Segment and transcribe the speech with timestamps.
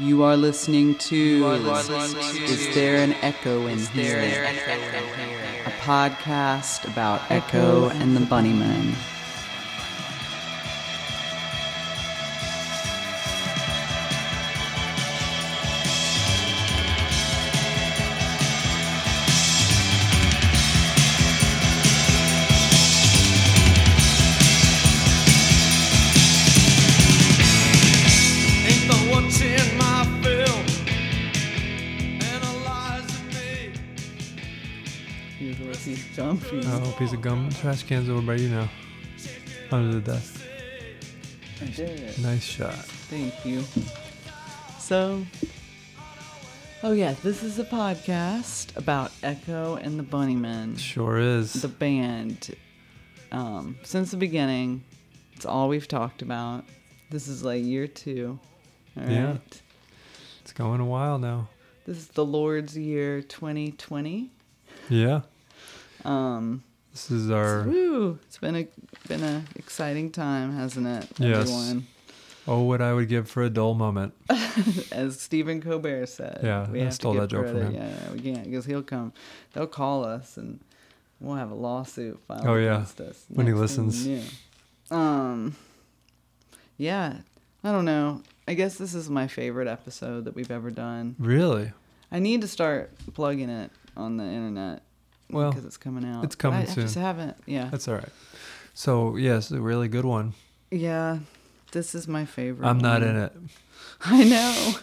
[0.00, 1.44] You are listening to
[2.44, 4.46] Is There an Echo in Here?
[5.66, 8.94] A podcast about Echo and the Bunnymen.
[37.68, 38.66] Trash can's over by you now.
[39.70, 40.40] Under the desk.
[41.60, 42.18] I did it.
[42.18, 42.72] Nice shot.
[42.72, 43.62] Thank you.
[44.78, 45.22] So,
[46.82, 50.78] oh yeah, this is a podcast about Echo and the Bunnymen.
[50.78, 51.52] Sure is.
[51.52, 52.56] the band
[53.32, 54.82] um, since the beginning.
[55.34, 56.64] It's all we've talked about.
[57.10, 58.40] This is like year two.
[58.96, 59.12] All right.
[59.12, 59.36] Yeah.
[60.40, 61.50] It's going a while now.
[61.84, 64.30] This is the Lord's year 2020.
[64.88, 65.20] Yeah.
[66.06, 66.64] Um,
[66.98, 67.62] This is our.
[67.62, 68.66] woo, it's been a
[69.06, 71.08] been a exciting time, hasn't it?
[71.18, 71.42] Yes.
[71.42, 71.86] Everyone,
[72.48, 74.14] Oh, what I would give for a dull moment.
[74.90, 76.40] as Stephen Colbert said.
[76.42, 77.74] Yeah, we I have stole to that joke from him.
[77.74, 79.12] Yeah, we can't because he'll come.
[79.52, 80.58] They'll call us and
[81.20, 84.32] we'll have a lawsuit filed Oh, yeah, against us when he next thing we listens.
[84.90, 85.56] Um,
[86.78, 87.18] yeah,
[87.62, 88.22] I don't know.
[88.48, 91.14] I guess this is my favorite episode that we've ever done.
[91.20, 91.70] Really?
[92.10, 94.82] I need to start plugging it on the internet.
[95.30, 96.24] Well, because it's coming out.
[96.24, 97.36] it's But coming I, I just haven't.
[97.46, 98.08] Yeah, That's all right.
[98.74, 100.34] So, yes, a really good one.
[100.70, 101.18] yeah.
[101.72, 102.66] This is my favorite.
[102.66, 103.10] I'm not one.
[103.10, 103.32] in it.
[104.04, 104.72] I know.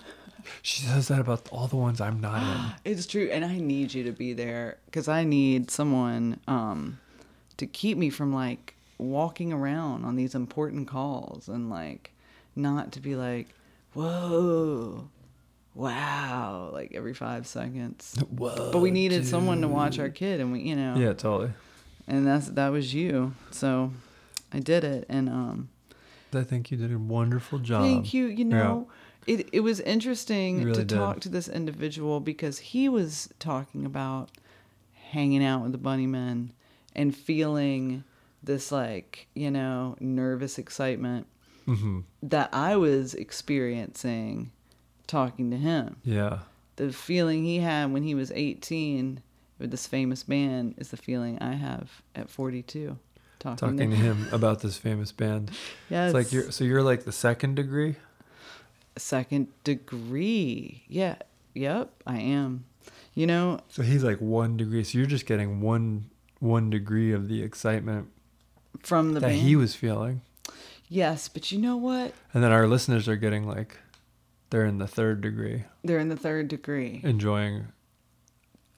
[0.61, 2.73] She says that about all the ones I'm not in.
[2.91, 6.99] It's true, and I need you to be there because I need someone um,
[7.57, 12.11] to keep me from like walking around on these important calls and like
[12.55, 13.47] not to be like,
[13.95, 15.07] whoa,
[15.75, 18.15] wow, like every five seconds.
[18.29, 18.69] Whoa.
[18.71, 21.51] But we needed someone to watch our kid, and we, you know, Yeah, totally.
[22.07, 23.33] and that's that was you.
[23.51, 23.91] So
[24.53, 25.69] I did it, and um,
[26.33, 27.81] I think you did a wonderful job.
[27.83, 28.25] Thank you.
[28.27, 28.87] You know,
[29.27, 30.95] it it was interesting really to did.
[30.95, 34.29] talk to this individual because he was talking about
[35.11, 36.49] hanging out with the bunnymen
[36.95, 38.03] and feeling
[38.43, 41.25] this like you know nervous excitement
[41.65, 44.51] hmm that I was experiencing
[45.07, 45.97] talking to him.
[46.03, 46.39] Yeah.
[46.77, 49.21] The feeling he had when he was 18
[49.59, 52.97] with this famous band is the feeling I have at 42
[53.39, 55.51] talking, Talking to him about this famous band.
[55.89, 56.07] Yes.
[56.13, 57.95] It's like you're so you're like the second degree.
[58.97, 60.83] second degree.
[60.87, 61.15] Yeah.
[61.53, 62.65] Yep, I am.
[63.13, 64.83] You know, So he's like one degree.
[64.83, 68.09] So you're just getting one one degree of the excitement
[68.79, 69.41] from the that band.
[69.41, 70.19] he was feeling,
[70.89, 72.13] yes, but you know what?
[72.33, 73.77] and then our listeners are getting like
[74.55, 77.01] they're in the third degree, They're in the third degree.
[77.03, 77.65] enjoying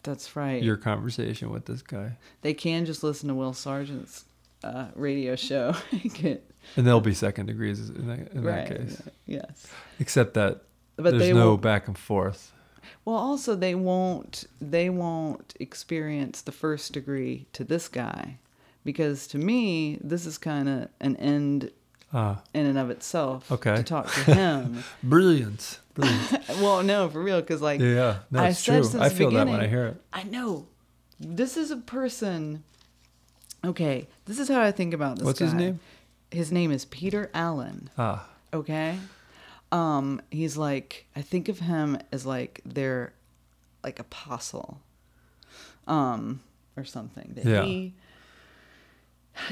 [0.01, 0.63] That's right.
[0.63, 4.25] your conversation with this guy, they can just listen to Will Sergeant's
[4.63, 5.75] uh, radio show.
[6.13, 8.67] Get- and they'll be second degrees in that, in right.
[8.67, 9.01] that case.
[9.27, 9.67] Yes.
[9.99, 10.61] Except that
[10.95, 12.51] But there's no won't, back and forth.
[13.05, 18.39] well also they won't they won't experience the first degree to this guy
[18.83, 21.69] because to me this is kind of an end
[22.13, 23.75] Ah, in and of itself Okay.
[23.75, 24.83] to talk to him.
[25.03, 26.47] brilliant, brilliant.
[26.61, 28.83] well, no, for real cuz like yeah, no, I said true.
[28.83, 30.01] since I the feel that when I hear it.
[30.13, 30.67] I know.
[31.19, 32.63] This is a person.
[33.65, 35.25] Okay, this is how I think about this.
[35.25, 35.57] What's his guy.
[35.59, 35.79] name?
[36.31, 37.89] His name is Peter Allen.
[37.97, 38.97] Ah, Okay,
[39.71, 43.13] um, he's like I think of him as like their
[43.83, 44.79] like apostle,
[45.87, 46.39] um,
[46.77, 47.31] or something.
[47.35, 47.65] That Yeah.
[47.65, 47.93] he,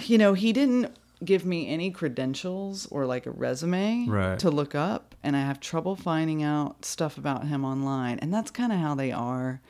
[0.03, 4.37] you know, he didn't give me any credentials or like a resume Right.
[4.39, 8.51] to look up, and I have trouble finding out stuff about him online, and that's
[8.51, 9.61] kind of how they are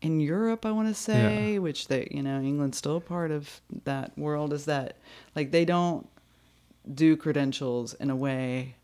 [0.00, 0.64] in Europe.
[0.66, 4.52] I want to say, which they, you know, England's still a part of that world.
[4.52, 4.96] Is that
[5.36, 6.08] like they don't
[6.94, 8.74] do credentials in a way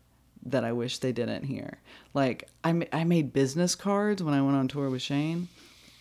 [0.43, 1.77] that I wish they didn't here.
[2.15, 5.49] Like I, ma- I made business cards when I went on tour with Shane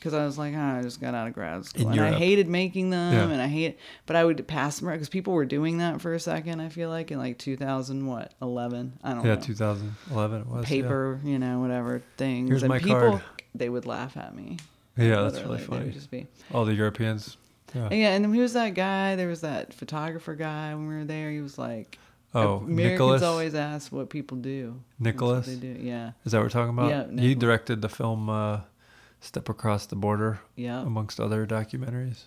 [0.01, 2.13] because I was like, "Ah, I just got out of grad school, In and I
[2.19, 3.29] hated making them, Yeah.
[3.29, 3.79] and I hate.
[4.07, 6.61] But I would pass them because people were doing that for a second.
[6.61, 8.95] I feel like in like 2000, what 11?
[9.05, 9.29] I don't know.
[9.29, 9.41] yeah, know.
[9.43, 10.63] 2011 it was.
[10.65, 10.69] yeah.
[10.69, 12.49] Paper, you know, whatever things.
[12.49, 13.23] Here's and my people, card.
[13.55, 14.57] They would laugh at me.
[14.97, 15.91] Yeah, that's really funny.
[15.91, 16.27] just be.
[16.53, 17.37] All the Europeans.
[17.75, 17.85] Yeah.
[17.91, 19.15] And yeah, and then who was that guy?
[19.17, 21.31] There was that photographer guy when we were there.
[21.31, 21.99] He was like,
[22.35, 23.23] Oh, Americans Nicholas.
[23.23, 24.81] always ask what people do.
[24.99, 25.47] Nicholas?
[25.47, 25.77] they do.
[25.81, 26.13] Yeah.
[26.25, 26.89] Is that what we're talking about?
[26.91, 28.61] Yeah, He directed the film uh,
[29.21, 30.81] Step Across the Border, Yeah.
[30.83, 32.23] amongst other documentaries.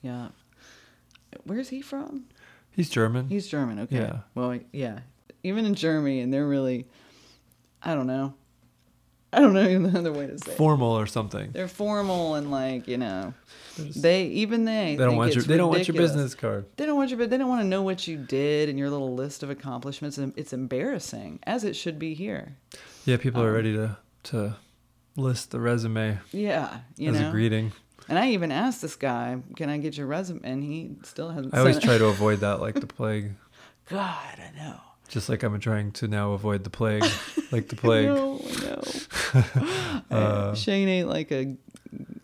[0.00, 0.28] Yeah.
[1.44, 2.24] Where's he from?
[2.70, 3.28] He's German.
[3.28, 3.78] He's German.
[3.80, 3.96] Okay.
[3.96, 4.18] Yeah.
[4.34, 5.00] Well, yeah.
[5.42, 6.86] Even in Germany, and they're really,
[7.82, 8.34] I don't know.
[9.34, 10.52] I don't know even another way to say.
[10.52, 10.56] it.
[10.56, 11.50] formal or something.
[11.52, 13.32] They're formal and like you know,
[13.78, 16.66] they even they They don't want your they don't want your business card.
[16.76, 19.14] They don't want your they don't want to know what you did and your little
[19.14, 20.18] list of accomplishments.
[20.18, 22.56] And It's embarrassing, as it should be here.
[23.06, 24.56] Yeah, people Um, are ready to to
[25.16, 27.28] list the resume Yeah, you as know.
[27.28, 27.72] a greeting.
[28.08, 31.54] And I even asked this guy, "Can I get your resume?" And he still hasn't.
[31.54, 31.82] I always it.
[31.82, 33.32] try to avoid that like the plague.
[33.88, 34.76] God, I know.
[35.08, 37.04] Just like I'm trying to now avoid the plague,
[37.52, 38.06] like the plague.
[38.08, 38.40] I no.
[39.34, 41.56] Uh, Uh, Shane ate like a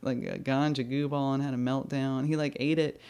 [0.02, 2.26] like a ganja goo ball and had a meltdown.
[2.26, 3.00] He like ate it.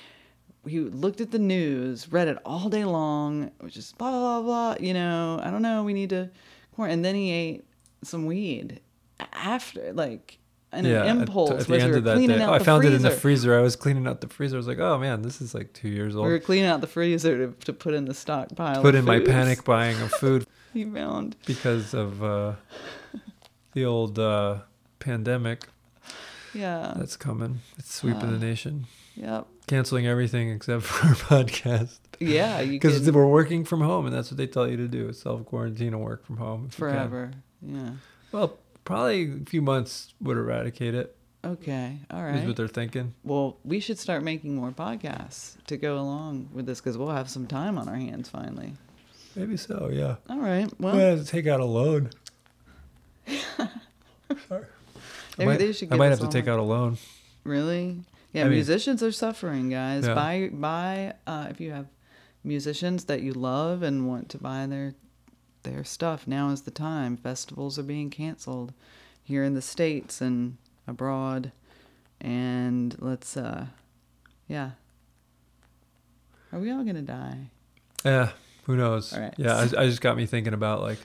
[0.66, 4.75] He looked at the news, read it all day long, which is blah blah blah
[4.76, 4.86] blah.
[4.86, 5.82] You know, I don't know.
[5.84, 6.28] We need to,
[6.76, 7.64] and then he ate
[8.02, 8.80] some weed
[9.32, 10.38] after, like
[10.72, 11.50] an yeah, impulse.
[11.50, 12.42] at as the we end were of that cleaning day.
[12.44, 13.20] out Oh, I found it in the freezer.
[13.20, 13.58] freezer.
[13.58, 14.56] I was cleaning out the freezer.
[14.56, 16.26] I was like, oh man, this is like two years old.
[16.26, 18.82] We were cleaning out the freezer to, to put in the stockpile.
[18.82, 21.36] Put in my panic buying of food He found.
[21.46, 22.52] because of uh,
[23.72, 24.58] the old uh,
[24.98, 25.64] pandemic
[26.54, 26.92] Yeah.
[26.96, 27.60] that's coming.
[27.78, 28.86] It's sweeping Uh, the nation.
[29.16, 29.46] Yep.
[29.66, 31.98] Canceling everything except for our podcast.
[32.20, 32.62] Yeah.
[32.64, 35.94] Because we're working from home, and that's what they tell you to do: self quarantine
[35.94, 36.94] and work from home if you can.
[36.94, 37.30] forever.
[37.62, 37.90] Yeah.
[38.32, 38.58] Well,
[38.88, 41.14] probably a few months would eradicate it.
[41.44, 41.99] Okay.
[42.11, 43.14] All Is what they're thinking.
[43.23, 47.29] Well, we should start making more podcasts to go along with this because we'll have
[47.31, 48.73] some time on our hands finally.
[49.37, 49.90] Maybe so.
[49.93, 50.17] Yeah.
[50.29, 50.69] All right.
[50.81, 52.11] Well, I'm gonna have to take out a loan.
[53.29, 53.69] Sorry.
[54.50, 54.58] I
[55.38, 55.93] maybe might, they should.
[55.93, 56.96] I might have to take out a loan.
[57.44, 58.00] Really?
[58.32, 58.43] Yeah.
[58.43, 60.06] I mean- musicians are suffering, guys.
[60.06, 60.14] Yeah.
[60.14, 61.87] Buy buy uh, if you have
[62.43, 64.94] musicians that you love and want to buy their
[65.62, 66.26] their stuff.
[66.26, 67.16] Now is the time.
[67.16, 68.72] Festivals are being canceled
[69.22, 70.56] here in the states and
[70.87, 71.52] abroad,
[72.20, 73.66] and let's uh,
[74.46, 74.70] yeah.
[76.52, 77.50] Are we all gonna die?
[78.05, 78.31] Yeah.
[78.64, 79.12] Who knows?
[79.12, 79.34] All right.
[79.37, 79.56] Yeah.
[79.56, 80.99] I, I just got me thinking about like,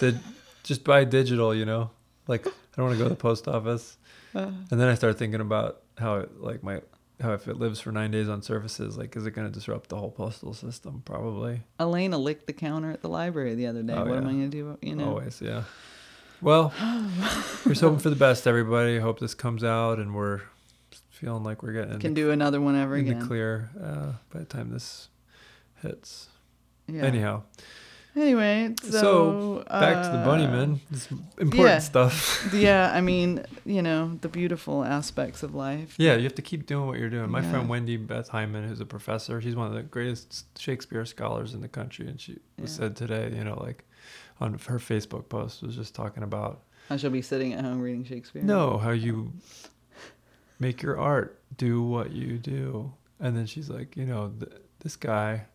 [0.00, 0.18] the
[0.62, 1.54] just buy digital.
[1.54, 1.90] You know,
[2.26, 3.96] like I don't want to go to the post office.
[4.34, 6.82] Uh, And then I start thinking about how like my
[7.20, 9.88] how if it lives for nine days on surfaces, like is it going to disrupt
[9.88, 11.02] the whole postal system?
[11.04, 11.62] Probably.
[11.80, 13.94] Elena licked the counter at the library the other day.
[13.94, 14.26] Oh, what am.
[14.26, 14.78] I going to do?
[14.82, 15.64] You know, Always, yeah.
[16.42, 16.68] Well,
[17.64, 18.98] here's hoping for the best, everybody.
[18.98, 20.42] Hope this comes out and we're
[21.08, 23.20] feeling like we're getting can the, do another one ever in again.
[23.20, 25.08] the clear uh, by the time this
[25.80, 26.28] hits.
[26.86, 27.02] Yeah.
[27.02, 27.42] Anyhow,
[28.16, 30.78] Anyway, so, So, back to the uh, bunnyman.
[30.90, 31.06] This
[31.38, 31.78] important yeah.
[31.80, 32.48] stuff.
[32.54, 35.94] yeah, I mean, you know, the beautiful aspects of life.
[35.98, 37.30] Yeah, you have to keep doing what you're doing.
[37.30, 37.50] My Yeah.
[37.50, 41.60] friend Wendy Beth Hyman, who's a professor, she's one of the greatest Shakespeare scholars in
[41.60, 42.66] the country, and she Yeah.
[42.66, 43.84] said today, you know, like
[44.40, 48.04] on her Facebook post, was just talking about I shall be sitting at home reading
[48.04, 48.42] Shakespeare.
[48.42, 49.32] no, how you
[50.58, 54.96] make your art, do what you do, and then she's like, you know, th- this
[54.96, 55.46] guy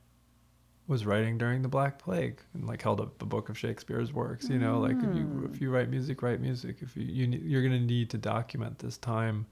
[0.92, 4.50] was writing during the Black Plague and like held up the book of Shakespeare's works.
[4.50, 5.54] You know, like if you Mm.
[5.54, 6.78] if you write music, write music.
[6.82, 9.46] If you you you're gonna need to document this time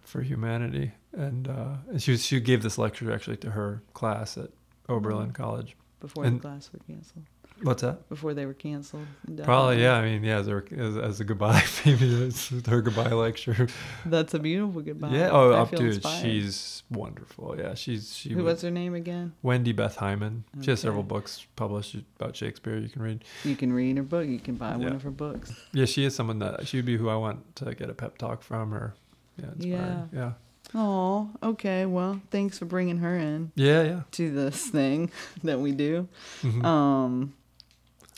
[0.00, 0.92] for humanity.
[1.12, 4.50] And uh, and she was, she gave this lecture actually to her class at
[4.88, 5.34] Oberlin Mm.
[5.34, 5.76] College.
[6.00, 7.24] Before And- the class were canceled.
[7.62, 8.08] What's that?
[8.08, 9.06] Before they were canceled.
[9.42, 9.94] Probably yeah.
[9.94, 13.68] I mean yeah, as a, as, as a goodbye, maybe it's her goodbye lecture.
[14.04, 15.10] That's a beautiful goodbye.
[15.10, 15.30] Yeah.
[15.30, 16.22] Oh, I up feel to inspired.
[16.22, 17.56] she's wonderful.
[17.58, 18.32] Yeah, she's she.
[18.32, 19.32] Who was her name again?
[19.42, 20.44] Wendy Beth Hyman.
[20.60, 22.76] She has several books published about Shakespeare.
[22.78, 23.24] You can read.
[23.44, 24.26] You can read her book.
[24.26, 25.52] You can buy one of her books.
[25.72, 28.18] Yeah, she is someone that she would be who I want to get a pep
[28.18, 28.94] talk from or
[29.38, 30.08] yeah, inspiring.
[30.12, 30.32] Yeah.
[30.74, 31.86] Oh, okay.
[31.86, 34.00] Well, thanks for bringing her in Yeah, yeah.
[34.12, 35.10] to this thing
[35.44, 36.08] that we do.
[36.42, 36.64] Mhm.
[36.64, 37.34] Um,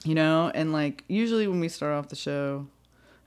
[0.04, 2.66] you know, and like usually when we start off the show,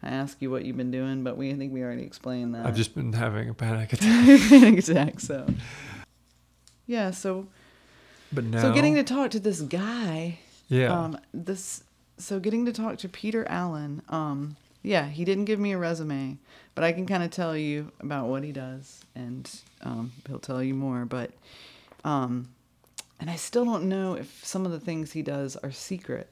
[0.04, 2.66] I ask you what you've been doing, but we I think we already explained that.
[2.66, 4.52] I've just been having a panic attack.
[4.52, 5.22] exact.
[5.22, 5.48] So,
[6.88, 7.12] yeah.
[7.12, 7.48] So,
[8.32, 10.40] But now so getting to talk to this guy.
[10.70, 10.98] Yeah.
[10.98, 11.84] Um, this.
[12.18, 14.02] So getting to talk to Peter Allen.
[14.10, 16.38] Um, yeah, he didn't give me a resume,
[16.74, 19.50] but I can kind of tell you about what he does, and
[19.84, 21.06] um, he'll tell you more.
[21.06, 21.32] But,
[22.04, 22.50] um,
[23.20, 26.30] and I still don't know if some of the things he does are secret.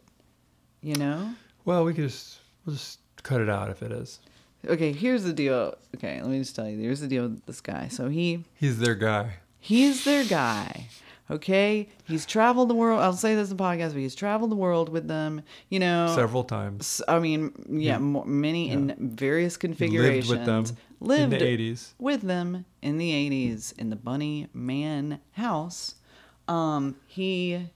[0.82, 1.34] You know.
[1.66, 4.20] well, we could just we'll just cut it out if it is.
[4.68, 5.74] Okay, here's the deal.
[5.96, 6.78] Okay, let me just tell you.
[6.78, 7.88] Here's the deal with this guy.
[7.90, 9.36] So he He's their guy.
[9.60, 10.88] he's their guy.
[11.32, 13.02] Okay, he's traveled the world.
[13.02, 15.44] I'll say this in the podcast, but he's traveled the world with them.
[15.70, 17.02] You know, Several times.
[17.08, 18.24] I mean, yeah, Yeah.
[18.26, 20.28] many in various configurations.
[20.30, 20.72] Lived configurations.
[20.72, 21.94] with them Lived in the 80s.
[22.00, 25.96] with them in the 80s in the Bunny Man house.
[26.48, 27.70] Um, he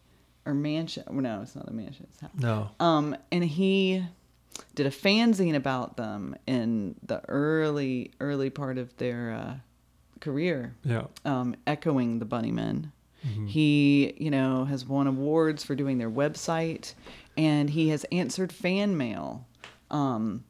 [0.45, 1.03] or mansion?
[1.11, 2.07] No, it's not a mansion.
[2.11, 2.31] It's a house.
[2.37, 2.69] No.
[2.79, 4.03] Um, and he
[4.75, 9.53] did a fanzine about them in the early, early part of their uh,
[10.19, 11.05] career, Yeah.
[11.25, 12.91] um, echoing the Bunnymen.
[13.25, 13.47] Mhm.
[13.47, 16.93] He, you know, has won awards for doing their website,
[17.37, 19.47] and he has answered fan mail.
[19.89, 20.43] Um,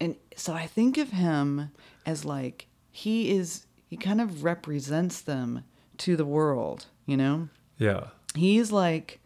[0.00, 1.70] and so I think of him
[2.04, 5.62] as like he is he kind of represents them
[5.98, 7.48] to the world, you know?
[7.78, 8.08] Yeah.
[8.34, 9.20] He's like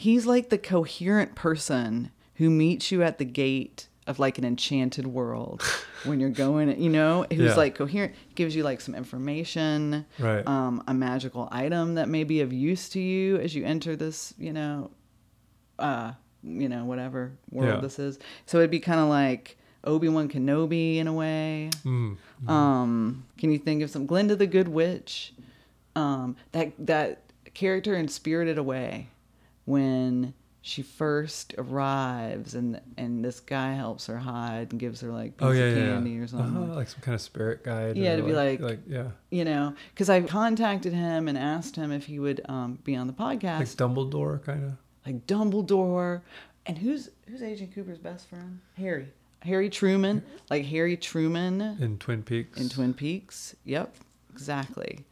[0.00, 5.06] he's like the coherent person who meets you at the gate of like an enchanted
[5.06, 5.62] world
[6.04, 7.54] when you're going, you know, who's Yeah.
[7.54, 10.46] like coherent, gives you like some information, Right.
[10.46, 14.32] um, a magical item that may be of use to you as you enter this,
[14.38, 14.90] you know,
[15.78, 17.80] uh, you know, whatever world Yeah.
[17.80, 18.18] this is.
[18.46, 21.70] So it'd be kind of like Obi-Wan Kenobi in a way.
[21.84, 22.16] Mm.
[22.48, 25.34] Um, can you think of some Glinda the Good Witch?
[25.94, 27.22] Um, that that
[27.54, 29.08] character in Spirited Away,
[29.64, 35.36] when she first arrives and and this guy helps her hide and gives her like
[35.38, 36.20] piece Oh yeah, of candy yeah.
[36.20, 36.62] or something.
[36.64, 37.96] Uh-huh, like some kind of spirit guide.
[37.96, 41.90] Yeah, to be like- like yeah, You know, because I contacted him and asked him
[41.92, 44.72] if he would um, be on the podcast, like Dumbledore kind of.
[45.06, 46.20] like Dumbledore,
[46.66, 48.60] and who's who's Agent Cooper's best friend?
[48.76, 49.08] Harry,
[49.40, 52.60] Harry Truman, like Harry Truman in Twin Peaks.
[52.60, 53.56] in Twin Peaks.
[53.64, 53.94] Yep,
[54.30, 55.06] exactly.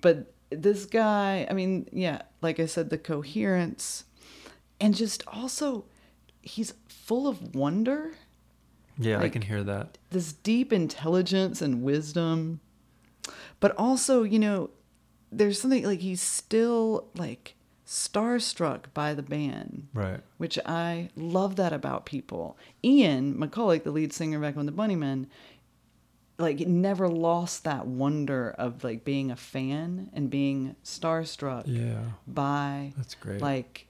[0.00, 4.04] But this guy, I mean, yeah, like I said, the coherence,
[4.80, 5.84] and just also,
[6.42, 8.12] he's full of wonder,
[8.98, 9.98] Yeah, I can hear that.
[10.10, 12.60] this deep intelligence and wisdom,
[13.60, 14.70] but also, you know,
[15.30, 17.54] there's something like he's still like
[17.86, 20.20] starstruck by the band Right.
[20.38, 22.56] which I love that about people.
[22.84, 25.26] Ian McCulloch, the lead singer back on the Bunnymen,
[26.42, 32.92] like never lost that wonder of like being a fan and being starstruck Yeah, by
[32.96, 33.40] that's great.
[33.40, 33.86] like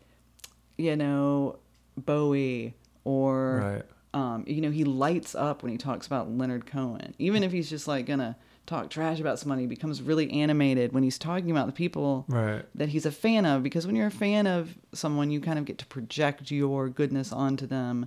[0.76, 1.58] you know
[1.96, 3.84] Bowie or right.
[4.14, 7.14] um, you know he lights up when he talks about Leonard Cohen.
[7.18, 11.02] Even if he's just like gonna talk trash about somebody, he becomes really animated when
[11.02, 12.64] he's talking about the people Right.
[12.76, 15.64] that he's a fan of because when you're a fan of someone you kind of
[15.64, 18.06] get to project your goodness onto them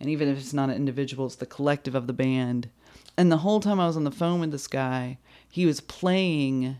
[0.00, 2.68] and even if it's not an individual it's the collective of the band
[3.16, 5.18] and the whole time i was on the phone with this guy
[5.50, 6.76] he was playing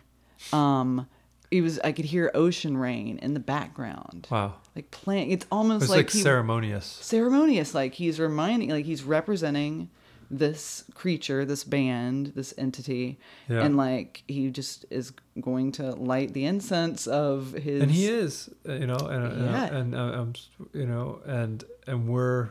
[0.52, 1.06] um
[1.50, 4.54] he was i could hear ocean rain in the background Wow.
[4.76, 6.86] like playing it's almost It's like, like, he, ceremonious.
[6.86, 9.88] ceremonious like he's reminding like he's representing
[10.30, 13.62] this creature this band this entity Yeah.
[13.62, 18.48] and like he just is going to light the incense of his and he is,
[18.68, 19.64] uh, you know, and uh, Yeah.
[19.76, 20.32] and uh, um,
[20.72, 22.48] you know, and and we're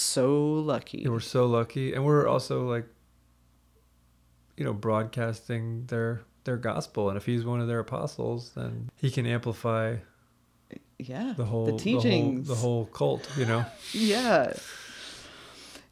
[0.00, 0.98] so lucky.
[0.98, 2.86] Yeah, we're so lucky, and we're also like,
[4.56, 9.10] you know, broadcasting their their gospel, and if he's one of their apostles, then he
[9.10, 9.96] can amplify
[10.98, 13.64] yeah the whole the teachings the whole, the whole cult, you know.
[13.92, 14.52] yeah.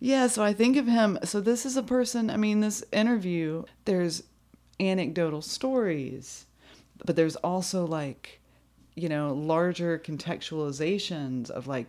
[0.00, 3.64] Yeah so i think of him so this is a person i mean this interview
[3.86, 4.22] there's
[4.78, 6.46] anecdotal stories
[7.04, 8.40] but there's also like
[8.96, 11.88] you know larger contextualizations of like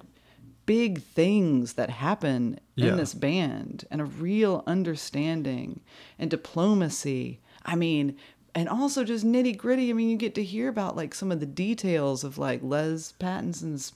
[0.65, 2.89] big things that happen Yeah.
[2.91, 5.81] in this band and a real understanding
[6.19, 8.17] and diplomacy i mean
[8.53, 11.39] and also just nitty gritty i mean you get to hear about like some of
[11.39, 13.93] the details of like les pattinson's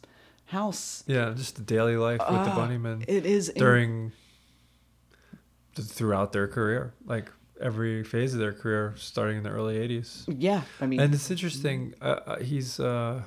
[0.47, 4.11] house Yeah, just the daily life with the Ah, Bunnymen it is during
[5.75, 10.25] th- throughout their career, like every phase of their career, starting in the early '80s.
[10.27, 11.93] yeah i mean And it's interesting.
[12.01, 12.79] Uh, uh, he's.
[12.79, 13.23] Uh,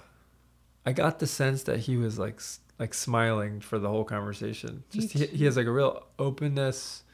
[0.85, 2.41] I got the sense that he was like
[2.83, 4.83] like smiling for the whole conversation.
[4.91, 7.05] Just he, he has like a real openness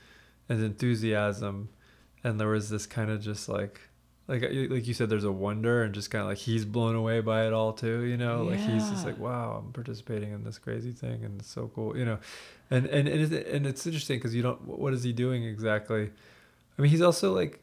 [0.49, 1.69] and enthusiasm,
[2.25, 3.81] and there was this kind of just like.
[4.31, 6.95] Like, uh, like you said, there's a wonder and just kind of like he's blown
[6.95, 8.43] away by it all too, you know.
[8.43, 11.97] Like he's just like, wow, I'm participating in this crazy thing and it's so cool,
[11.97, 12.19] you know.
[12.71, 14.61] And and and it's, and it's interesting because you don't.
[14.69, 16.11] What is he doing exactly?
[16.79, 17.63] I mean, he's also like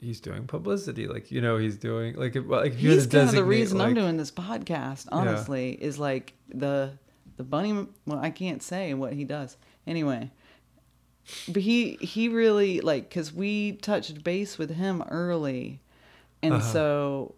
[0.00, 3.42] he's doing publicity like you know he's doing like well, like he's kind of the
[3.42, 6.92] reason i'm doing this podcast honestly is like the
[7.38, 9.56] the bunny well i can't say what he does.
[9.86, 10.30] Anyway
[11.48, 15.80] but he he really like because we touched base with him early.
[16.42, 16.72] And Uh-huh.
[16.72, 17.34] so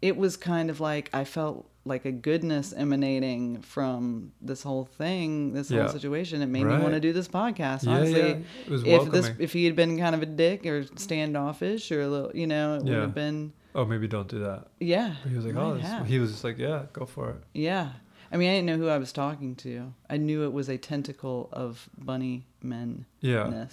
[0.00, 5.52] it was kind of like i felt like a goodness emanating from this whole thing
[5.54, 5.80] this Yeah.
[5.82, 6.40] whole situation.
[6.40, 8.44] It made me want to do this podcast Yeah, honestly.
[8.68, 8.96] yeah.
[8.98, 12.30] If this if he had been kind of a dick or standoffish or a little
[12.36, 14.68] you know it would have been oh maybe don't do that.
[14.78, 17.36] Yeah but he was like oh he was just like yeah go for it.
[17.54, 17.88] Yeah.
[18.32, 19.92] I mean, I didn't know who I was talking to.
[20.08, 23.66] I knew it was a tentacle of bunny men yeah.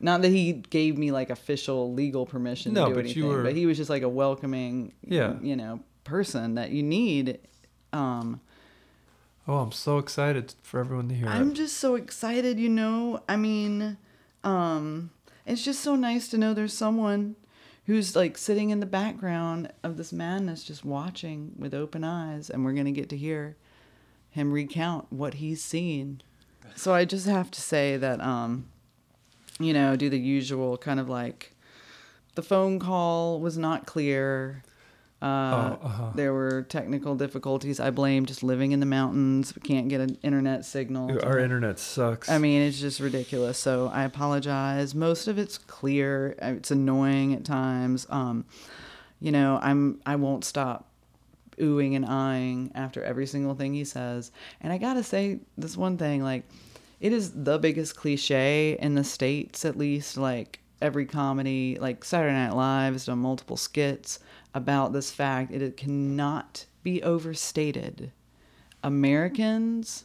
[0.00, 3.28] Not that he gave me like official legal permission No, to do but anything, you
[3.28, 5.34] were- but he was just like a welcoming, Yeah.
[5.42, 7.38] you know, person that you need.
[7.92, 8.40] Um,
[9.48, 13.22] oh i'm so excited for everyone to hear I'm it just so excited, you know.
[13.28, 13.96] I mean,
[14.44, 15.10] um,
[15.46, 17.34] it's just so nice to know there's someone
[17.88, 22.62] who's like sitting in the background of this madness, just watching with open eyes, and
[22.62, 23.56] we're gonna get to hear
[24.30, 26.20] him recount what he's seen.
[26.76, 28.68] so I just have to say that, um,
[29.58, 31.54] you know, do the usual kind of like
[32.34, 34.62] the phone call was not clear.
[35.20, 35.26] Uh,
[35.82, 36.10] Oh, uh-huh.
[36.14, 37.80] There were technical difficulties.
[37.80, 39.52] I blame just living in the mountains.
[39.54, 41.10] We can't get an internet signal.
[41.24, 42.28] Our internet sucks.
[42.28, 43.58] I mean, it's just ridiculous.
[43.58, 44.94] So I apologize.
[44.94, 46.36] Most of it's clear.
[46.40, 48.06] Uh, It's annoying at times.
[48.10, 48.44] Um,
[49.20, 50.86] you know, I'm I won't stop
[51.58, 54.30] oohing and eyeing after every single thing he says.
[54.60, 56.44] And I gotta say this one thing, like,
[57.00, 60.16] it is the biggest cliche in the states, at least.
[60.16, 64.20] Like every comedy, like Saturday Night Live has done multiple skits
[64.58, 65.52] about this fact.
[65.52, 68.12] It cannot be overstated.
[68.82, 70.04] Americans,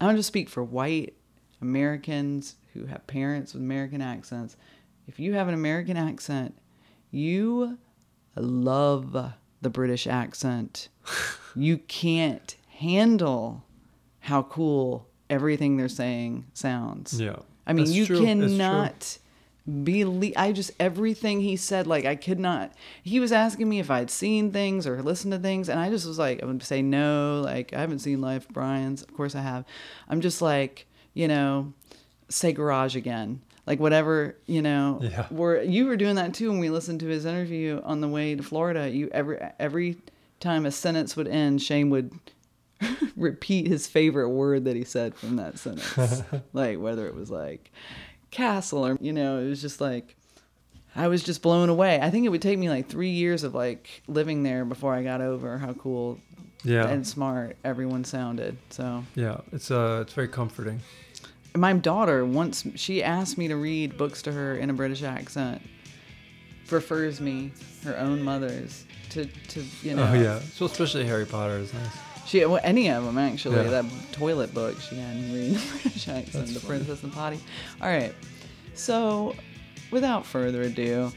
[0.00, 1.14] I don't just speak for white
[1.60, 4.56] Americans who have parents with American accents.
[5.06, 6.56] If you have an American accent,
[7.10, 7.78] you
[8.36, 9.12] love
[9.60, 10.88] the British accent.
[11.56, 13.64] you can't handle
[14.20, 17.20] how cool everything they're saying sounds.
[17.20, 17.36] Yeah,
[17.66, 18.20] I mean, that's you true.
[18.24, 19.18] cannot
[19.68, 20.34] believe.
[20.36, 22.72] I just everything he said, like I could not.
[23.02, 26.06] He was asking me if I'd seen things or listened to things, and I just
[26.06, 27.42] was like, I would say no.
[27.44, 29.02] Like I haven't seen Life Brian's.
[29.02, 29.64] Of course I have.
[30.08, 31.72] I'm just like, you know,
[32.28, 33.42] say garage again.
[33.66, 35.00] Like whatever, you know.
[35.02, 35.26] Yeah.
[35.28, 38.34] Where you were doing that too when we listened to his interview on the way
[38.34, 38.88] to Florida.
[38.88, 39.98] You every every
[40.40, 42.12] time a sentence would end, Shane would
[43.16, 46.22] repeat his favorite word that he said from that sentence.
[46.54, 47.70] like whether it was like
[48.30, 50.16] castle or you know, it was just like
[50.96, 52.00] I was just blown away.
[52.00, 55.02] I think it would take me like three years of like living there before I
[55.02, 56.18] got over how cool
[56.64, 58.56] Yeah, and smart everyone sounded.
[58.70, 59.38] So yeah.
[59.52, 60.80] It's uh, it's very comforting.
[61.54, 65.62] my daughter once she asked me to read books to her in a British accent.
[66.66, 67.52] Prefers me
[67.84, 70.40] her own mother's to to you know Oh yeah.
[70.40, 71.96] So especially Harry Potter is nice.
[72.28, 73.56] She well, any of them actually.
[73.56, 73.70] Yeah.
[73.82, 77.40] That toilet book she had me reading the British accent, The Princess and Potty.
[77.80, 78.14] All right,
[78.74, 79.34] so
[79.90, 81.10] without further ado,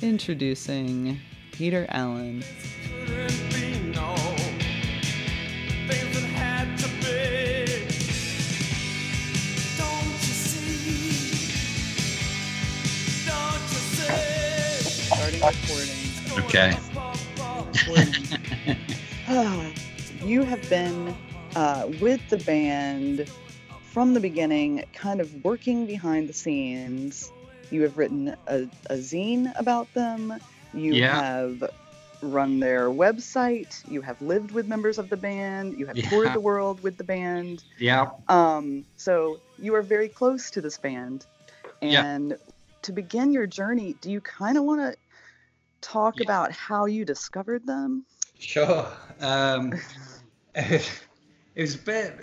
[0.00, 1.18] introducing
[1.50, 2.44] Peter Allen.
[3.04, 4.14] couldn't be no
[5.88, 7.86] things that had to be.
[9.76, 11.50] Don't you see?
[13.26, 15.06] Don't you see?
[15.06, 16.44] Starting recording.
[16.44, 16.76] Okay.
[19.26, 19.72] Oh,
[20.24, 21.14] you have been
[21.54, 23.28] uh, with the band
[23.82, 27.30] from the beginning, kind of working behind the scenes.
[27.70, 30.34] You have written a, a zine about them.
[30.72, 31.14] You Yeah.
[31.20, 31.70] have
[32.22, 33.88] run their website.
[33.90, 35.78] You have lived with members of the band.
[35.78, 37.62] You have toured the world with the band.
[37.78, 38.10] Yeah.
[38.28, 41.26] Um, so you are very close to this band.
[41.82, 42.04] Yeah.
[42.04, 42.38] And
[42.82, 44.96] to begin your journey, do you kind of want to
[45.82, 46.24] talk Yeah.
[46.24, 48.06] about how you discovered them?
[48.38, 48.86] Sure.
[49.20, 49.72] Um,
[50.54, 50.90] it
[51.56, 52.14] was a bit.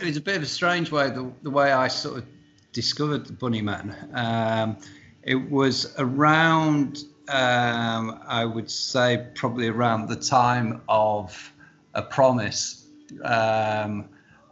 [0.00, 2.26] It was a bit of a strange way the, the way I sort of
[2.72, 3.94] discovered the Bunnymen.
[4.14, 4.76] Um,
[5.22, 7.04] it was around.
[7.28, 11.52] Um, I would say probably around the time of
[11.94, 12.86] a promise,
[13.24, 14.08] um,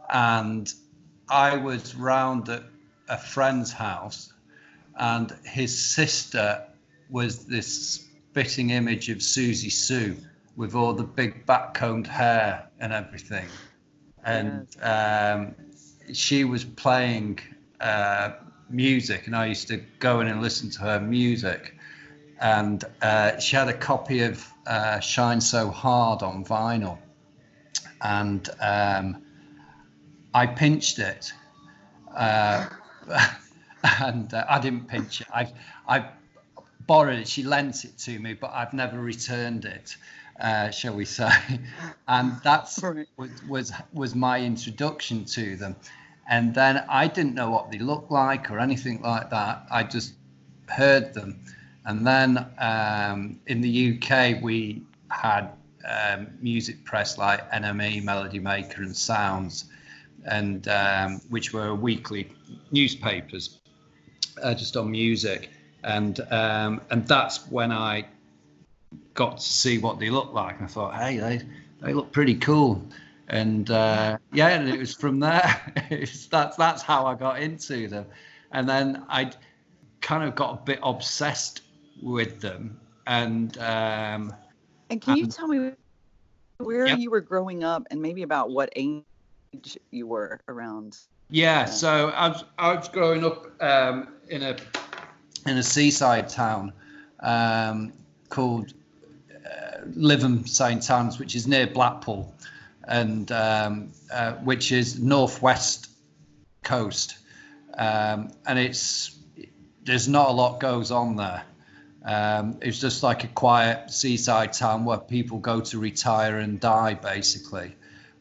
[0.09, 0.73] and
[1.29, 2.63] I was round at
[3.09, 4.33] a friend's house,
[4.97, 6.65] and his sister
[7.09, 10.17] was this spitting image of Siouxsie Sioux
[10.55, 13.47] with all the big backcombed hair and everything.
[14.23, 15.55] And um,
[16.13, 17.39] she was playing
[17.79, 18.33] uh,
[18.69, 21.75] music, and I used to go in and listen to her music.
[22.39, 26.97] And uh, she had a copy of uh, Shine So Hard on vinyl.
[28.01, 29.23] And um,
[30.33, 31.33] I pinched it.
[32.15, 32.67] Uh,
[33.83, 35.27] and uh, I didn't pinch it.
[35.33, 35.51] I,
[35.87, 36.09] I
[36.87, 37.27] borrowed it.
[37.27, 39.95] She lent it to me, but I've never returned it,
[40.41, 41.31] uh, shall we say?
[42.07, 43.07] And that's Right.
[43.17, 45.75] was, was was my introduction to them.
[46.29, 49.65] And then I didn't know what they looked like or anything like that.
[49.71, 50.13] I just
[50.69, 51.41] heard them.
[51.85, 55.51] And then um, in the UK, we had
[55.87, 59.65] um, music press like NME, Melody Maker, and Sounds,
[60.25, 62.31] and um, which were weekly
[62.71, 63.59] newspapers
[64.43, 65.49] uh, just on music,
[65.83, 68.05] and um, and that's when I
[69.21, 70.55] got to see what they looked like.
[70.57, 71.41] And I thought, hey, they
[71.79, 72.83] they look pretty cool,
[73.27, 75.73] and uh, yeah, and it was from there.
[75.91, 78.05] it's, that's that's how I got into them,
[78.51, 79.31] and then I
[80.01, 81.61] kind of got a bit obsessed
[82.01, 84.33] with them, and um,
[84.89, 85.73] And can you tell me
[86.57, 86.97] where yep.
[86.97, 89.03] you were growing up and maybe about what age
[89.91, 90.97] you were around?
[91.29, 94.57] Yeah, so I was I was growing up um, in a
[95.45, 96.73] in a seaside town
[97.19, 97.93] um,
[98.29, 98.73] called
[99.89, 102.33] Lytham St Anne's, which is near Blackpool,
[102.83, 105.89] and um, uh, which is northwest
[106.63, 107.17] coast,
[107.77, 109.17] um, and it's
[109.83, 111.43] there's not a lot goes on there.
[112.03, 116.95] Um, it's just like a quiet seaside town where people go to retire and die,
[116.95, 117.75] basically.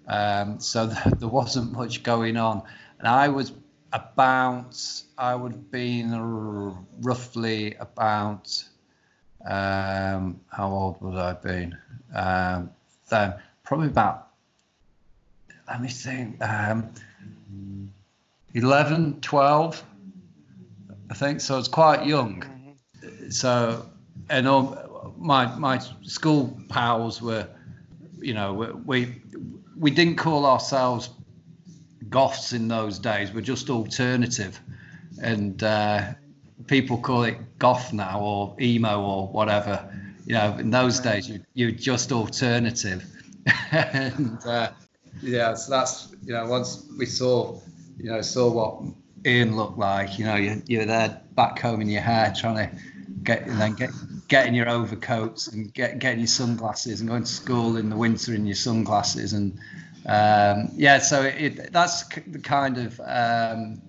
[0.06, 2.62] Um, so th- there wasn't much going on,
[2.98, 3.52] and I was
[3.92, 4.80] about
[5.18, 8.64] I would have been r- roughly about
[9.46, 11.76] um, how old would I have been
[12.14, 12.70] um,
[13.08, 13.34] then?
[13.64, 14.28] Probably about
[15.68, 16.90] let me think um,
[18.54, 19.84] 11, 12,
[21.10, 21.40] I think.
[21.40, 22.44] So I was quite young.
[23.30, 23.86] So
[24.28, 27.46] and all my my school pals were,
[28.18, 28.52] you know,
[28.84, 29.20] we
[29.76, 31.10] we didn't call ourselves
[32.08, 33.32] goths in those days.
[33.32, 34.60] We're just alternative,
[35.22, 36.14] and uh,
[36.66, 39.88] people call it goth now or emo or whatever.
[40.26, 43.04] You know, in those days you you're just alternative,
[43.72, 44.70] and uh,
[45.22, 47.60] yeah, so that's you know once we saw
[47.98, 48.94] you know saw what
[49.26, 50.18] Ian looked like.
[50.18, 52.76] You know, you you're there back combing your hair, trying to
[53.22, 53.90] get and then get
[54.28, 58.34] getting your overcoats and get getting your sunglasses and going to school in the winter
[58.34, 59.58] in your sunglasses and
[60.06, 63.82] um, yeah, so it, that's the kind of um,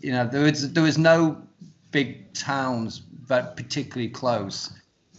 [0.00, 1.42] you know there was there was no
[1.90, 4.72] big towns but particularly close,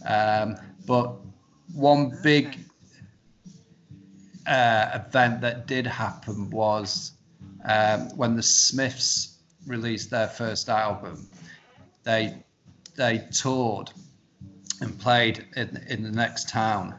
[0.06, 1.14] um, but
[1.74, 2.58] one big
[4.46, 7.12] uh, event that did happen was
[7.64, 11.28] um, when the Smiths released their first album.
[12.02, 12.34] They
[12.96, 13.90] they toured
[14.80, 16.94] and played in, in the next town,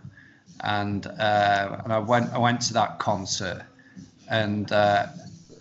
[0.61, 3.63] and uh, and I went I went to that concert,
[4.29, 5.07] and uh,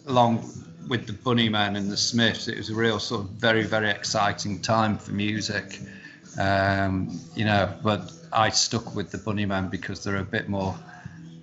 [0.06, 0.48] along
[0.90, 4.60] with the Bunnymen and the Smiths, it was a real sort of very very exciting
[4.60, 5.78] time for music,
[6.38, 7.72] um, you know.
[7.82, 10.74] But I stuck with the Bunnymen because they're a bit more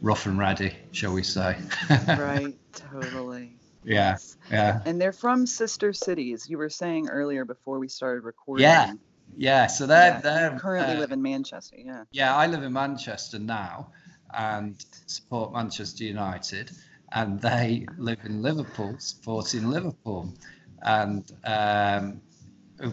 [0.02, 1.58] rough and ready, shall we say?
[2.08, 3.54] right, totally.
[3.86, 4.18] yeah,
[4.52, 4.82] yeah.
[4.86, 6.50] And they're from sister cities.
[6.50, 8.64] You were saying earlier before we started recording.
[8.64, 8.94] Yeah,
[9.38, 11.78] Yeah, so they're Yeah, they're currently uh, live in Manchester.
[11.80, 12.04] Yeah.
[12.12, 13.92] Yeah, I live in Manchester now
[14.34, 16.70] and support Manchester United,
[17.14, 20.34] and they live in Liverpool, supporting Liverpool,
[20.84, 22.22] and um,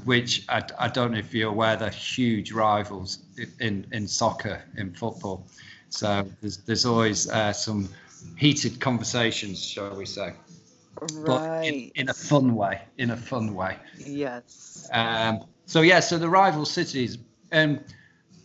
[0.05, 3.19] which I, I don't know if you're aware they're huge rivals
[3.61, 5.47] in in soccer in football.
[5.89, 7.89] So there's there's always uh, some
[8.37, 10.33] heated conversations, shall we say,
[11.25, 12.83] but in, in a fun way.
[12.99, 13.77] In a fun way.
[13.99, 14.89] yes.
[14.93, 17.19] Um, so yeah, so the rival cities,
[17.53, 17.81] um,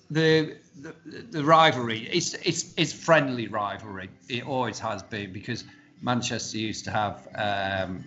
[0.10, 4.10] the, the the rivalry, it's it's it's friendly rivalry.
[4.28, 5.64] It always has been because
[6.02, 8.04] Manchester used to have, um,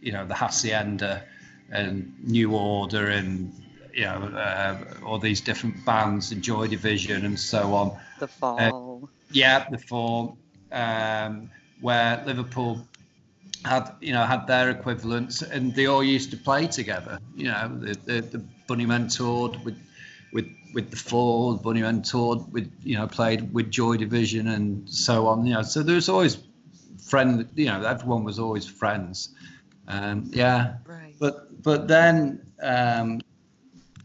[0.00, 1.24] you know, the Hacienda
[1.70, 3.52] and New Order and
[3.92, 7.98] you know uh, all these different bands, and Joy Division and so on.
[8.18, 9.08] The fall.
[9.30, 10.36] Yeah, the Fall,
[10.70, 12.86] um, where Liverpool
[13.64, 17.18] had you know had their equivalents, and they all used to play together.
[17.34, 19.76] You know, the the, the Bunnymen toured with
[20.74, 25.26] with the Fall, the Bunnymen toured with you know played with Joy Division and so
[25.28, 25.46] on.
[25.46, 26.38] You know, so there was always
[27.00, 27.48] friend.
[27.54, 29.30] You know, everyone was always friends.
[29.86, 31.14] Um, yeah, right.
[31.18, 33.20] but but then um,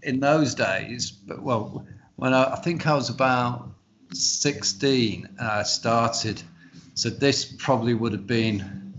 [0.03, 1.85] in those days, but well,
[2.17, 3.69] when I, I think I was about
[4.13, 6.41] sixteen, I started.
[6.93, 8.93] So this probably would have been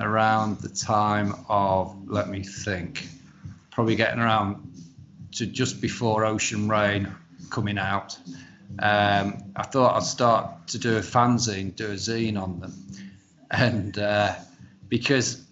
[0.00, 3.06] around the time of let me think,
[3.70, 4.71] probably getting around
[5.32, 7.08] to just before Ocean Rain
[7.50, 8.18] coming out.
[8.78, 12.72] Um, I thought I'd start to do a fanzine, do a zine on them,
[13.50, 14.34] and uh,
[14.88, 15.44] because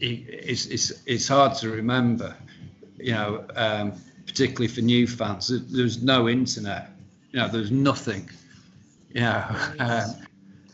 [0.00, 2.34] it- it's, it's, it's hard to remember,
[2.98, 3.92] you know, um,
[4.26, 5.48] particularly for new fans.
[5.48, 6.90] There- There's no internet,
[7.32, 8.30] you know, there's nothing,
[9.12, 9.44] you know.
[9.78, 10.10] Um,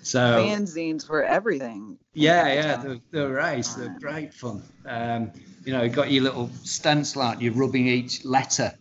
[0.05, 1.97] so Fanzines were everything.
[2.13, 3.75] yeah, yeah, they're, they're race.
[3.75, 4.61] They're great fun.
[4.85, 5.31] Um,
[5.65, 8.73] you know, you got your little stencil out, you're rubbing each letter,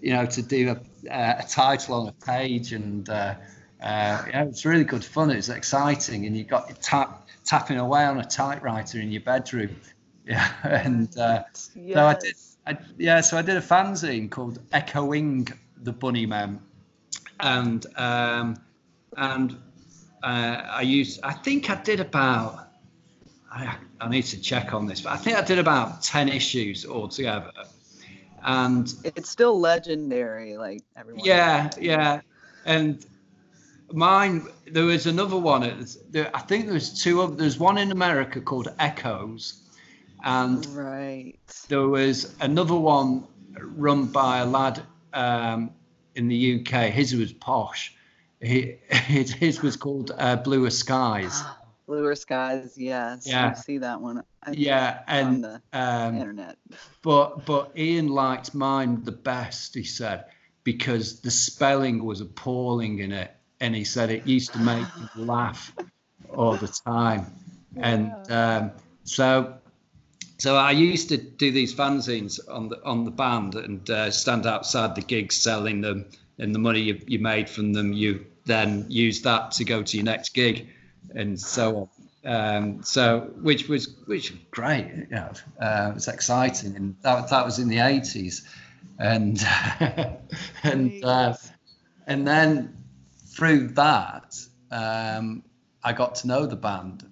[0.00, 3.34] you know, to do a, uh, a title on a page, and uh,
[3.82, 5.30] uh, yeah, it's really good fun.
[5.30, 9.76] It's exciting, and you've got your tap tapping away on a typewriter in your bedroom.
[10.28, 11.94] Yeah, and uh, Yes.
[11.94, 12.34] so I did.
[12.66, 15.48] I, yeah, so I did a fanzine called Echoing
[15.84, 16.58] the Bunnymen,
[17.40, 18.58] and um,
[19.16, 19.56] and
[20.22, 21.20] uh, I used.
[21.22, 22.67] I think I did about.
[23.58, 26.86] I, I need to check on this, but I think I did about ten issues
[26.86, 27.52] altogether,
[28.42, 30.56] and It's still legendary.
[30.56, 31.24] Like everyone.
[31.24, 32.20] yeah, yeah,
[32.64, 33.04] and
[33.92, 34.46] mine.
[34.70, 35.86] There was another one.
[36.10, 37.36] There, I think there's two of.
[37.36, 39.60] There's one in America called Echoes,
[40.24, 41.34] and Right.
[41.68, 43.26] there was another one
[43.60, 44.82] run by a lad
[45.14, 45.70] um,
[46.14, 46.90] in the UK.
[46.90, 47.94] His was posh.
[48.40, 51.42] He, his, his was called uh, Bluer Skies.
[51.88, 53.26] Bluer skies, yes.
[53.26, 53.48] Yeah.
[53.48, 54.22] I see that one.
[54.46, 56.56] I- Yeah, on and the um, internet.
[57.02, 59.74] but but Ian liked mine the best.
[59.74, 60.26] He said
[60.64, 65.08] because the spelling was appalling in it, and he said it used to make him
[65.16, 65.72] laugh
[66.30, 67.26] all the time,
[67.76, 68.70] and um,
[69.04, 69.54] so.
[70.40, 74.46] So I used to do these fanzines on the on the band and uh, stand
[74.46, 76.04] outside the gigs selling them,
[76.38, 79.96] and the money you, you made from them, you then use that to go to
[79.96, 80.68] your next gig,
[81.14, 81.88] and so on.
[82.24, 87.30] Um, so which was which was great, you know, uh, it was exciting, and that
[87.30, 88.46] that was in the eighties,
[88.98, 89.42] and
[90.62, 91.34] and uh,
[92.06, 92.76] and then
[93.26, 94.36] through that,
[94.70, 95.44] um,
[95.84, 97.08] I got to know the band.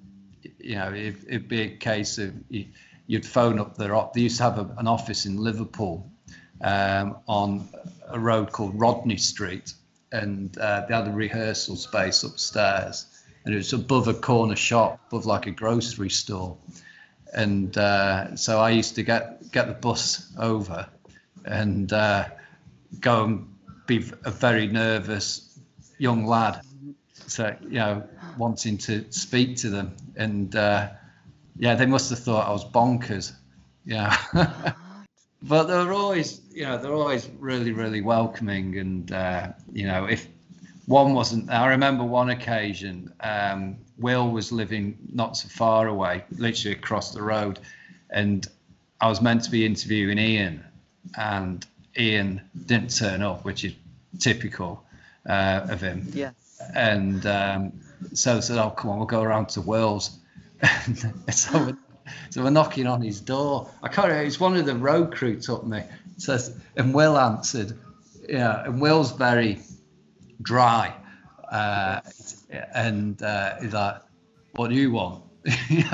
[0.59, 2.67] You know, it, it'd be a case of you,
[3.07, 4.15] you'd phone up their op.
[4.15, 6.11] They used to have a, an office in Liverpool
[6.61, 7.69] um, on
[8.09, 9.73] a road called Rodney Street,
[10.13, 13.07] and uh, they had a rehearsal space upstairs,
[13.47, 16.59] and it was above a corner shop, above like a grocery store.
[17.33, 20.89] And uh, so I used to get get the bus over,
[21.45, 22.27] and uh,
[23.01, 23.49] go and
[23.87, 25.59] be a very nervous
[25.99, 26.61] young lad.
[27.15, 29.97] So you know wanting to speak to them.
[30.17, 30.91] And uh,
[31.59, 33.33] yeah they must have thought i was bonkers
[33.87, 34.15] yeah
[35.43, 38.79] but they're always you know they're always really really welcoming.
[38.79, 40.29] And uh, you know if
[40.87, 46.77] one wasn't i remember one occasion um, will was living not so far away literally
[46.77, 47.59] across the road
[48.11, 48.49] and
[49.01, 50.65] i was meant to be interviewing ian
[51.19, 51.67] and
[51.99, 53.73] ian didn't turn up which is
[54.19, 54.83] typical
[55.29, 56.35] uh, of him Yes.
[56.75, 57.73] and um,
[58.13, 60.19] so I said, "Oh, come on, we'll go around to Will's."
[60.61, 60.99] and
[61.35, 61.77] so, we're,
[62.31, 63.71] so we're knocking on his door.
[63.83, 64.27] I can't remember.
[64.27, 65.83] It's one of the road crew took me.
[66.19, 67.73] Says, and Will answered.
[68.29, 69.59] Yeah, and Will's very
[70.43, 70.95] dry,
[71.51, 72.01] uh,
[72.75, 74.03] and uh, he's like,
[74.53, 75.25] "What do you want?"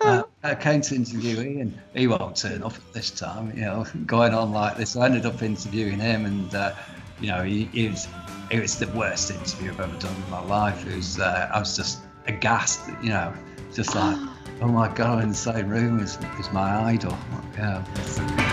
[0.00, 1.80] uh, I came to interview Ian.
[1.94, 3.52] He won't turn up at this time.
[3.54, 4.96] You know, going on like this.
[4.96, 6.74] I ended up interviewing him, and uh,
[7.20, 8.08] you know, he, he was
[8.50, 10.86] it was the worst interview I've ever done in my life.
[10.86, 13.32] It was uh, I was just aghast, you know,
[13.74, 14.16] just like,
[14.60, 17.16] oh my god, I'm in the same room as, as my idol.
[17.56, 18.52] Yeah.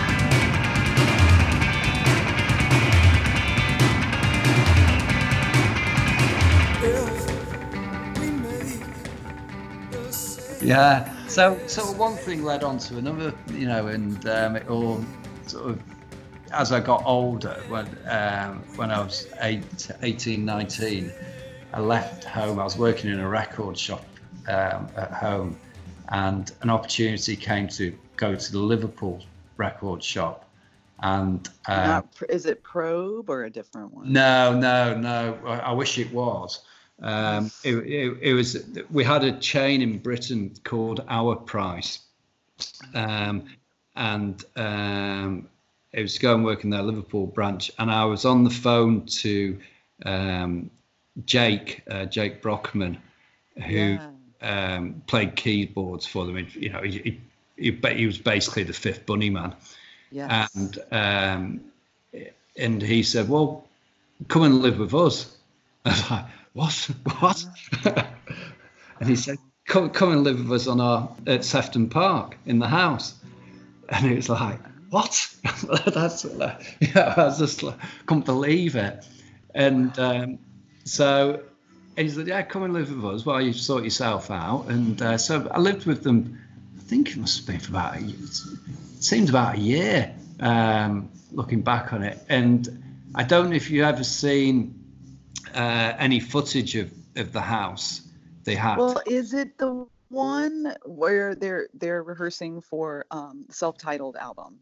[10.64, 11.12] Yeah.
[11.28, 15.04] So so one thing led on to another, you know, and um, it all
[15.46, 15.82] sort of
[16.52, 21.12] as I got older, when um, when I was eight, 18, 19,
[21.72, 22.58] I left home.
[22.58, 24.04] I was working in a record shop
[24.48, 25.58] um, at home,
[26.10, 29.22] and an opportunity came to go to the Liverpool
[29.56, 30.48] record shop,
[31.00, 34.12] and um, Not is it Probe or a different one?
[34.12, 35.38] no, no, no.
[35.46, 36.62] I I wish it was.
[37.04, 38.64] Um, it, it, it was.
[38.90, 42.00] We had a chain in Britain called Our Price,
[42.94, 43.44] um,
[43.94, 45.48] and um,
[45.92, 47.70] it was to go and work in their Liverpool branch.
[47.78, 49.58] And I was on the phone to
[50.06, 50.70] um,
[51.26, 52.98] Jake, uh, Jake Brockman,
[53.66, 54.10] who Yeah.
[54.40, 56.38] um, played keyboards for them.
[56.54, 57.20] You know, he,
[57.56, 59.54] he, he, was basically the fifth bunny man
[60.10, 60.50] Yes.
[60.54, 61.60] and um,
[62.56, 63.66] and he said, "Well,
[64.28, 65.36] come and live with us."
[66.56, 67.46] I was like, "What?
[67.84, 68.06] What?"
[69.00, 72.58] and he said, "Come, come and live with us on our at Sefton Park in
[72.58, 73.14] the house."
[73.88, 75.34] And it was like, "What?"
[75.86, 76.24] That's
[76.80, 77.14] yeah.
[77.16, 79.04] I was just like, couldn't believe it.
[79.54, 80.38] And um,
[80.84, 81.42] so
[81.96, 85.18] he said, "Yeah, come and live with us while you sort yourself out." And uh,
[85.18, 86.38] so I lived with them.
[86.78, 88.16] I think it must have been for about a year.
[88.16, 90.14] It seemed about a year.
[90.40, 92.82] Um, looking back on it, and
[93.14, 94.83] I don't know if you ever seen
[95.54, 98.02] uh, any footage of, of the house
[98.44, 98.78] they had.
[98.78, 104.60] Well, is it the one where they're they're rehearsing for um self-titled album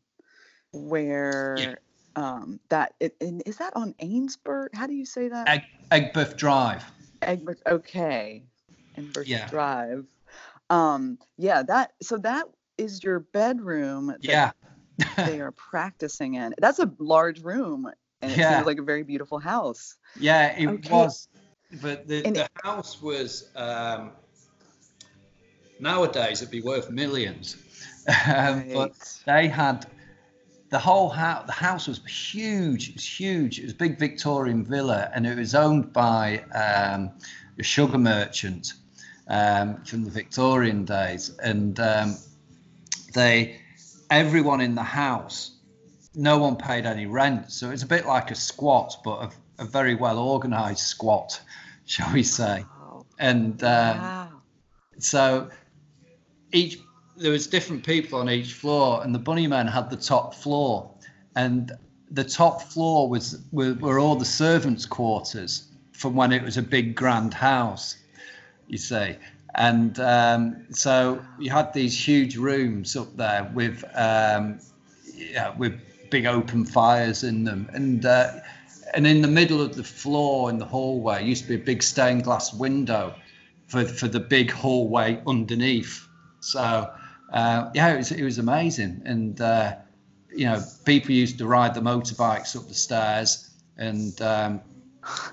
[0.72, 1.78] where
[2.16, 4.68] um that it, and is that on Ainsburg?
[4.74, 5.48] How do you say that?
[5.48, 6.84] Egg, Egbert Drive.
[7.20, 8.44] Egbert, okay.
[8.96, 9.48] Egbert Yeah.
[9.48, 10.06] Drive.
[10.70, 12.46] Um yeah, that so that
[12.78, 14.52] is your bedroom that Yeah.
[15.26, 16.54] they are practicing in.
[16.58, 17.90] That's a large room
[18.22, 18.54] and it Yeah.
[18.54, 19.96] seems like a very beautiful house.
[20.18, 20.90] Yeah, it Okay.
[20.92, 21.28] was.
[21.82, 24.12] But the, And the house was um,
[25.80, 27.56] nowadays it'd be worth millions.
[28.26, 28.92] Um, But
[29.26, 29.86] they had
[30.70, 31.46] the whole house.
[31.46, 32.90] The house was huge.
[32.90, 33.58] It was huge.
[33.58, 37.10] It was a big Victorian villa, and it was owned by um,
[37.58, 38.74] a sugar merchant
[39.28, 41.30] um, from the Victorian days.
[41.38, 42.16] And um,
[43.14, 43.60] they,
[44.10, 45.52] everyone in the house,
[46.14, 47.50] no one paid any rent.
[47.50, 51.40] So it's a bit like a squat, but a, a very well organised squat,
[51.86, 52.64] shall we say?
[52.80, 53.06] Wow.
[53.18, 54.28] And um, wow.
[54.98, 55.50] so
[56.52, 56.78] each
[57.16, 60.90] there was different people on each floor, and the Bunnymen had the top floor,
[61.36, 61.72] and
[62.10, 66.62] the top floor was were, were all the servants' quarters from when it was a
[66.62, 67.96] big grand house,
[68.66, 69.16] you see.
[69.54, 74.58] And um, so you had these huge rooms up there with um,
[75.14, 75.80] yeah, with
[76.12, 78.34] big open fires in them, and uh,
[78.94, 81.82] and in the middle of the floor in the hallway used to be a big
[81.82, 83.14] stained glass window
[83.66, 86.06] for for the big hallway underneath.
[86.40, 86.92] So
[87.32, 89.76] uh, yeah, it was it was amazing, and uh,
[90.30, 94.60] you know people used to ride the motorbikes up the stairs and um,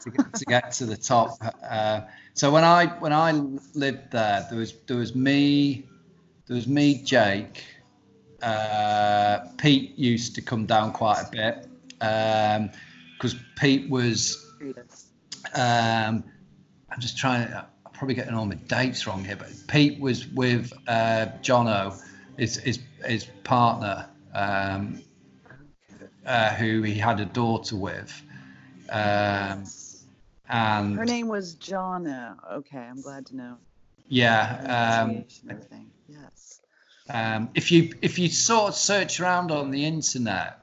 [0.01, 1.31] to, get, to get to the top.
[1.69, 2.01] Uh,
[2.33, 3.31] so when I when I
[3.73, 5.85] lived there, there was there was me,
[6.47, 7.65] there was me, Jake.
[8.41, 11.67] Uh, Pete used to come down quite a bit
[13.17, 14.45] because Pete was.
[15.53, 16.23] Um,
[16.91, 17.51] I'm just trying.
[17.53, 22.01] I'm probably getting all my dates wrong here, but Pete was with uh, Jono,
[22.37, 25.01] his his his partner, um,
[26.25, 28.21] uh, who he had a daughter with.
[28.89, 29.65] Um,
[30.49, 32.35] and Her name was Jonna.
[32.53, 33.57] Okay, I'm glad to know.
[34.07, 35.91] yeah, um, everything.
[36.07, 36.48] Yes.
[37.09, 40.59] Um, if you if you sort of search around on the internet,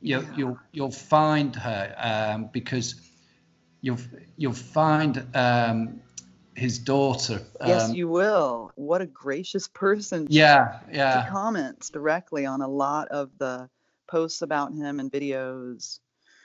[0.00, 0.36] you'll Yeah.
[0.36, 2.94] you'll you'll find her um, because
[3.80, 3.98] you'll
[4.36, 6.00] you'll find um,
[6.54, 7.42] his daughter.
[7.60, 8.72] Um, yes, you will.
[8.74, 10.26] What a gracious person.
[10.28, 13.68] Yeah, She yeah, comments directly on a lot of the
[14.08, 16.00] posts about him and videos.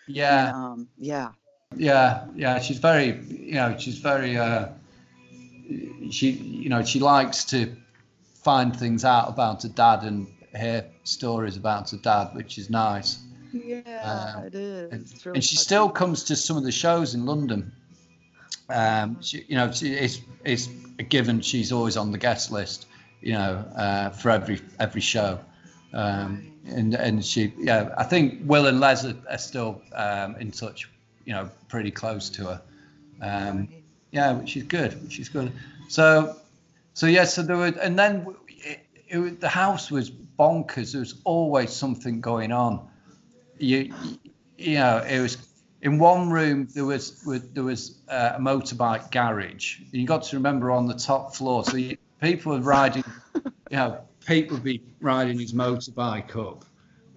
[0.07, 0.47] yeah.
[0.47, 1.31] And, um, yeah.
[1.75, 4.67] Yeah, yeah, she's very, you know, she's very, uh,
[6.09, 7.75] she, you know, she likes to
[8.43, 13.19] find things out about her dad and hear stories about her dad, which is nice.
[13.53, 14.91] Yeah, Um, it is.
[14.91, 15.63] And, really and she touching.
[15.63, 17.71] still comes to some of the shows in London.
[18.69, 21.41] Um, she, you know, she, it's it's a given.
[21.41, 22.87] She's always on the guest list,
[23.21, 25.39] you know, uh, for every every show.
[25.93, 30.51] Um, and and she, yeah, I think Will and Les are, are still um, in
[30.51, 30.89] touch,
[31.25, 32.61] you know, pretty close to her.
[33.21, 33.67] Um,
[34.11, 35.01] yeah, which is good.
[35.03, 35.51] Which is good.
[35.89, 36.37] So,
[37.01, 37.23] so yeah.
[37.23, 40.91] So there were, and then it, it, the house was bonkers.
[40.91, 42.87] There was always something going on.
[43.57, 43.91] You,
[44.59, 45.39] you know, it was
[45.81, 46.67] in one room.
[46.75, 47.19] There was
[47.53, 49.79] there was uh, a motorbike garage.
[49.91, 51.65] You got to remember on the top floor.
[51.65, 53.03] So you, people were riding.
[53.33, 56.65] You know, Pete would be riding his motorbike up,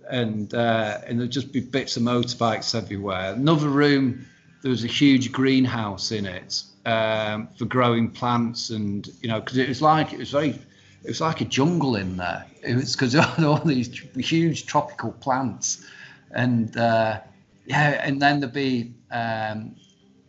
[0.08, 3.34] and uh, and there'd just be bits of motorbikes everywhere.
[3.34, 4.24] Another room,
[4.62, 9.58] there was a huge greenhouse in it um, for growing plants, and you know, because
[9.58, 12.46] it was like it was very, it was like a jungle in there.
[12.62, 15.84] It was because all these huge tropical plants,
[16.30, 17.20] and uh,
[17.66, 19.76] yeah, and then there'd be um,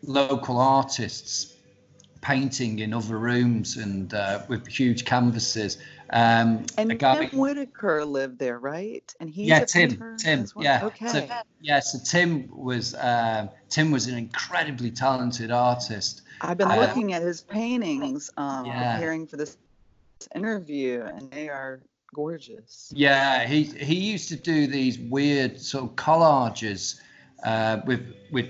[0.03, 1.55] local artists
[2.21, 5.77] painting in other rooms and uh, with huge canvases.
[6.11, 9.13] Um, And Tim Whitaker lived there, right?
[9.19, 10.63] And he's yeah, a Tim, Tim, well?
[10.63, 10.85] yeah.
[10.85, 11.07] Okay.
[11.07, 11.27] So,
[11.61, 16.21] yeah, so Tim was um, Tim was an incredibly talented artist.
[16.41, 18.93] I've been uh, looking at his paintings, um, Yeah.
[18.93, 19.58] preparing for this
[20.34, 21.82] interview, and they are
[22.13, 22.91] gorgeous.
[22.95, 27.00] Yeah, he he used to do these weird sort of collages
[27.43, 28.48] uh, with with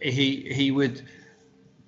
[0.00, 1.02] he he would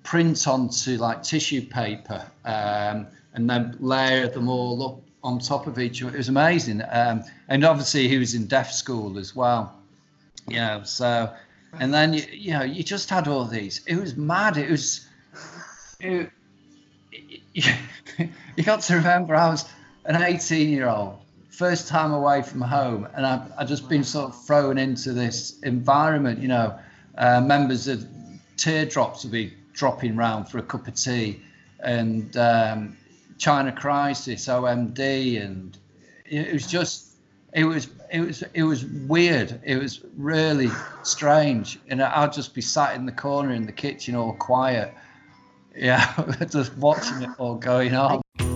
[0.03, 5.77] print onto like tissue paper um, and then layer them all up on top of
[5.79, 6.13] each other.
[6.15, 9.77] It was amazing, um, and obviously he was in deaf school as well.
[10.47, 11.31] You know, so
[11.79, 13.81] and then you you know you just had all these.
[13.87, 14.57] It was mad.
[14.57, 15.07] It was.
[17.53, 19.69] You got to remember I was
[20.05, 24.29] an 18 year old, first time away from home, and I've, I've just been sort
[24.29, 26.39] of thrown into this environment.
[26.39, 26.79] You know,
[27.17, 28.05] uh, members of
[28.57, 31.41] Teardrops will be dropping round for a cup of tea,
[31.79, 32.97] and um,
[33.37, 35.77] China Crisis, OMD, and
[36.25, 37.07] it was just.
[37.53, 39.59] It was it was it was weird.
[39.65, 40.69] It was really
[41.03, 44.93] strange, and I'd just be sat in the corner in the kitchen, all quiet,
[45.75, 46.13] yeah,
[46.49, 48.21] just watching it all going on.
[48.39, 48.47] I've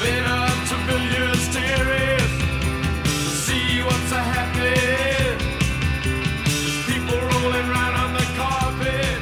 [0.00, 2.38] been up to billiards terrace
[3.02, 5.38] to see what's a happening.
[6.44, 9.20] There's people rolling around on the carpet.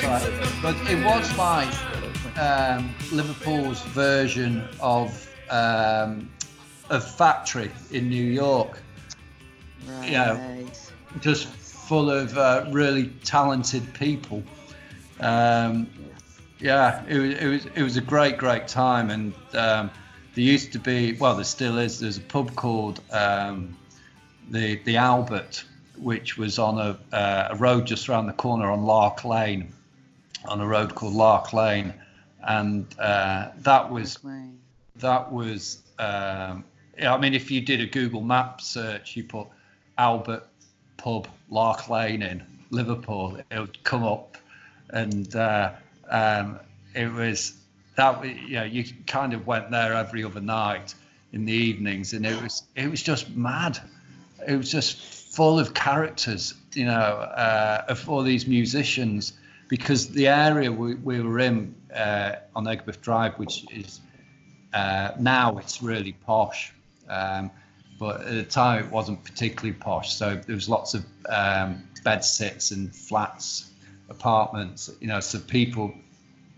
[0.00, 1.74] mixing the But it was like
[2.38, 6.30] um, Liverpool's version of um,
[6.90, 8.82] of Factory in New York,
[9.88, 10.10] Right.
[10.10, 10.62] Yeah.
[11.20, 14.42] just full of uh, really talented people.
[15.20, 15.88] Um,
[16.58, 19.90] yeah, it was, it was it was a great great time, and um,
[20.34, 22.00] there used to be well, there still is.
[22.00, 23.76] There's a pub called um,
[24.50, 25.64] the the Albert,
[25.98, 29.72] which was on a, uh, a road just around the corner on Lark Lane,
[30.46, 31.92] on a road called Lark Lane,
[32.46, 34.18] and uh, that was
[34.96, 36.64] that was um,
[36.98, 39.48] yeah, I mean if you did a Google map search you put
[39.98, 40.46] Albert
[40.96, 43.38] pub Lark Lane in Liverpool.
[43.50, 44.36] It would come up
[44.90, 45.72] and uh,
[46.10, 46.58] um,
[46.94, 47.54] it was
[47.96, 50.94] that you know you kind of went there every other night
[51.32, 53.78] in the evenings and it was it was just mad.
[54.46, 54.96] It was just
[55.34, 59.32] full of characters you know uh, of all these musicians
[59.68, 64.00] because the area we, we were in uh, on Aigburth Drive which is
[64.74, 66.72] uh, now it's really posh,
[67.08, 67.50] um,
[67.98, 70.14] but at the time it wasn't particularly posh.
[70.14, 73.70] So there was lots of um, bed sits and flats,
[74.08, 74.90] apartments.
[75.00, 75.94] You know, so people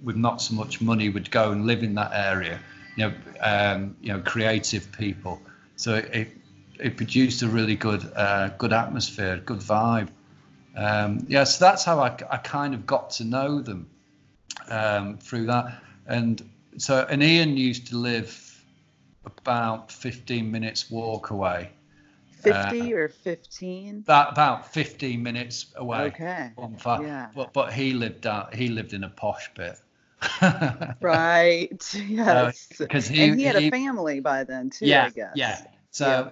[0.03, 2.61] with not so much money would go and live in that area.
[2.97, 5.41] You know, um, you know, creative people.
[5.77, 6.29] So it
[6.79, 10.09] it produced a really good uh, good atmosphere, good vibe.
[10.77, 13.89] Um, yeah, so that's how I, I kind of got to know them
[14.69, 15.83] um, through that.
[16.07, 16.43] And
[16.77, 18.29] so, and Ian used to live
[19.27, 21.71] about 15 minutes walk away.
[22.45, 24.05] Uh, 50 or 15?
[24.07, 26.07] That about 15 minutes away.
[26.07, 26.53] Okay.
[26.57, 27.29] Yeah.
[27.35, 29.77] But but he lived out He lived in a posh bit.
[31.01, 31.95] Right.
[32.07, 32.69] Yes.
[32.79, 35.33] because he- and he had he- a family by then too, yeah, I guess.
[35.35, 35.61] yeah.
[35.91, 36.31] So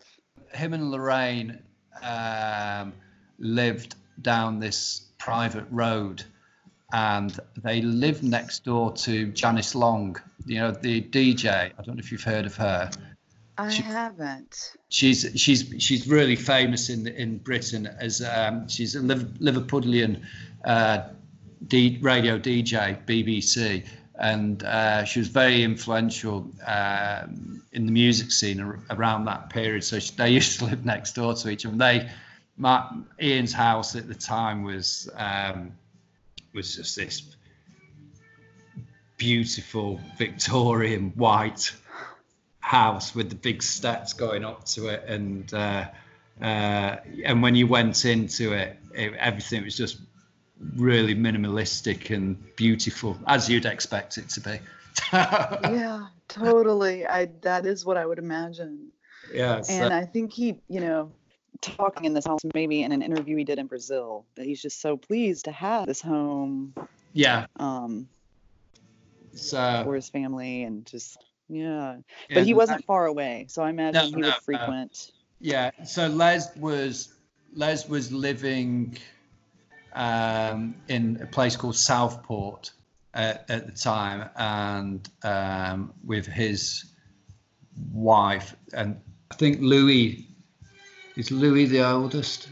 [0.53, 1.59] him and Lorraine
[2.03, 2.93] um,
[3.39, 6.23] lived down this private road,
[6.93, 10.17] and they lived next door to Janice Long.
[10.47, 11.47] You know the DJ.
[11.47, 12.91] I don't know if you've heard of her.
[13.57, 14.73] I She- haven't.
[14.89, 20.23] She's she's she's really famous in in Britain as um, she's a Liv- Liverpudlian
[20.65, 21.09] uh,
[21.67, 23.87] D, radio DJ BBC,
[24.19, 29.83] and uh, she was very influential um, in the music scene ar- around that period.
[29.85, 31.77] So she, they used to live next door to each other.
[31.77, 32.11] They,
[32.57, 32.89] my,
[33.21, 35.73] Ian's house at the time was um,
[36.55, 37.37] was just this
[39.17, 41.73] beautiful Victorian white
[42.61, 45.87] house with the big steps going up to it and uh,
[46.41, 49.99] uh, and when you went into it, it everything was just
[50.77, 54.59] really minimalistic and beautiful as you'd expect it to be
[55.13, 57.07] yeah, totally.
[57.07, 58.89] I that is what I would imagine.
[59.33, 61.13] yeah so- And I think he, you know,
[61.61, 64.81] talking in this house maybe in an interview he did in Brazil that he's just
[64.81, 66.75] so pleased to have this home
[67.13, 68.09] yeah um
[69.35, 71.97] so for his family and just yeah.
[72.29, 75.13] yeah, But he wasn't far away, so I imagine No, he no, would frequent.
[75.41, 77.15] Yeah, so Les was
[77.55, 78.99] Les was living
[79.93, 82.71] um, in a place called Southport
[83.13, 86.87] at, at the time, and um, with his
[87.93, 89.01] wife, and
[89.31, 90.27] I think Louis
[91.17, 92.49] is Louis the oldest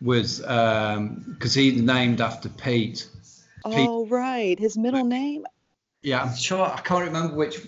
[0.00, 3.06] was because he's named after Pete.
[3.64, 5.46] Pete- Oh right, his middle name.
[6.02, 7.60] Yeah, I'm sure I can't remember which.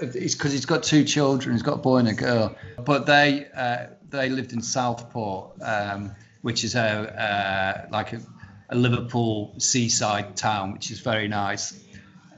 [0.00, 1.54] It's because he's got two children.
[1.54, 2.56] He's got a boy and a girl.
[2.84, 6.12] But they uh, they lived in Southport, um,
[6.42, 8.20] which is a uh, like a,
[8.70, 11.82] a Liverpool seaside town, which is very nice.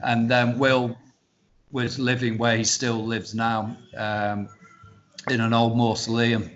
[0.01, 0.97] And then Will
[1.71, 4.47] was living where he still lives now, um,
[5.29, 6.49] in an old mausoleum.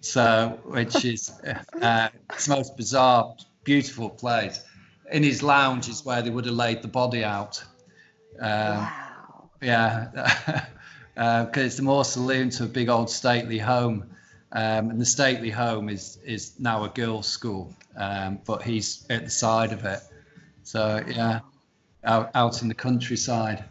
[0.00, 1.30] So, which is
[1.82, 4.64] uh, it's most bizarre, beautiful place.
[5.12, 7.62] In his lounge is where they would have laid the body out.
[8.38, 9.50] Um, wow.
[9.60, 10.66] yeah,
[11.14, 14.04] because it's the mausoleum to a big old stately home,
[14.52, 19.24] um, and the stately home is is now a girls' school, um, but he's at
[19.24, 20.00] the side of it.
[20.62, 21.40] So yeah,
[22.04, 23.64] out out in the countryside.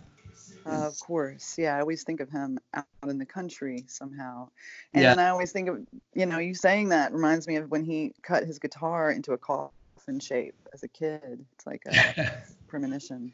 [0.69, 1.55] Of course.
[1.57, 4.49] Yeah, I always think of him out in the country somehow.
[4.93, 5.15] And Yeah.
[5.17, 8.45] I always think of, you know, you saying that reminds me of when he cut
[8.45, 11.45] his guitar into a coffin shape as a kid.
[11.53, 11.91] It's like a
[12.67, 13.33] premonition.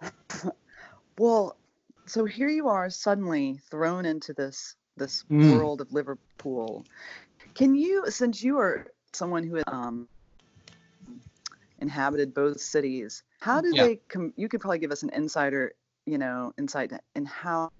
[1.18, 1.56] well,
[2.06, 5.50] so here you are suddenly thrown into this this Mm.
[5.50, 6.84] world of Liverpool.
[7.54, 10.08] Can you since you are someone who um
[11.80, 13.82] inhabited both cities, how do Yeah.
[13.86, 15.72] they com- you could probably give us an insider,
[16.06, 17.70] you know, insight in how,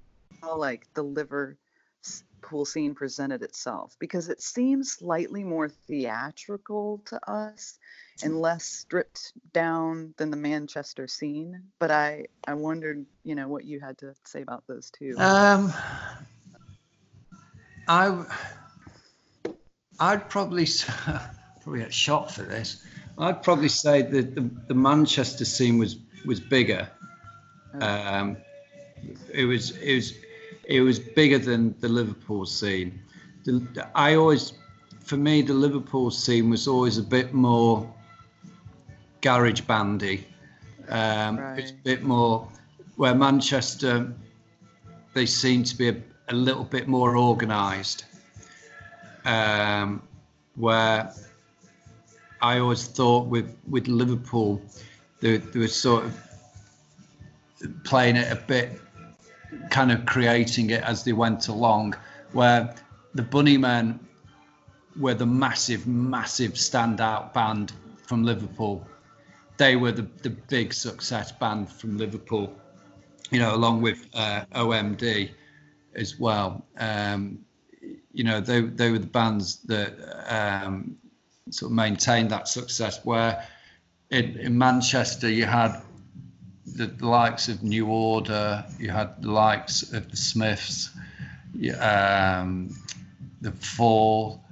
[0.41, 7.79] how like the Liverpool scene presented itself because it seems slightly more theatrical to us
[8.23, 11.63] and less stripped down than the Manchester scene.
[11.79, 15.17] But I I wondered, you know, what you had to say about those two.
[15.19, 15.73] Um,
[17.89, 18.25] I,
[19.99, 20.67] I'd probably
[21.63, 22.85] probably get shot for this.
[23.19, 26.91] I'd probably say that the, the Manchester scene was was bigger.
[27.81, 28.37] Um,
[29.33, 30.15] it was it was
[30.65, 33.01] it was bigger than the Liverpool scene.
[33.45, 34.55] The, I always
[35.05, 37.93] for me, the Liverpool scene was always a bit more
[39.21, 40.27] garage bandy.
[40.89, 42.49] Um, It's a bit more
[42.97, 44.13] where Manchester,
[45.15, 45.97] they seem to be a,
[46.29, 48.07] a little bit more organised.
[49.27, 50.03] Um,
[50.57, 51.13] where
[52.41, 54.61] I always thought with with Liverpool,
[55.21, 56.24] there, they were sort of
[57.85, 58.81] playing it a bit,
[59.71, 61.95] kind of creating it as they went along.
[62.33, 62.75] Where
[63.15, 63.99] the Bunnymen
[64.99, 67.73] were the massive, massive standout band
[68.07, 68.87] from Liverpool.
[69.57, 72.53] They were the, the big success band from Liverpool,
[73.31, 75.31] you know, along with uh, OMD
[75.95, 76.65] as well.
[76.79, 77.39] Um,
[78.13, 79.95] you know, they, they were the bands that
[80.29, 80.97] um,
[81.51, 83.05] sort of maintained that success.
[83.05, 83.47] Where
[84.11, 85.83] in, in Manchester, you had
[86.75, 90.91] the, the likes of New Order, you had the likes of the Smiths,
[91.81, 92.75] um,
[93.41, 94.43] the Fall,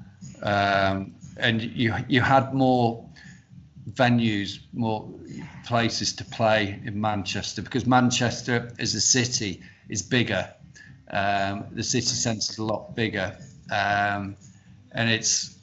[0.42, 3.08] um, and you you had more
[3.90, 5.08] venues, more
[5.66, 10.52] places to play in Manchester because Manchester as a city is bigger.
[11.10, 13.36] Um, the city centre is a lot bigger,
[13.70, 14.36] um,
[14.92, 15.58] and it's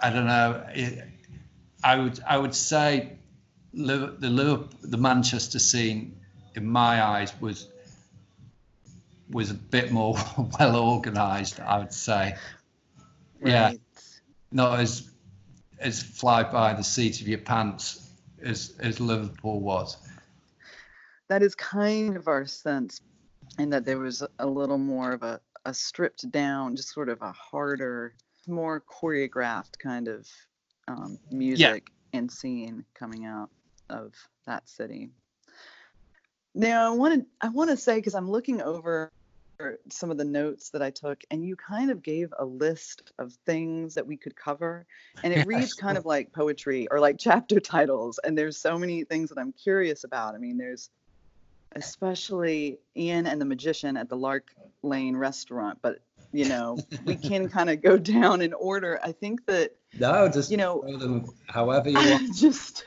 [0.00, 0.64] I don't know.
[0.74, 1.04] It,
[1.84, 3.18] I would I would say
[3.74, 6.14] the Liverpool, the Manchester scene,
[6.54, 7.68] in my eyes, was
[9.30, 10.16] was a bit more
[10.60, 11.58] well organised.
[11.60, 12.36] I would say,
[13.44, 13.80] yeah, Right.
[14.50, 15.10] not as
[15.78, 18.10] as fly by the seat of your pants
[18.42, 19.96] as as Liverpool was.
[21.28, 23.00] that is kind of our sense
[23.58, 27.20] in that there was a little more of a, a stripped down just sort of
[27.22, 28.14] a harder
[28.46, 30.28] more choreographed kind of
[30.88, 33.48] um, music and scene coming out
[33.90, 34.14] of
[34.46, 35.10] that city
[36.54, 39.10] now i want to i want to say because i'm looking over
[39.90, 43.32] some of the notes that i took and you kind of gave a list of
[43.46, 44.84] things that we could cover
[45.22, 49.04] and it reads kind of like poetry or like chapter titles and there's so many
[49.04, 50.90] things that i'm curious about i mean there's
[51.76, 54.52] especially Ian and the magician at the Lark
[54.82, 55.78] Lane restaurant.
[55.80, 56.00] But
[56.32, 59.00] you know, we can kind of go down in order.
[59.02, 62.34] I think that No, just You know- however you want.
[62.34, 62.86] just,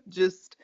[0.08, 0.56] just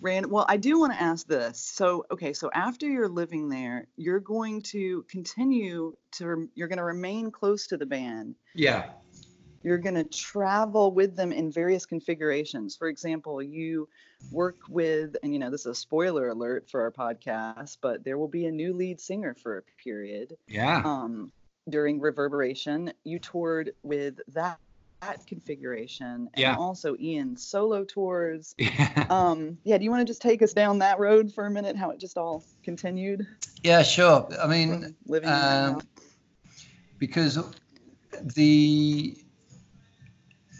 [0.00, 0.28] ran.
[0.30, 1.60] Well, I do want to ask this.
[1.60, 6.48] So, okay, so after you're living there, you're going to continue to.
[6.54, 8.34] You're going to remain close to the band.
[8.54, 8.90] yeah,
[9.64, 12.76] you're going to travel with them in various configurations.
[12.76, 13.88] For example, you
[14.30, 18.18] work with, and you know, this is a spoiler alert for our podcast, but there
[18.18, 20.36] will be a new lead singer for a period.
[20.48, 21.32] yeah, Um,
[21.70, 24.58] during Reverberation, you toured with that,
[25.06, 26.56] that configuration and Yeah.
[26.56, 28.54] also Ian's solo tours.
[28.58, 29.06] yeah.
[29.10, 31.76] Um, yeah, do you want to just take us down that road for a minute,
[31.76, 33.26] how it just all continued?
[33.62, 34.28] yeah, sure.
[34.40, 35.80] I mean, living um,
[36.98, 37.38] because
[38.34, 39.16] the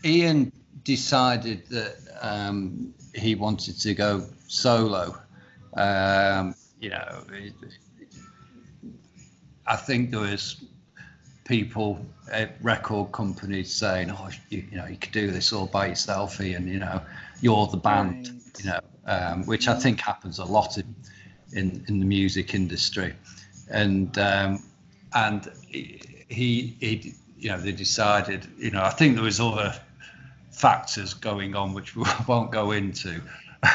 [0.04, 5.16] Ian decided that um, he wanted to go solo.
[5.74, 7.24] Um, you know,
[9.66, 10.64] I think there was
[11.44, 15.86] people at record companies saying, "Oh, you, you know, you could do this all by
[15.86, 17.00] yourself, and You know,
[17.40, 18.42] you're the band." Right.
[18.58, 20.94] You know, um, which I think happens a lot in
[21.52, 23.14] in, in the music industry,
[23.68, 24.62] and um,
[25.14, 29.74] and he, he you know they decided you know I think there was other
[30.50, 33.20] factors going on which we won't go into,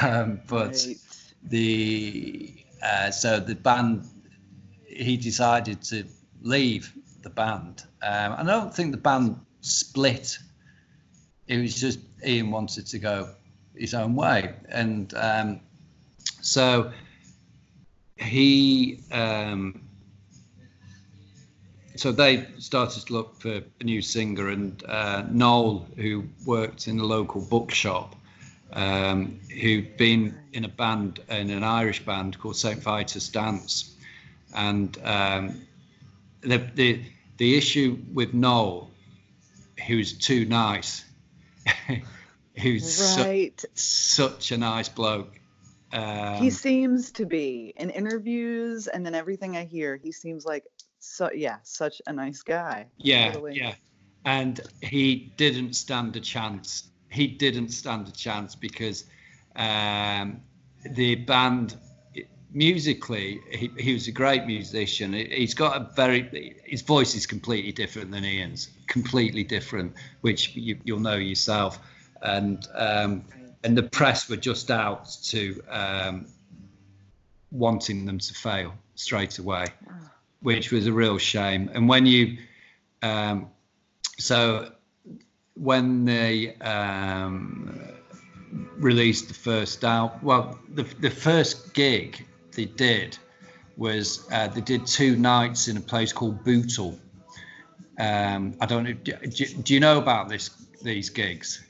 [0.02, 0.98] um, but Right.
[1.44, 2.54] the
[2.84, 4.04] uh, so the band
[4.88, 6.06] he decided to
[6.42, 6.94] leave
[7.24, 7.84] the band.
[8.02, 10.38] Um, I don't think the band split.
[11.48, 13.30] It was just Ian wanted to go
[13.76, 15.60] his own way, and um,
[16.42, 16.92] so
[18.18, 19.02] he.
[19.12, 19.82] Um,
[21.96, 26.98] so they started to look for a new singer, and uh, Noel, who worked in
[27.00, 28.16] a local bookshop,
[28.72, 33.96] um, who'd been in a band in an Irish band called St Vitus Dance,
[34.56, 35.62] and um,
[36.42, 37.04] the the
[37.38, 38.92] the issue with Noel,
[39.88, 41.04] who's too nice,
[42.62, 45.40] who's su- such a nice bloke.
[45.92, 50.66] Um, he seems to be in interviews and then everything I hear, he seems like
[51.00, 52.88] so yeah, such a nice guy.
[52.98, 53.58] Yeah, Totally.
[53.58, 53.74] yeah.
[54.26, 56.90] And he didn't stand a chance.
[57.10, 59.06] He didn't stand a chance because
[59.56, 60.42] um,
[60.86, 61.78] the band,
[62.52, 65.14] musically, he, he was a great musician.
[65.14, 70.56] He- He's got a very, his voice is completely different than Ian's, completely different, which
[70.56, 71.80] you, you'll know yourself.
[72.22, 73.24] And um,
[73.64, 76.26] and the press were just out to um,
[77.52, 79.66] wanting them to fail straight away
[80.42, 81.70] which was a real shame.
[81.74, 82.38] And when you,
[83.02, 83.50] um,
[84.18, 84.72] so
[85.56, 87.78] when they um,
[88.78, 92.26] released the first out, well, the the first gig
[92.56, 93.18] they did
[93.78, 97.00] was uh, they did two nights in a place called Bootle.
[97.98, 98.94] Um, I don't know.
[98.94, 99.14] Do,
[99.46, 100.50] do, you know about this
[100.84, 101.64] these gigs?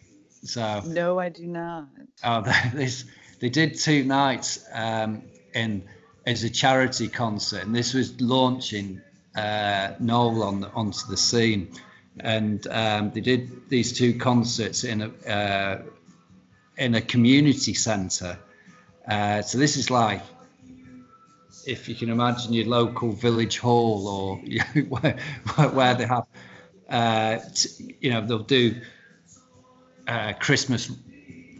[0.44, 1.88] So No, I do not.
[2.24, 2.42] Oh,
[2.74, 3.06] this
[3.40, 5.24] they did two nights um,
[5.54, 5.84] in
[6.26, 9.02] as a charity concert, and this was launching
[9.36, 11.72] uh, Noel on the, onto the scene,
[12.20, 15.82] and um, they did these two concerts in a uh,
[16.78, 18.38] in a community centre.
[19.08, 20.22] Uh, so this is like
[21.70, 24.38] if you can imagine your local village hall or
[24.89, 25.17] where,
[25.72, 26.26] where they have
[26.89, 28.82] uh, t- you know they'll do
[30.07, 30.91] uh, Christmas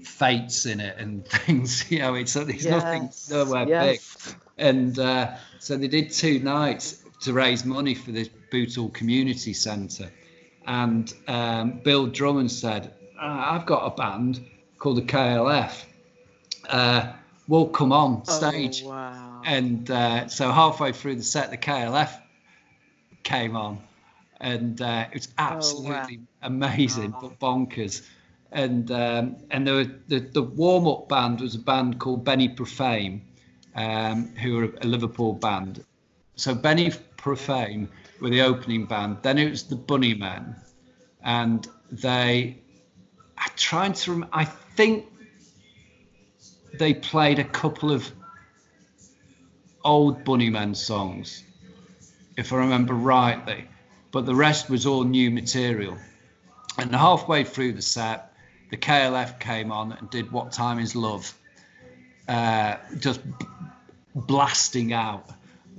[0.04, 1.90] fetes in it and things.
[1.92, 4.26] You know, it's, it's nothing nowhere yes.
[4.26, 4.36] big.
[4.58, 10.12] And uh, so they did two nights to raise money for this Bootle Community Centre.
[10.66, 14.46] And um, Bill Drummond said, "Ah, I've got a band
[14.78, 15.84] called the KLF.
[16.68, 17.14] Uh,
[17.48, 18.84] we'll come on stage.
[18.84, 19.29] Oh, wow.
[19.46, 22.12] And uh, so halfway through the set, the KLF
[23.24, 23.80] came on,
[24.40, 28.06] and uh, it was absolutely amazing, but bonkers.
[28.52, 32.50] And um, and there were, the the warm up band was a band called Benny
[32.50, 33.22] Profane,
[33.76, 35.84] um, who were a Liverpool band.
[36.36, 37.90] So Benny Profane
[38.22, 39.18] were the opening band.
[39.22, 40.56] Then it was the Bunnymen,
[41.24, 42.58] and they.
[43.38, 44.12] I'm trying to.
[44.12, 45.06] Rem- I think
[46.74, 48.12] they played a couple of
[49.84, 51.44] old Bunnymen songs,
[52.38, 53.66] if I remember rightly,
[54.12, 55.98] but the rest was all new material.
[56.78, 58.34] And halfway through the set,
[58.70, 61.34] the KLF came on and did What Time Is Love,
[62.28, 63.46] uh, just b-
[64.16, 65.30] blasting out.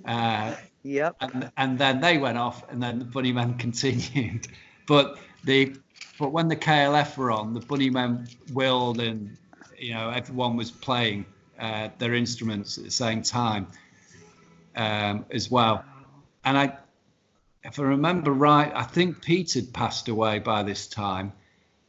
[0.05, 1.17] Uh, Yep.
[1.21, 4.49] and, and then they went off, and then the Bunnymen continued.
[4.87, 5.75] But the
[6.19, 9.37] but when the KLF were on, the Bunnymen willed, and
[9.79, 11.25] you know everyone was playing
[11.59, 13.67] uh, their instruments at the same time
[14.77, 15.85] um, as well.
[16.45, 16.77] And I,
[17.65, 21.33] if I remember right, I think Pete had passed away by this time,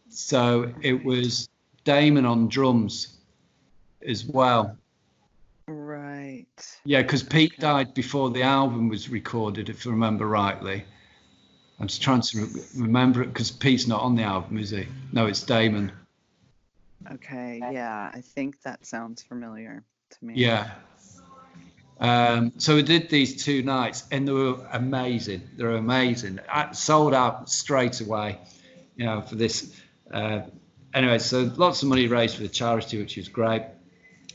[0.09, 1.49] so it was
[1.84, 3.17] Damon on drums
[4.05, 4.77] as well.
[5.67, 6.45] Right.
[6.84, 10.84] Yeah, because Pete died before the album was recorded, if I remember rightly.
[11.79, 14.88] I'm just trying to re- remember it because Pete's not on the album, is he?
[15.13, 15.91] No, it's Damon.
[17.11, 17.59] Okay.
[17.71, 18.11] Yeah.
[18.13, 20.34] I think that sounds familiar to me.
[20.36, 20.71] Yeah.
[22.02, 25.47] Um, so we did these two nights, and they were amazing.
[25.56, 26.39] They were amazing.
[26.52, 28.39] I sold out straight away,
[28.95, 29.80] you know, for this.
[30.12, 30.41] Uh,
[30.95, 33.64] anyway, so lots of money raised for the charity, which was great.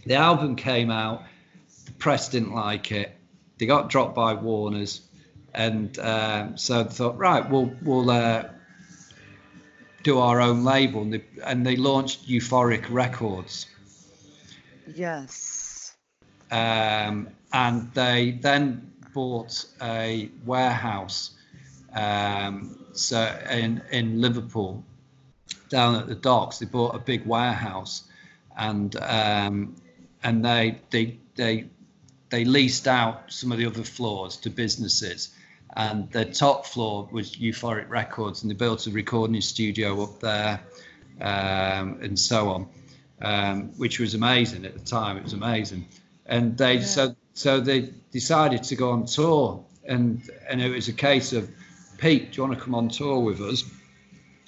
[0.07, 1.25] The album came out.
[1.87, 3.12] The press didn't like it.
[3.59, 5.01] They got dropped by Warner's,
[5.53, 8.45] and um, so they thought, right, we'll we'll uh,
[10.05, 13.67] do our own label, and they, and they launched Euphoric Records.
[14.95, 15.55] Yes.
[16.51, 21.32] Um, and they then bought a warehouse
[21.94, 24.84] um, so in in Liverpool
[25.68, 26.59] down at the docks.
[26.59, 28.05] They bought a big warehouse
[28.57, 29.76] and um,
[30.22, 31.68] and they they they
[32.30, 35.30] they leased out some of the other floors to businesses.
[35.76, 40.61] And the top floor was euphoric records and they built a recording studio up there
[41.20, 42.68] um, and so on
[43.20, 45.16] um, which was amazing at the time.
[45.16, 45.86] It was amazing
[46.29, 49.64] and they so so they decided to go on tour.
[49.89, 51.49] And and it was a case of
[51.99, 53.64] pete do you want to come on tour with us?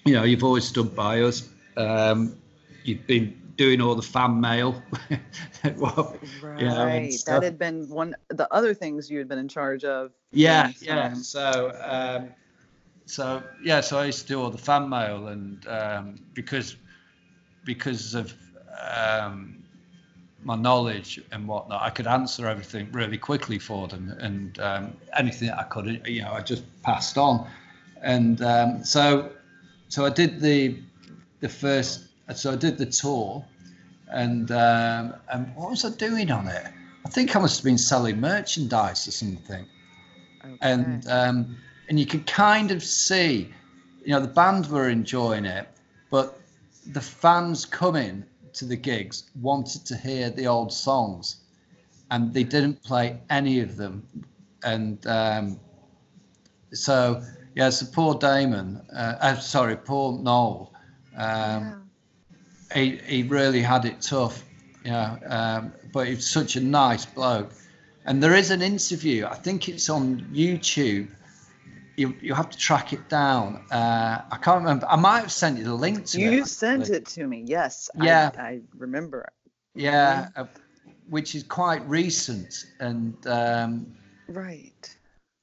[0.04, 1.48] You know you've always stood by us.
[1.76, 2.36] Um,
[2.84, 4.82] you've been doing all the fan mail.
[5.76, 6.58] Well, Right.
[6.58, 10.12] you know, that had been one the other things you had been in charge of.
[10.32, 12.30] yeah yeah so um,
[13.06, 16.76] so yeah so i used to do all the fan mail and um, because
[17.64, 18.34] because of
[18.80, 19.57] um,
[20.44, 25.48] my knowledge and whatnot i could answer everything really quickly for them and um, anything
[25.48, 27.46] that i couldn't you know i just passed on.
[28.02, 29.30] And um, so
[29.88, 30.76] so i did the
[31.40, 33.44] the first so i did the tour
[34.10, 36.66] and um, and what was i doing on it?
[37.04, 39.66] I think i must have been selling merchandise or something.
[40.60, 41.10] And Okay.
[41.10, 41.56] um,
[41.88, 43.52] and you could kind of see,
[44.04, 45.68] you know, the band were enjoying it,
[46.10, 46.40] but
[46.92, 48.24] the fans coming
[48.54, 51.36] to the gigs wanted to hear the old songs,
[52.10, 54.06] and they didn't play any of them,
[54.64, 55.60] and um,
[56.72, 57.22] so
[57.54, 60.72] yeah, so poor Damon, uh, uh, sorry, poor Noel,
[61.16, 61.90] um,
[62.74, 64.44] he he really had it tough,
[64.84, 67.52] you know, um, but he's such a nice bloke.
[68.04, 71.08] And there is an interview, I think it's on YouTube,
[71.98, 73.64] you you have to track it down.
[73.70, 74.86] Uh, I can't remember.
[74.88, 76.32] I might have sent you the link to it.
[76.32, 76.96] You sent actually.
[76.96, 77.44] it to me.
[77.46, 77.90] Yes.
[78.00, 78.30] Yeah.
[78.38, 79.28] I, I remember.
[79.74, 80.46] Yeah, uh,
[81.08, 83.96] which is quite recent and um,
[84.28, 84.96] Right.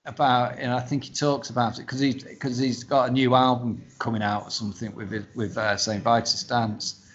[0.06, 0.58] about.
[0.58, 3.84] And I think he talks about it because he because he's got a new album
[4.00, 7.06] coming out or something with it, with uh, Saint Vitus Dance.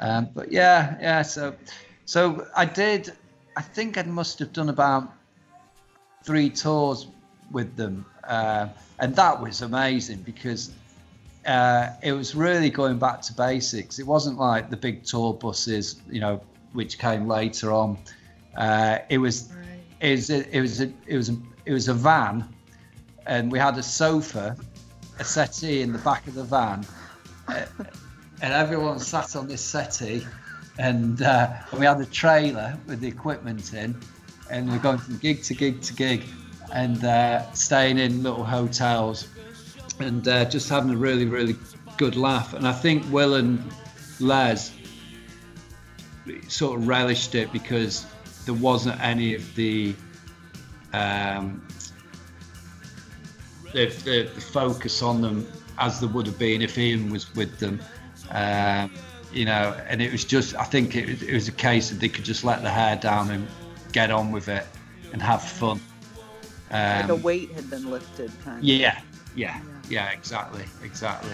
[0.00, 1.22] Um, but yeah, yeah.
[1.22, 1.54] So
[2.04, 3.12] so I did.
[3.56, 5.12] I think I must have done about
[6.24, 7.06] three tours
[7.50, 8.68] with them, uh,
[8.98, 10.70] and that was amazing because
[11.46, 13.98] uh, it was really going back to basics.
[13.98, 16.40] It wasn't like the big tour buses, you know,
[16.72, 17.98] which came later on.
[18.56, 19.80] Uh, it was Right.
[20.00, 21.36] it was a, it was a, it was a,
[21.66, 22.44] it was a van,
[23.26, 24.56] and we had a sofa,
[25.18, 26.84] a settee in the back of the van,
[27.48, 27.64] uh,
[28.42, 30.26] and everyone sat on this settee,
[30.78, 33.98] and, uh, and we had a trailer with the equipment in,
[34.50, 36.24] and we're going from gig to gig to gig,
[36.72, 39.28] and uh, staying in little hotels,
[39.98, 41.56] and uh, just having a really really
[41.96, 42.54] good laugh.
[42.54, 43.62] And I think Will and
[44.20, 44.72] Les
[46.48, 48.06] sort of relished it because
[48.44, 49.94] there wasn't any of the
[50.92, 51.66] um,
[53.72, 55.46] the, the, the focus on them
[55.78, 57.80] as there would have been if Ian was with them.
[58.30, 58.92] Um,
[59.32, 62.08] you know, and it was just I think it, it was a case that they
[62.08, 63.46] could just let the hair down and
[63.92, 64.66] get on with it
[65.12, 65.80] and have fun.
[66.70, 68.64] Like a Um, weight had been lifted, kind of.
[68.64, 69.00] yeah,
[69.34, 71.30] yeah, yeah, exactly, exactly.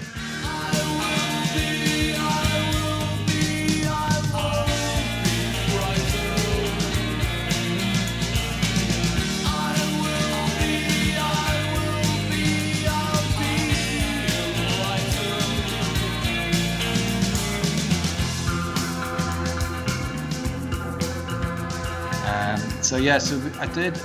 [22.25, 23.97] Um, so yeah, so I did.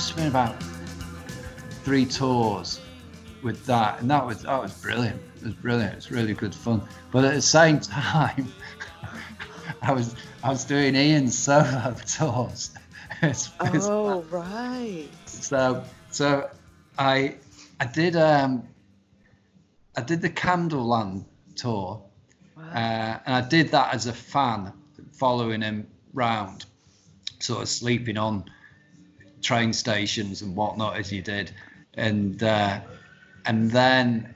[0.00, 0.62] Must have been about
[1.84, 2.80] three tours
[3.42, 5.20] with that, and that was that was brilliant.
[5.36, 5.92] It was brilliant.
[5.92, 6.80] It was really good fun.
[7.10, 8.50] But at the same time,
[9.82, 12.70] I was I was doing Ian's solo tours.
[13.20, 15.06] It's- it's- Oh, right.
[15.26, 16.48] so so
[16.98, 17.34] I
[17.78, 18.66] I did um
[19.98, 21.26] I did the Candleland
[21.56, 22.02] tour,
[22.56, 22.62] Wow.
[22.72, 24.72] uh, and I did that as a fan,
[25.12, 26.64] following him round,
[27.38, 28.46] sort of sleeping on
[29.42, 31.50] train stations and whatnot as you did,
[31.94, 32.80] and uh,
[33.46, 34.34] and then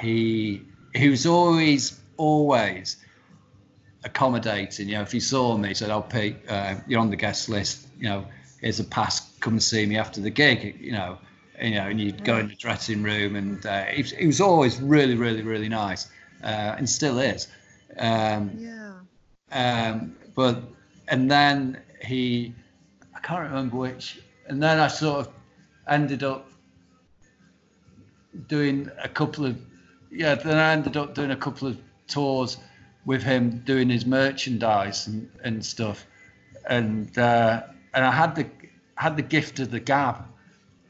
[0.00, 0.62] he
[0.94, 2.96] he was always always
[4.04, 4.88] accommodating.
[4.88, 6.36] You know, if he saw me, he said, "I'll pay.
[6.48, 7.86] Uh, you're on the guest list.
[7.98, 8.26] You know,
[8.60, 9.36] here's a pass.
[9.40, 11.18] Come and see me after the gig." You know,
[11.60, 14.40] you know, and you'd go in the dressing room, and uh, he, was- he was
[14.40, 16.06] always really, really, really nice,
[16.42, 17.48] uh, and still is.
[17.98, 18.94] Um, Yeah.
[19.52, 20.62] um, but
[21.08, 22.54] and then he,
[23.14, 25.32] I can't remember which, and then I sort of
[25.88, 26.50] ended up
[28.48, 29.58] doing a couple of,
[30.10, 30.34] yeah.
[30.34, 32.56] Then I ended up doing a couple of tours
[33.06, 36.06] with him doing his merchandise and, and stuff,
[36.68, 37.62] and uh,
[37.94, 38.46] and I had the
[38.96, 40.24] had the gift of the gab,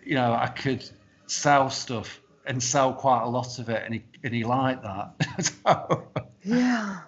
[0.05, 0.33] you know.
[0.33, 0.89] I could
[1.27, 5.15] sell stuff and sell quite a lot of it, and he and he liked that.
[5.65, 6.09] so,
[6.43, 7.01] Yeah.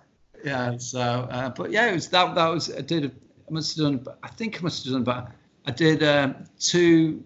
[0.45, 3.11] yeah so uh, but yeah it was that that was i did
[3.49, 5.31] i must have done i think i must have done about
[5.67, 7.23] i did um two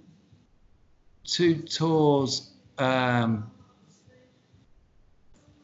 [1.25, 3.51] two tours um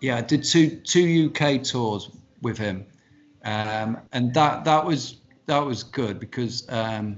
[0.01, 2.11] yeah i did two two uk tours
[2.43, 2.85] with him
[3.45, 7.17] um and that that was that was good because um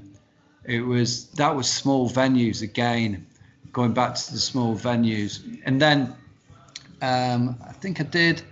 [0.64, 3.26] it was that was small venues again
[3.72, 6.14] going back to the small venues and then
[7.02, 8.42] um i think i did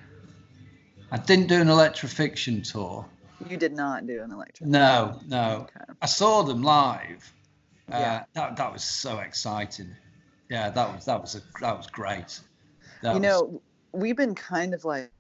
[1.10, 3.06] I didn't do an Electrafixion tour.
[3.48, 4.68] You did not do an electric.
[4.68, 5.68] No, no.
[5.76, 5.92] Okay.
[6.00, 7.32] I saw them live.
[7.92, 8.24] Uh, Yeah.
[8.34, 9.94] that that was so exciting.
[10.48, 12.40] Yeah, that was that was a that was great.
[13.02, 13.62] That you was- know,
[13.92, 15.10] we've been kind of like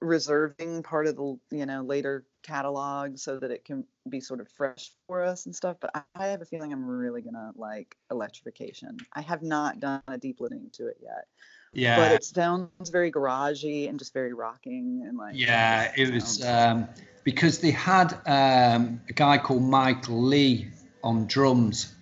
[0.00, 4.48] reserving part of the you know later catalog so that it can be sort of
[4.48, 5.76] fresh for us and stuff.
[5.80, 9.00] But I, I have a feeling I'm really gonna like Electrafixion.
[9.12, 11.28] I have not done a deep listening to it yet,
[11.72, 15.92] yeah, but it sounds very garagey and just very rocking and like yeah.
[15.96, 16.88] It was um,
[17.24, 20.68] because they had um, a guy called Michael Lee
[21.02, 21.94] on drums,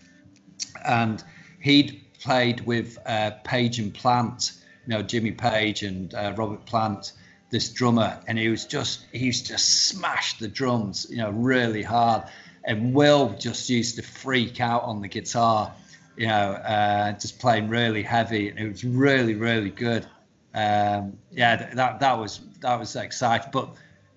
[0.85, 1.23] and
[1.61, 4.53] he'd played with uh, Page and Plant,
[4.87, 7.13] you know Jimmy Page and uh, Robert Plant,
[7.51, 11.83] this drummer, and he was just he used to smash the drums, you know, really
[11.83, 12.25] hard.
[12.63, 15.73] And Will just used to freak out on the guitar,
[16.21, 20.05] you know, uh, just playing really heavy, and it was really really good.
[20.53, 23.71] Um, yeah, th- that that was that was exciting, but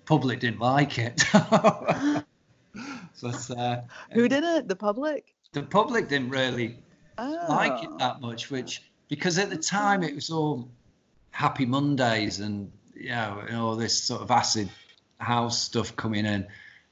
[0.04, 1.24] public didn't like it.
[1.32, 2.26] but
[3.56, 3.80] uh,
[4.12, 4.68] who did it?
[4.68, 5.34] The public?
[5.52, 6.76] the public didn't really
[7.16, 7.96] like it Oh.
[7.98, 10.68] that much, which because at the time it was all
[11.30, 14.68] Happy Mondays and you know and all this sort of acid
[15.18, 16.46] house stuff coming in.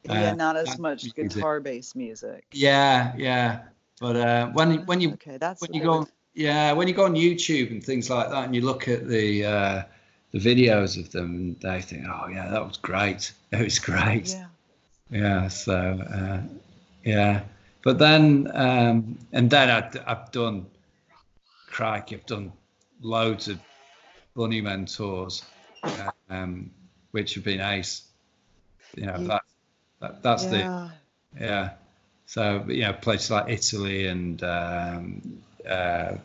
[0.05, 2.47] yeah, Uh, not as much guitar-based music.
[2.53, 3.65] Yeah, yeah.
[4.01, 6.95] But uh, when you- when you Okay, that's when you go on, yeah when you
[6.95, 9.83] go on YouTube and things like that and you look at the uh,
[10.33, 13.33] the videos of them they think oh yeah that was great.
[13.53, 14.29] It was great.
[14.31, 14.47] Yeah.
[15.11, 15.77] yeah so
[16.19, 16.41] uh,
[17.05, 17.43] yeah.
[17.85, 20.67] But then um, and then I, I've done
[21.67, 22.53] crikey I've done
[23.03, 23.59] loads of
[24.37, 25.43] Bunnymen tours
[26.31, 26.71] um,
[27.11, 28.03] which have been ace.
[28.97, 29.43] You know You- that,
[30.01, 30.59] that that's the
[31.39, 31.71] Yeah.
[32.37, 32.63] Yeah.
[32.63, 35.23] So you know, places like Italy and um,
[35.69, 36.17] uh,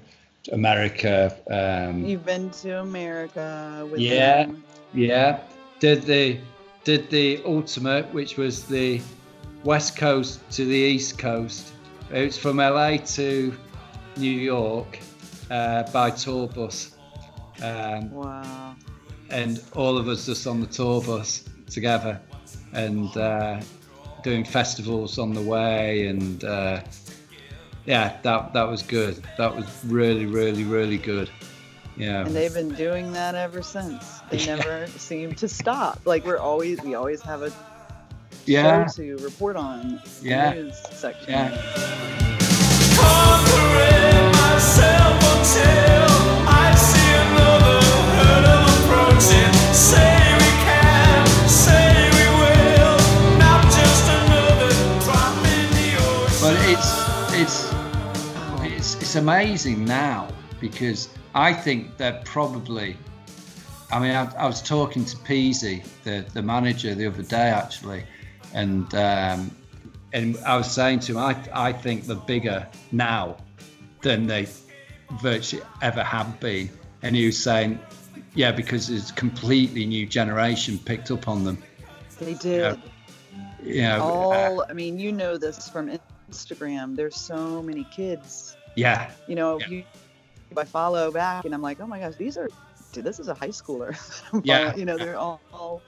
[0.51, 1.35] America.
[1.49, 4.45] Um, You've been to America with Yeah.
[4.45, 4.63] them.
[4.93, 5.39] yeah.
[5.79, 6.37] Did the
[6.83, 9.01] did the ultimate, which was the
[9.63, 11.73] west coast to the east coast.
[12.11, 13.53] It's from LA to
[14.15, 14.99] New York
[15.51, 16.95] uh, by tour bus.
[17.61, 18.75] Um, Wow.
[19.29, 22.21] and all of us just on the tour bus together
[22.71, 23.59] and uh,
[24.27, 26.81] doing festivals on the way and uh,
[27.85, 31.29] yeah that that was good that was really really really good
[31.95, 34.03] yeah And they've been doing that ever since.
[34.29, 34.55] They Yeah.
[34.57, 36.01] never seem to stop.
[36.03, 37.51] Like we're always we always have a
[38.45, 40.01] yeah show to report on.
[40.21, 40.51] Yeah.
[40.55, 41.29] News section.
[41.29, 42.57] yeah
[59.17, 62.97] amazing now because I think they're probably.
[63.91, 68.03] I mean, I, I was talking to Peasy, the the manager, the other day actually,
[68.53, 69.55] and um,
[70.13, 73.37] and I was saying to him, I I think they're bigger now
[74.01, 74.47] than they
[75.21, 76.69] virtually ever have been,
[77.01, 77.79] and he was saying,
[78.33, 81.57] yeah, because it's completely new generation picked up on them.
[82.19, 82.79] They did.
[83.63, 85.97] You know, uh, All I mean, you know this from
[86.29, 86.95] Instagram.
[86.95, 88.56] There's so many kids.
[88.77, 89.67] Yeah, You know, Yeah.
[89.67, 89.83] you
[90.55, 92.47] I follow back and I'm like, oh my gosh, these are
[92.93, 93.95] dude, this is a high schooler.
[94.43, 94.75] Yeah.
[94.75, 95.81] you know, they're all, all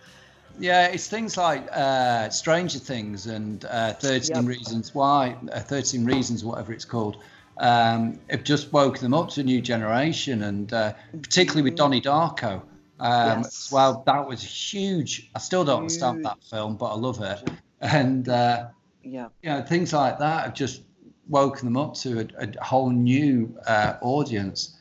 [0.59, 4.45] Yeah, it's things like uh, Stranger Things and uh, 13 Yep.
[4.45, 7.23] Reasons Why, uh, 13 Reasons, whatever it's called,
[7.57, 12.01] um, have just woke them up to a new generation, and uh, particularly with Donnie
[12.01, 12.61] Darko.
[12.99, 13.71] Um, Yes.
[13.71, 15.29] Well, that was huge.
[15.35, 17.49] I still don't understand that film, but I love it.
[17.81, 18.67] And uh,
[19.03, 19.29] yeah.
[19.41, 20.81] you know, things like that have just
[21.29, 24.77] woken them up to a, a whole new uh, audience,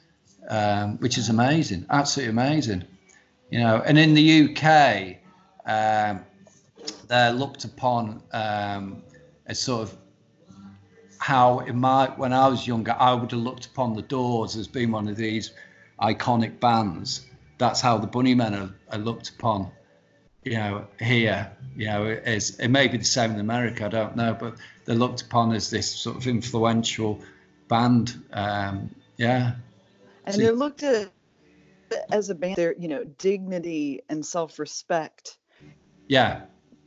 [0.48, 2.84] um, which is amazing, absolutely amazing.
[3.50, 5.16] You know, and in the UK,
[5.66, 6.24] um,
[7.06, 9.02] they're looked upon um,
[9.46, 9.96] as sort of
[11.18, 14.66] how in my when I was younger, I would have looked upon the Doors as
[14.68, 15.52] being one of these
[16.00, 17.26] iconic bands.
[17.58, 19.70] That's how the Bunnymen are, are looked upon
[20.48, 24.34] you know, here, you know, it may be the same in America, I don't know,
[24.38, 27.20] but they're looked upon as this sort of influential
[27.68, 28.24] band.
[28.32, 29.56] Um, yeah,
[30.24, 31.12] And See- they're looked at
[32.10, 35.38] as a band, their, you know, dignity and self-respect.
[36.06, 36.42] yeah,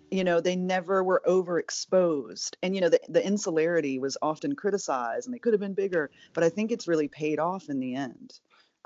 [0.10, 2.56] You know, they never were overexposed.
[2.64, 6.10] And, you know, the, the insularity was often criticized and they could have been bigger,
[6.34, 8.40] but I think it's really paid off in the end.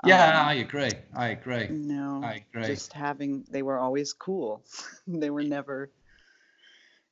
[0.04, 0.90] Yeah, Um, I agree.
[1.14, 1.68] I agree.
[1.68, 2.66] you know, I agree.
[2.66, 4.62] just having, they were always cool.
[5.06, 5.90] they were never,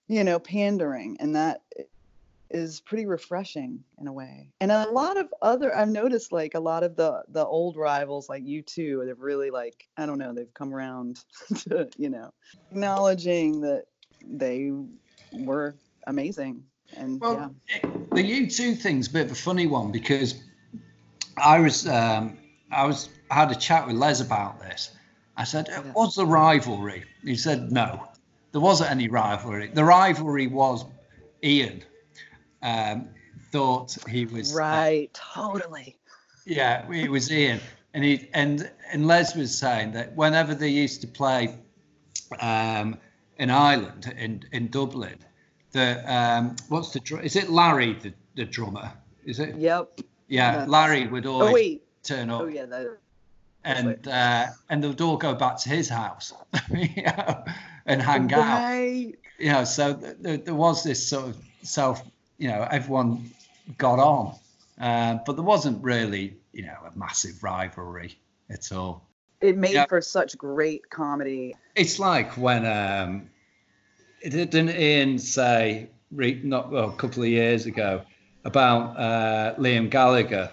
[0.09, 1.16] you know, pandering.
[1.20, 1.62] And that
[2.51, 4.51] is pretty refreshing in a way.
[4.61, 8.28] And a lot of other, I've noticed like a lot of the, the old rivals
[8.28, 11.20] like U2, they've really like, I don't know, they've come around
[11.68, 12.32] to, you know,
[12.70, 13.85] acknowledging that
[14.24, 14.70] they
[15.32, 15.74] were
[16.07, 16.64] amazing.
[16.97, 17.49] And yeah.
[17.49, 17.55] Well,
[18.12, 20.35] the U2 thing's a bit of a funny one because
[21.37, 22.39] I was um,
[22.75, 24.91] I was I had a chat with Les about this.
[25.37, 25.83] I said, Yeah.
[25.95, 28.09] "Was the rivalry?" He said, "No,
[28.53, 29.68] there wasn't any rivalry.
[29.68, 30.85] The rivalry was
[31.43, 31.83] Ian
[32.62, 33.09] um,
[33.53, 35.11] thought he was uh, Right.
[35.35, 35.97] Totally.
[36.47, 37.61] yeah, it was Ian,
[37.95, 41.57] and he and and Les was saying that whenever they used to play
[42.41, 42.99] um,
[43.39, 45.18] in Ireland in in Dublin,
[45.72, 48.93] the um, what's the is it Larry the, the drummer?
[49.25, 49.57] Is it?
[49.57, 50.01] Yep.
[50.29, 51.84] Yeah, Larry would always Oh, wait.
[52.05, 52.66] Turn up, Oh, yeah.
[52.66, 52.98] That,
[53.64, 56.32] and uh, and they'd all go back to his house,
[56.70, 57.44] you know,
[57.86, 58.72] and hang out
[59.38, 62.02] you know, so th- there, there was this sort of self,
[62.38, 63.30] you know, everyone
[63.78, 64.34] got on,
[64.80, 68.16] uh, but there wasn't really, you know, a massive rivalry
[68.50, 69.07] at all.
[69.40, 69.86] It made Yeah.
[69.86, 71.57] for such great comedy.
[71.74, 73.28] It's like when, um,
[74.20, 78.02] it- didn't Ian say, re- not well, a couple of years ago,
[78.44, 80.50] about uh, Liam Gallagher,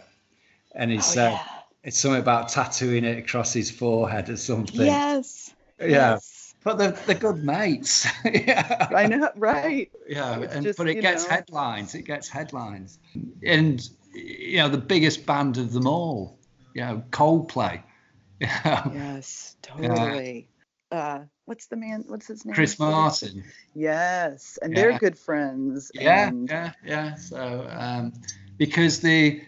[0.76, 1.44] and he Oh, said yeah.
[1.84, 4.82] it's something about tattooing it across his forehead or something.
[4.86, 5.54] Yes.
[5.80, 5.88] Yeah.
[5.88, 6.54] Yes.
[6.64, 8.08] But they're, they're good mates.
[8.26, 8.88] yeah.
[8.96, 9.32] I know.
[9.36, 9.90] Right.
[10.08, 11.96] Yeah, and, just, but it gets know- headlines.
[11.96, 13.00] It gets headlines,
[13.44, 13.82] and
[14.14, 16.38] you know the biggest band of them all.
[16.76, 17.82] You know, Coldplay.
[18.40, 19.56] Yeah, Yes.
[19.62, 20.48] Totally.
[20.92, 22.04] Uh, what's the man?
[22.08, 22.56] What's his name?
[22.56, 23.44] Chris Martin.
[23.76, 25.92] Yes, and they're good friends.
[25.94, 27.16] Yeah, and- yeah, yeah.
[27.16, 28.14] So um,
[28.58, 29.42] because the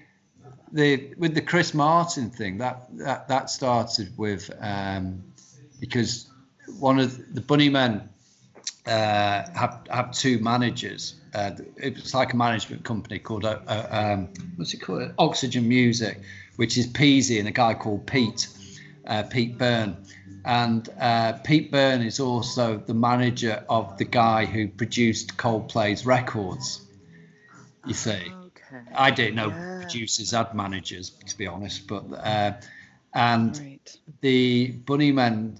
[0.73, 5.23] the with the Chris Martin thing that that that started with um,
[5.79, 6.27] because
[6.79, 8.07] one of the Bunnymen
[8.85, 11.15] uh, have have two managers.
[11.33, 15.13] Uh, it was like a management company called uh, uh, um, what's it called?
[15.17, 16.21] Oxygen Music,
[16.57, 18.47] which is Peasy and a guy called Pete,
[19.07, 19.97] uh, Pete Byrne.
[20.45, 26.81] And uh, Pete Byrne is also the manager of the guy who produced Coldplay's records.
[27.85, 28.33] You see,
[28.73, 28.91] Okay.
[28.95, 29.72] I didn't know Yeah.
[29.83, 32.53] Producers had managers, to be honest, but uh,
[33.13, 33.97] and Right.
[34.21, 35.59] the Bunnymen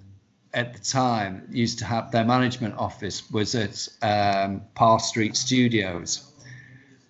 [0.54, 6.32] at the time used to have their management office was at um, Parr Street Studios,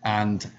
[0.04, 0.50] and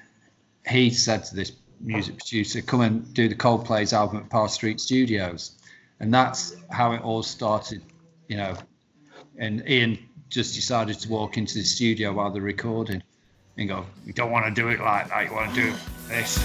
[0.69, 4.81] he said to this music producer, "Come and do the Coldplay's album at Parr Street
[4.81, 5.59] Studios,"
[6.01, 7.83] and that's how it all started,
[8.29, 8.57] you know.
[9.37, 9.99] And Ian
[10.29, 13.03] just decided to walk into the studio while they're recording,
[13.57, 15.27] and go, "You don't want to do it like that.
[15.27, 15.73] You want to do
[16.09, 16.39] this."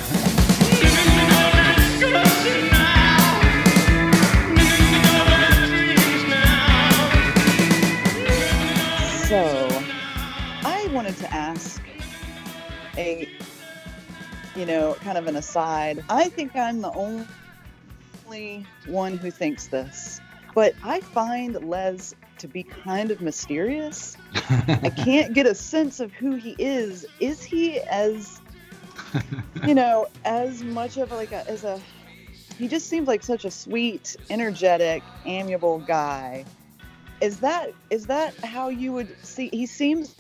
[9.30, 9.68] So,
[10.66, 11.80] I wanted to ask
[12.98, 13.30] a,
[14.56, 16.04] you know, kind of an aside.
[16.10, 20.20] I think I'm the only one who thinks this,
[20.56, 24.16] but I find Les to be kind of mysterious.
[24.34, 27.06] I can't get a sense of who he is.
[27.20, 28.42] Is he as,
[29.66, 31.80] you know, as much of like a, as a,
[32.58, 36.46] he just seems like such a sweet, energetic, amiable guy
[37.22, 40.16] is that is that how you would see he seems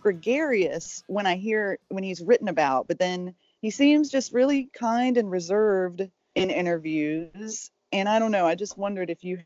[0.00, 5.16] gregarious when i hear when he's written about but then he seems just really kind
[5.16, 9.38] and reserved in interviews and i don't know i just wondered if you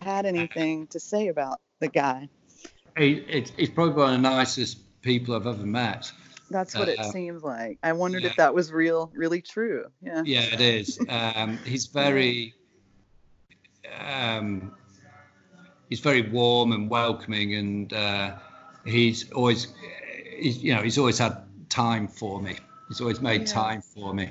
[0.00, 2.28] had anything to say about the guy
[2.96, 6.10] he, it, he's probably one of the nicest people I've ever met.
[6.50, 8.30] that's what it Uh, seems like i wondered yeah.
[8.30, 11.00] if that was real really true yeah Yeah, it is.
[11.08, 12.54] Um, he's very,
[14.00, 14.72] um,
[15.88, 18.36] he's very warm and welcoming, and uh,
[18.84, 19.68] he's always,
[20.38, 21.36] he's, you know, he's always had
[21.68, 22.56] time for me.
[22.88, 23.46] He's always made Yeah.
[23.46, 24.30] time for me,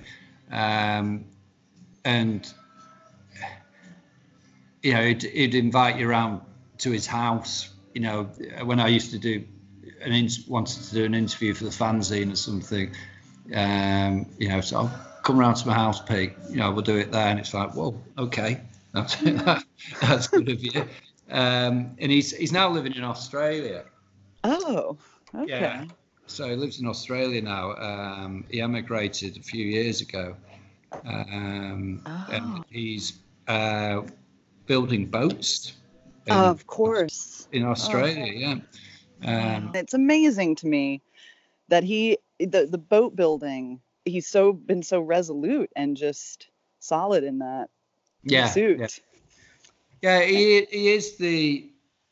[0.51, 1.25] um,
[2.05, 2.51] and
[4.83, 6.41] you know, he'd, he'd invite you around
[6.79, 7.69] to his house.
[7.93, 8.23] You know,
[8.63, 9.43] when I used to do
[10.01, 12.91] an in, wanted to do an interview for the fanzine or something,
[13.55, 16.33] um, you know, so I'll come round to my house, Pete.
[16.49, 18.61] You know, we'll do it there, and it's like, whoa, okay,
[18.93, 19.15] that's
[20.01, 20.85] that's good of you.
[21.29, 23.83] Um, and he's he's now living in Australia.
[24.43, 24.97] oh
[25.35, 25.85] okay Yeah.
[26.27, 27.73] So he lives in Australia now.
[27.75, 30.35] Um, he emigrated a few years ago,
[31.05, 32.27] um, Oh.
[32.31, 33.13] and he's
[33.47, 34.01] uh,
[34.67, 35.73] building boats.
[36.27, 38.55] in- of course in Australia, yeah.
[39.25, 41.01] Um, it's amazing to me
[41.69, 46.49] that he the the boat building he's so been so resolute and just
[46.79, 47.69] solid in that
[48.23, 48.79] yeah, pursuit.
[50.01, 50.21] yeah, yeah.
[50.25, 51.71] He he is the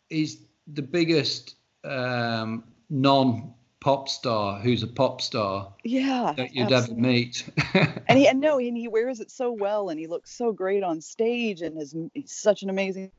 [0.09, 3.53] he's the biggest um, non
[3.85, 7.03] pop star who's a pop star Yeah, that you'd absolutely.
[7.03, 7.47] ever meet.
[8.07, 10.81] and he and no, and he wears it so well, and he looks so great
[10.81, 13.11] on stage, and is he's such an amazing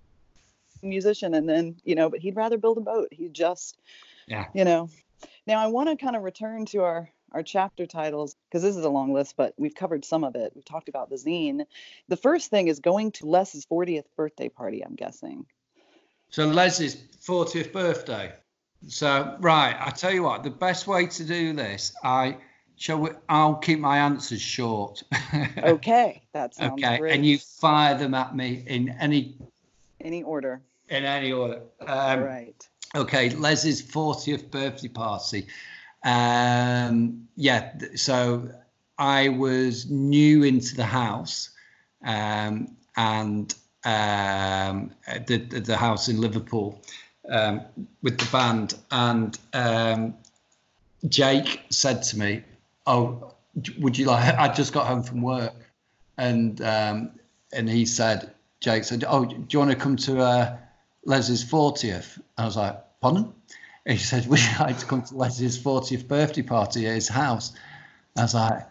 [0.82, 1.34] musician.
[1.34, 3.10] And then you know, but he'd rather build a boat.
[3.12, 3.78] He just,
[4.26, 4.46] Yeah.
[4.54, 4.90] you know.
[5.46, 8.84] Now I want to kind of return to our our chapter titles because this is
[8.84, 10.50] a long list, but we've covered some of it.
[10.56, 11.64] We've talked about the zine.
[12.08, 14.84] The first thing is going to Les's 40th birthday party.
[14.84, 15.46] I'm guessing.
[16.30, 18.32] So les's 40th birthday.
[18.89, 22.37] So right, I tell you what, the best way to do this, I
[22.77, 25.03] shall we, I'll keep my answers short.
[25.59, 27.14] Okay, that's okay, great.
[27.14, 29.37] and you fire them at me in any
[30.01, 30.62] any order.
[30.89, 31.62] in any order.
[31.87, 32.68] Um, right.
[32.95, 35.47] Okay, Leslie's 40th birthday party.
[36.05, 38.51] Um, yeah, so
[38.99, 41.51] I was new into the house
[42.05, 43.55] um, and
[43.85, 44.93] um,
[45.27, 46.81] the, the the house in Liverpool
[47.31, 47.62] um,
[48.03, 48.74] with the band.
[48.91, 50.14] And um,
[51.09, 52.43] Jake said to me,
[52.87, 53.35] "Oh,
[53.79, 54.35] would you like?
[54.35, 55.55] I just got home from work,
[56.16, 57.12] and um,
[57.53, 60.57] and he said, Jake said, "Oh, do you want to come to uh,
[61.05, 63.33] Leslie's 40th?" I was like, "Pardon?"
[63.87, 67.53] he said, "Would you like to come to Leslie's 40th birthday party at his house?"
[68.16, 68.66] I was like,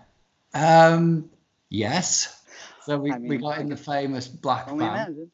[0.54, 1.30] um,
[1.70, 2.32] "Yes."
[2.84, 5.32] So we, I we got in the famous black van.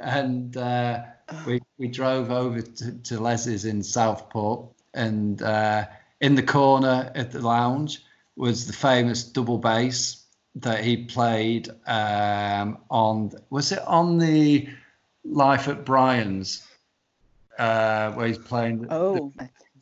[0.00, 1.02] And uh,
[1.46, 5.86] we we drove over to, to Leslie's in Southport, and uh,
[6.20, 8.02] in the corner at the lounge
[8.36, 10.24] was the famous double bass
[10.56, 13.32] that he played um, on.
[13.50, 14.68] Was it on the
[15.24, 16.66] Life at Brian's,
[17.58, 19.32] uh, where he's playing the, Oh,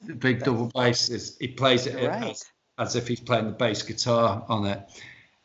[0.02, 1.08] the big double bass?
[1.08, 2.30] Is he plays it right.
[2.30, 2.44] as,
[2.78, 4.82] as if he's playing the bass guitar on it,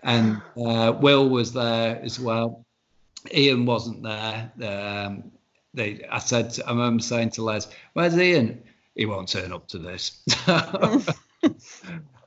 [0.03, 2.64] and uh, Will was there as well.
[3.33, 4.51] Ian wasn't there.
[4.63, 5.31] Um,
[5.73, 8.63] they, I said, to- I remember saying to Les, "Where's Ian?
[8.95, 11.05] He won't turn up to this." um,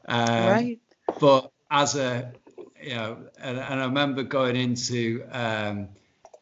[0.06, 0.78] right.
[1.20, 2.32] But as a,
[2.82, 5.88] you know, and, and I remember going into um,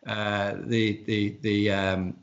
[0.06, 2.16] uh, the the the um,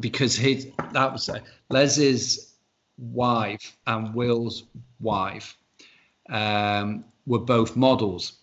[0.00, 2.54] because he that was uh, Les's
[2.98, 4.64] wife and Will's
[5.00, 5.56] wife
[6.28, 8.38] um, were both models,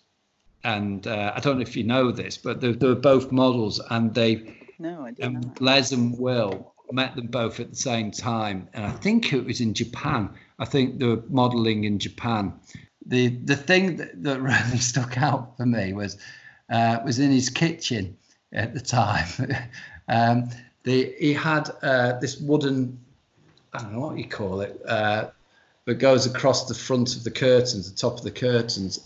[0.64, 3.80] and uh, I don't know if you know this, but they, they were both models,
[3.90, 5.54] and they No, I did um.
[5.60, 9.60] Les and Will met them both at the same time, and I think it was
[9.60, 10.30] in Japan.
[10.58, 12.52] I think they were modelling in Japan.
[13.06, 16.16] The the thing that, that really stuck out for me was
[16.70, 18.16] uh, was in his kitchen
[18.52, 19.28] at the time.
[20.08, 20.50] um,
[20.84, 22.98] the, he had uh, this wooden
[23.72, 25.30] I don't know what you call it, uh,
[25.86, 29.00] that goes across the front of the curtains, the top of the curtains,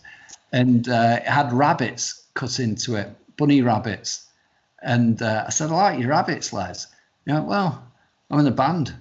[0.53, 4.27] and uh, it had rabbits cut into it, bunny rabbits.
[4.83, 6.87] And uh, I said, I like your rabbits, Les.
[7.25, 7.83] You know, well,
[8.31, 8.95] I'm in a band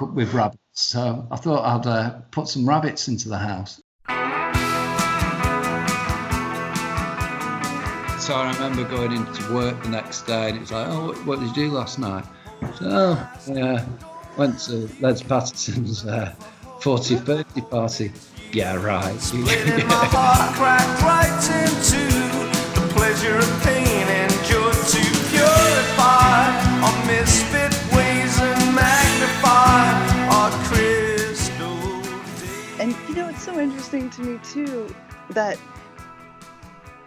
[0.00, 3.80] with rabbits, so I thought I'd uh, put some rabbits into the house.
[8.22, 11.40] So I remember going into work the next day, and it was like, "Oh, what,
[11.40, 12.24] did you do last night?"
[12.78, 13.84] So, yeah,
[14.36, 16.32] went to Les Pattinson's uh,
[16.80, 18.12] 40th birthday party.
[18.52, 19.14] Yeah, right.
[19.34, 22.04] Let my heart cracked right into
[22.80, 26.52] the pleasure of pain and joy to purify
[26.84, 32.02] our misfit ways and magnify our crystal
[32.40, 32.78] days.
[32.78, 34.94] And you know, it's so interesting to me too
[35.30, 35.56] that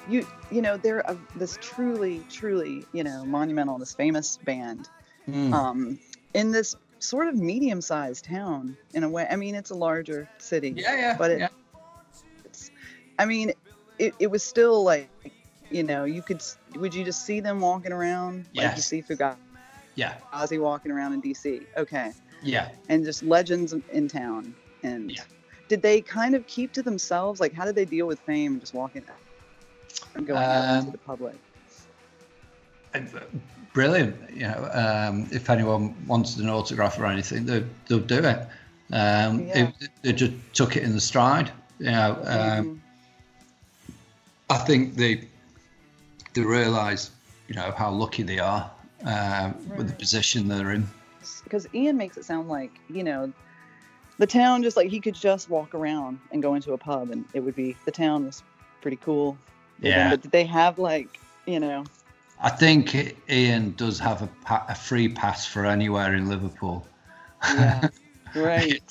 [0.09, 4.89] you you know they're a, this truly truly you know monumental this famous band
[5.27, 5.51] Mm.
[5.53, 5.99] um
[6.35, 9.27] in this sort of medium-sized town in a way.
[9.29, 11.47] I mean it's a larger city yeah, yeah, but it- yeah.
[12.45, 12.71] it's
[13.19, 13.51] i mean
[13.99, 15.09] it, it was still like
[15.71, 16.41] you know you could
[16.75, 18.45] would you just see them walking around?
[18.55, 19.37] Like you see Fugazi
[19.95, 20.15] yeah,
[20.59, 22.11] walking around in dc okay.
[22.43, 22.69] Yeah.
[22.89, 24.53] and just legends in town.
[24.83, 25.23] And Yeah.
[25.69, 27.39] did they kind of keep to themselves?
[27.39, 29.03] Like how did they deal with fame just walking
[30.15, 31.35] and going out Um, into the public
[33.73, 34.15] Brilliant.
[34.31, 38.39] You know, um, if anyone wanted an autograph or anything, they, they'll do it.
[38.91, 39.71] Um, Yeah.
[39.79, 41.51] they, they just took it in the stride.
[41.79, 42.79] You know, um, Mhm.
[44.49, 45.27] I think they
[46.33, 47.11] they realise,
[47.47, 48.69] you know, how lucky they are
[49.05, 50.87] uh, with the position they're in.
[51.43, 53.33] because Ian makes it sound like you know
[54.19, 57.25] the town just like he could just walk around and go into a pub and
[57.33, 58.43] it would be the town was
[58.81, 59.37] pretty cool.
[59.79, 59.97] with him.
[59.97, 60.09] Yeah.
[60.11, 61.83] But did they have like you know?
[62.41, 66.85] I think Ian does have a, pa- a free pass for anywhere in Liverpool.
[67.43, 67.89] Yeah.
[68.35, 68.81] right.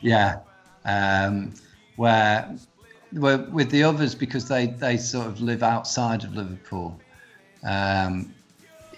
[0.00, 0.38] yeah
[0.84, 1.52] um
[1.96, 2.56] where
[3.12, 6.98] where with the others because they they sort of live outside of liverpool
[7.64, 8.32] um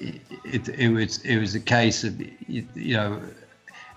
[0.00, 3.20] it, it, it was it was a case of you, you know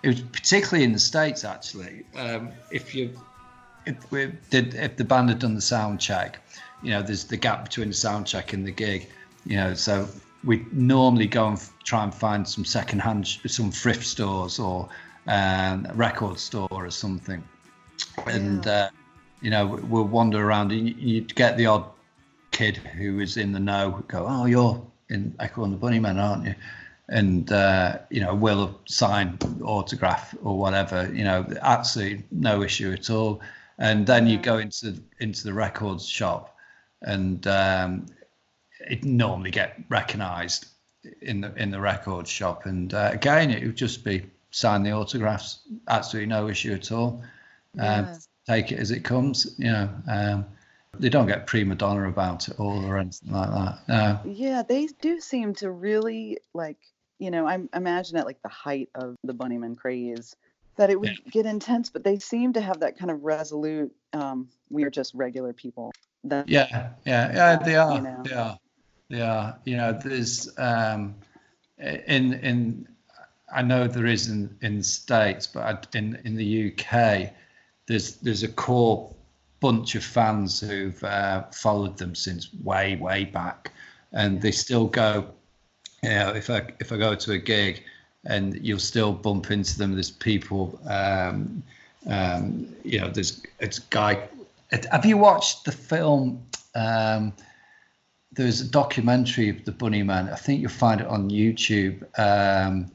[0.04, 3.14] it was particularly in the states actually um if you
[3.86, 6.40] if we did if the band had done the sound check
[6.82, 9.08] you know there's the gap between the sound check and the gig
[9.46, 10.08] you know so
[10.44, 14.88] we normally go and f- try and find some second-hand some thrift stores or
[15.28, 17.44] um, a record store or something.
[18.28, 18.90] And uh,
[19.42, 21.86] you know we'll wander around and you- you'd get the odd
[22.52, 26.46] kid who is in the know go oh you're in echo and the bunnymen aren't
[26.46, 26.56] you?
[27.10, 33.10] And uh, you know will sign autograph or whatever you know absolutely no issue at
[33.10, 33.42] all.
[33.78, 36.56] And then you go into into the records shop
[37.02, 38.06] and um,
[38.90, 40.68] it normally get recognized
[41.22, 44.92] in the in the record shop and uh, again it would just be sign the
[44.92, 47.22] autographs absolutely no issue at all
[47.80, 48.18] um, Yeah.
[48.48, 50.46] take it as it comes you know um,
[51.00, 54.88] they don't get prima donna about it all or anything like that no Yeah, they
[55.02, 56.78] do seem to really like,
[57.20, 60.36] you know, I imagine at like the height of the Bunnyman craze
[60.78, 64.50] that it would get intense, but they seem to have that kind of resolute, um,
[64.70, 65.92] we are just regular people.
[66.24, 67.56] That Yeah, yeah, yeah.
[67.58, 67.96] They are.
[67.96, 68.24] you know.
[68.24, 68.58] They are.
[69.14, 69.58] Are.
[69.66, 71.16] You know, there's um,
[71.78, 72.88] in in
[73.54, 77.32] I know there is in, in States, but in in the UK,
[77.88, 79.14] there's there's a core
[79.60, 83.72] bunch of fans who've uh, followed them since way way back,
[84.12, 85.28] and they still go.
[86.04, 87.84] You know, if I if I go to a gig,
[88.26, 89.94] and you'll still bump into them.
[89.94, 90.80] There's people.
[90.88, 91.64] Um,
[92.08, 94.28] um, you know, there's it's guy.
[94.72, 96.44] It, have you watched the film?
[96.76, 97.34] Um,
[98.36, 100.30] there's a documentary of the Bunny Man.
[100.30, 102.04] I think you'll find it on YouTube.
[102.20, 102.92] Um,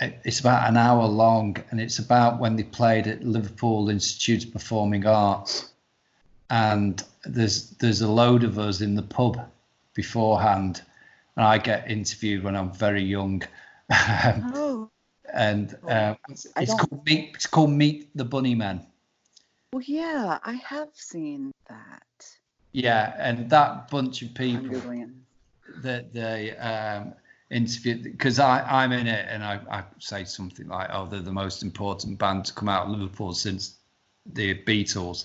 [0.00, 4.44] it- it's about an hour long, and it's about when they played at Liverpool Institute
[4.44, 5.72] of Performing Arts.
[6.50, 9.40] And there's there's a load of us in the pub
[9.94, 10.82] beforehand,
[11.36, 13.42] and I get interviewed when I'm very young.
[14.54, 14.90] Oh,
[15.32, 16.16] and I
[16.56, 17.30] it's called Meet.
[17.34, 18.84] It's called Meet the Bunnymen.
[19.72, 22.02] well, yeah, I have seen that.
[22.78, 24.80] Yeah, and that bunch of people
[25.82, 27.12] that they um,
[27.50, 31.32] interviewed because I I'm in it and I, I say something like, oh, they're the
[31.32, 33.78] most important band to come out of Liverpool since
[34.32, 35.24] the Beatles,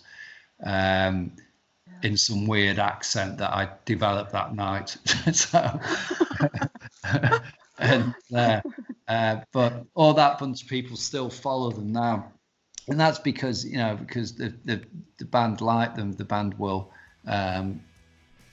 [0.64, 1.32] um,
[2.02, 4.98] in some weird accent that I developed that night.
[5.32, 5.80] so,
[7.78, 8.62] and uh,
[9.08, 12.32] uh, but all that bunch of people still follow them now,
[12.88, 14.82] and that's because you know because the the,
[15.20, 16.92] the band like them, the band will.
[17.28, 17.82] Um,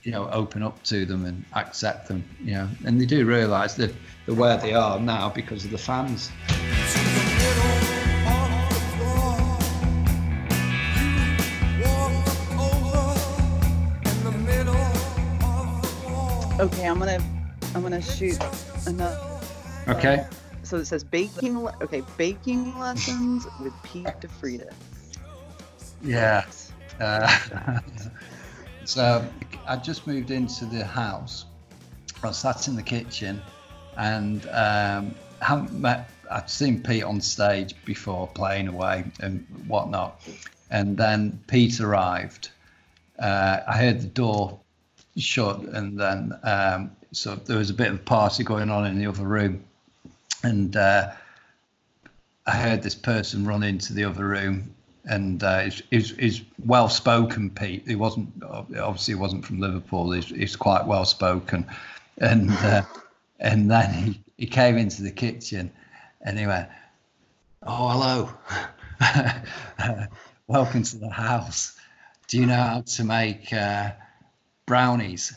[0.03, 3.73] you know, open up to them and accept them, you know, and they do realise
[3.75, 3.93] that
[4.25, 6.31] they're where they are now because of the fans.
[16.59, 17.19] Okay, I'm gonna
[17.73, 18.37] I'm gonna shoot
[18.85, 19.19] another.
[19.87, 20.25] Okay.
[20.63, 21.57] So it says baking.
[21.63, 24.73] le- Okay, baking lessons with Pete DeFreitas.
[26.03, 26.45] Yeah.
[26.99, 27.27] Uh,
[28.91, 29.25] so
[29.65, 31.45] I just moved into the house.
[32.23, 33.41] I sat in the kitchen
[33.95, 36.09] and um, haven't met.
[36.29, 40.21] I'd seen Pete on stage before playing away and whatnot,
[40.71, 42.49] and then Pete arrived.
[43.17, 44.59] Uh, I heard the door
[45.15, 48.99] shut, and then um, so there was a bit of a party going on in
[48.99, 49.63] the other room,
[50.43, 51.11] and uh,
[52.45, 57.49] I heard this person run into the other room, and uh, he's, he's well spoken.
[57.49, 60.11] Pete, he wasn't obviously he wasn't from Liverpool.
[60.11, 61.65] He's, he's quite well spoken,
[62.17, 62.83] and uh,
[63.39, 65.71] and then he, he came into the kitchen,
[66.21, 66.69] and he went,
[67.63, 69.37] "Oh hello,
[70.47, 71.77] welcome to the house.
[72.27, 73.91] Do you know how to make uh,
[74.65, 75.33] brownies?"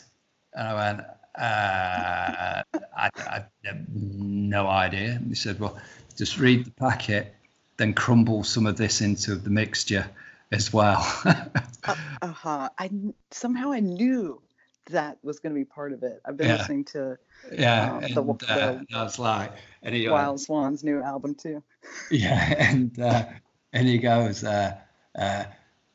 [0.53, 1.01] And I went,
[1.37, 2.63] uh,
[2.97, 5.11] I, I have no idea.
[5.13, 5.77] And he said, well,
[6.15, 7.34] just read the packet,
[7.77, 10.09] then crumble some of this into the mixture
[10.51, 10.99] as well.
[12.21, 12.69] Uh huh.
[12.79, 12.89] I
[13.29, 14.41] somehow I knew
[14.89, 16.19] that was going to be part of it.
[16.25, 16.57] I've been Yeah.
[16.57, 17.17] listening to
[17.51, 19.53] yeah, Um, and the- uh, the- was like,
[19.83, 21.61] and he Wild Swan's new album too.
[22.11, 23.25] yeah, and uh,
[23.73, 24.75] and he goes, uh,
[25.15, 25.43] uh,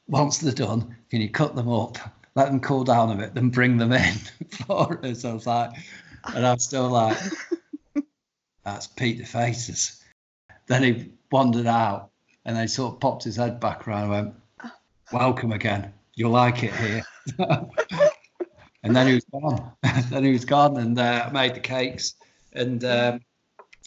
[0.06, 1.98] once they're done, can you cut them up,
[2.36, 4.14] let them cool down a bit, then bring them in
[4.66, 5.24] for us?
[5.24, 5.70] I was like,
[6.34, 7.18] and I'm still like,
[8.64, 10.00] that's Pete DeFreitas.
[10.66, 12.10] Then he wandered out,
[12.44, 14.34] and then he sort of popped his head back around and went,
[15.12, 15.92] "Welcome again.
[16.14, 17.04] You'll like it here."
[18.82, 19.72] and then he was gone.
[20.10, 22.14] then he was gone, and uh, I made the cakes,
[22.52, 23.20] and um,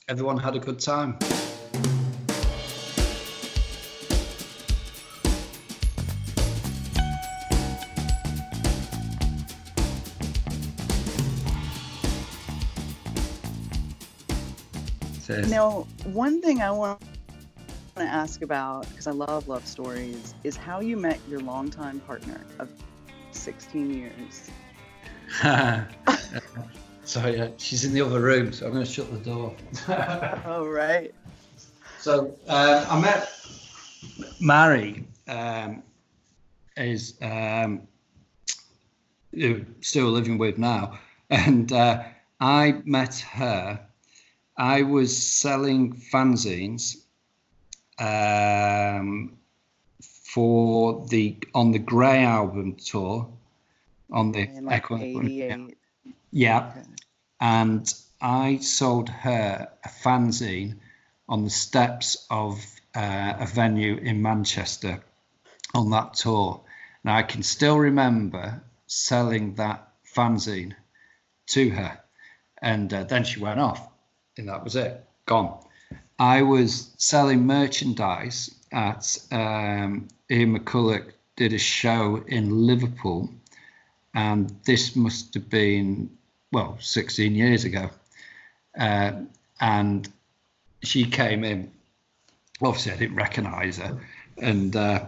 [0.07, 1.17] everyone had a good time.
[15.47, 17.01] Now, one thing I want
[17.95, 22.41] to ask about because I love love stories is how you met your longtime partner
[22.57, 22.69] of
[23.31, 24.49] 16 years.
[27.03, 29.55] so yeah, she's in the other room, so I'm going to shut the door.
[30.45, 31.13] All right.
[31.99, 33.31] so uh, I met
[34.39, 35.83] Mary, um,
[36.75, 37.87] is um,
[39.81, 40.97] still living with now,
[41.29, 42.03] and uh,
[42.39, 43.79] I met her.
[44.57, 47.02] I was selling fanzines
[47.99, 49.37] um,
[50.01, 53.29] for the on the Grey album tour
[54.11, 55.77] on the In like Echo- 88.
[56.31, 56.73] yeah,
[57.39, 60.77] and I sold her a fanzine
[61.27, 62.63] on the steps of
[62.95, 65.03] uh, a venue in Manchester
[65.73, 66.61] on that tour.
[67.03, 70.73] Now I can still remember selling that fanzine
[71.47, 71.99] to her,
[72.61, 73.87] and uh, then she went off,
[74.37, 75.59] and that was it, gone.
[76.19, 83.29] I was selling merchandise at um, Ian McCulloch did a show in Liverpool,
[84.13, 86.09] and this must have been
[86.51, 87.89] well 16 years ago,
[88.77, 89.13] uh,
[89.59, 90.11] and
[90.83, 91.71] she came in.
[92.61, 93.99] Obviously, I didn't recognise her,
[94.37, 95.05] and uh,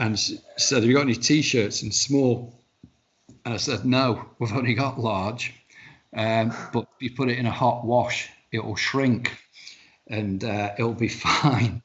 [0.00, 2.52] and said, "Have you got any t-shirts in small?"
[3.44, 5.54] And I said, "No, we've only got large,
[6.12, 9.32] um, but if you put it in a hot wash, it will shrink,
[10.08, 11.82] and uh, it'll be fine."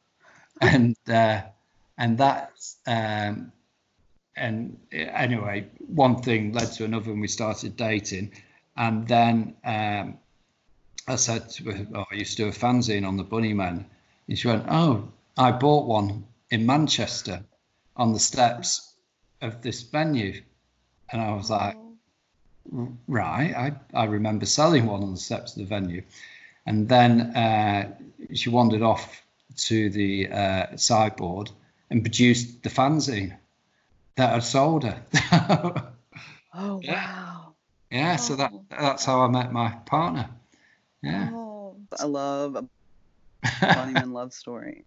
[0.62, 1.42] And uh,
[1.98, 3.52] and that's um,
[4.40, 8.32] and anyway, one thing led to another, and we started dating.
[8.78, 10.18] And then um,
[11.08, 13.86] I said her, oh, I used to do a fanzine on the Bunnymen.
[14.28, 17.44] And she went, Oh, I bought one in Manchester
[17.98, 18.94] on the steps
[19.42, 20.42] of this venue.
[21.12, 21.76] And I was like,
[23.08, 26.04] Right, I, I remember selling one on the steps of the venue.
[26.70, 27.98] And then uh,
[28.32, 29.24] she wandered off
[29.56, 31.50] to the uh, sideboard
[31.90, 33.36] and produced the fanzine
[34.16, 35.04] that had sold her.
[36.52, 37.08] Oh Yeah.
[37.08, 37.54] wow.
[37.92, 38.66] yeah, so that Oh.
[38.70, 40.30] that's how I met my partner.
[41.02, 41.30] Yeah.
[41.32, 42.68] Oh, I love a
[43.64, 44.86] Bunnyman love story.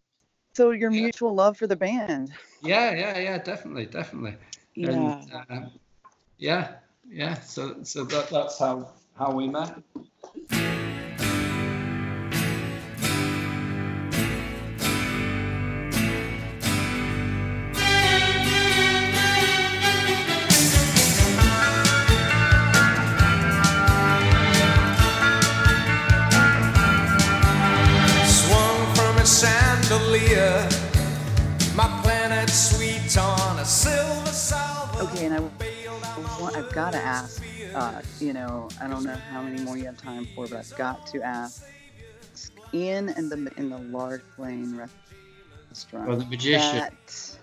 [0.55, 2.33] So your mutual love for the band.
[2.63, 4.37] Yeah, yeah, yeah, definitely, definitely.
[4.75, 4.91] Yeah.
[4.91, 5.69] And, uh,
[6.39, 6.75] yeah,
[7.09, 7.41] yeah.
[7.41, 9.83] So, so that, that's how how we met.
[36.63, 37.43] I've got to ask.
[37.75, 40.77] Uh, you know, I don't know how many more you have time for, but I've
[40.77, 41.65] got to ask.
[42.75, 46.09] Ian and the in the Lark Lane restaurant.
[46.09, 46.77] Oh, the magician.
[46.77, 47.37] That,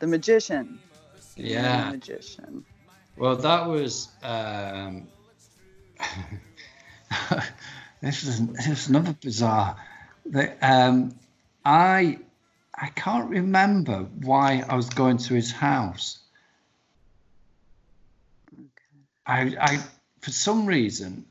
[0.00, 0.78] the magician.
[1.36, 1.86] Yeah.
[1.86, 2.64] The magician.
[3.16, 4.08] Well, that was.
[4.22, 5.08] Um,
[8.02, 9.76] this was this was another bizarre.
[10.26, 11.14] The, um,
[11.64, 12.18] I
[12.74, 16.19] I can't remember why I was going to his house.
[19.26, 19.78] I, I
[20.20, 21.24] for some reason,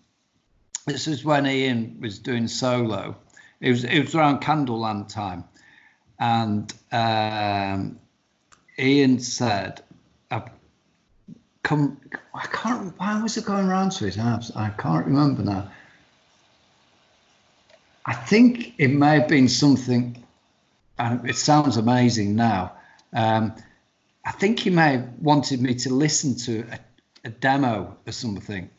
[0.85, 3.15] this is when Ian was doing solo.
[3.61, 5.43] It was it was around Candleland time,
[6.19, 7.99] and um,
[8.77, 9.81] Ian said,
[10.31, 10.49] "I've
[11.63, 11.99] come."
[12.33, 12.97] I can't.
[12.97, 14.51] Why was it going around to his house?
[14.55, 15.69] I can't remember now.
[18.05, 20.23] I think it may have been something,
[20.97, 22.73] and it sounds amazing now.
[23.13, 23.53] Um,
[24.25, 26.79] I think he may have wanted me to listen to a,
[27.23, 28.69] a demo or something.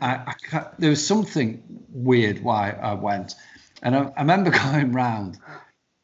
[0.00, 3.34] I, I there was something weird why I went,
[3.82, 5.38] and I, I remember going round,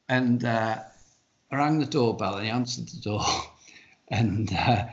[0.08, 0.78] and uh,
[1.50, 3.24] I rang the doorbell, and he answered the door,
[4.08, 4.84] and uh,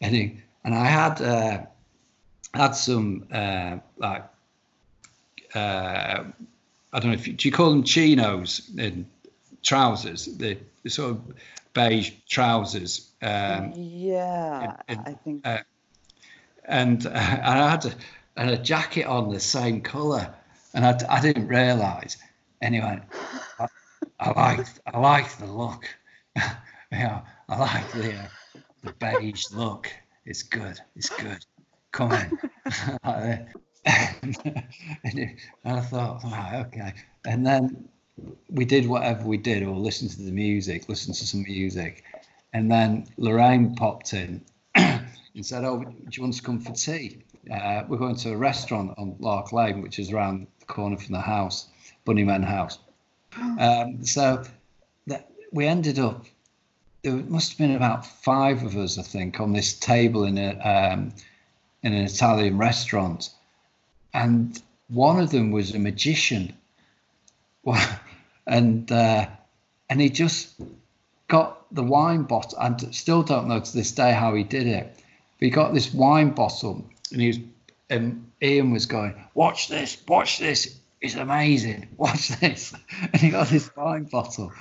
[0.00, 1.66] and he, and I had uh,
[2.54, 4.24] had some uh, like
[5.54, 6.24] uh,
[6.92, 9.06] I don't know if you, do you call them chinos in
[9.62, 11.20] trousers, the, the sort of
[11.74, 13.10] beige trousers.
[13.22, 15.46] Um, yeah, it- I think.
[16.68, 17.92] And, uh, and I had a,
[18.36, 20.32] and a jacket on the same colour,
[20.74, 22.16] and I, I didn't realise.
[22.62, 23.00] Anyway,
[23.58, 23.66] I,
[24.20, 25.84] I like I like the look.
[26.92, 28.28] yeah, I like the uh,
[28.82, 29.90] the beige look.
[30.24, 30.78] It's good.
[30.94, 31.44] It's good.
[31.92, 32.38] Come in.
[35.04, 36.92] And I thought, right, okay.
[37.26, 37.88] And then
[38.50, 42.04] we did whatever we did, or listened to the music, listened to some music,
[42.52, 44.44] and then Lorraine popped in
[45.38, 47.22] and said, "Oh, do you want to come for tea?
[47.48, 51.12] Uh, we're going to a restaurant on Lark Lane, which is around the corner from
[51.12, 51.68] the house,
[52.04, 52.78] Bunnyman House."
[53.60, 54.42] Um, so
[55.06, 56.24] that we ended up.
[57.02, 60.58] There must have been about five of us, I think, on this table in a
[60.58, 61.12] um,
[61.84, 63.30] in an Italian restaurant,
[64.12, 66.52] and one of them was a magician.
[68.50, 69.26] And uh,
[69.90, 70.58] and he just
[71.28, 72.58] got the wine bottle.
[72.58, 74.98] I still don't know to this day how he did it.
[75.38, 77.38] But he got this wine bottle, and he was,
[77.90, 82.74] and Ian was going, "Watch this, watch this, it's amazing, watch this."
[83.12, 84.52] And he got this wine bottle,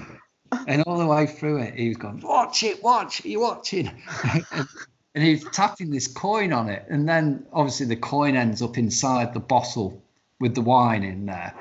[0.68, 3.90] and all the way through it, he was going, "Watch it, watch, are you watching?"
[5.16, 9.34] and, he's tapping this coin on it, and then obviously the coin ends up inside
[9.34, 10.02] the bottle
[10.40, 11.54] with the wine in there,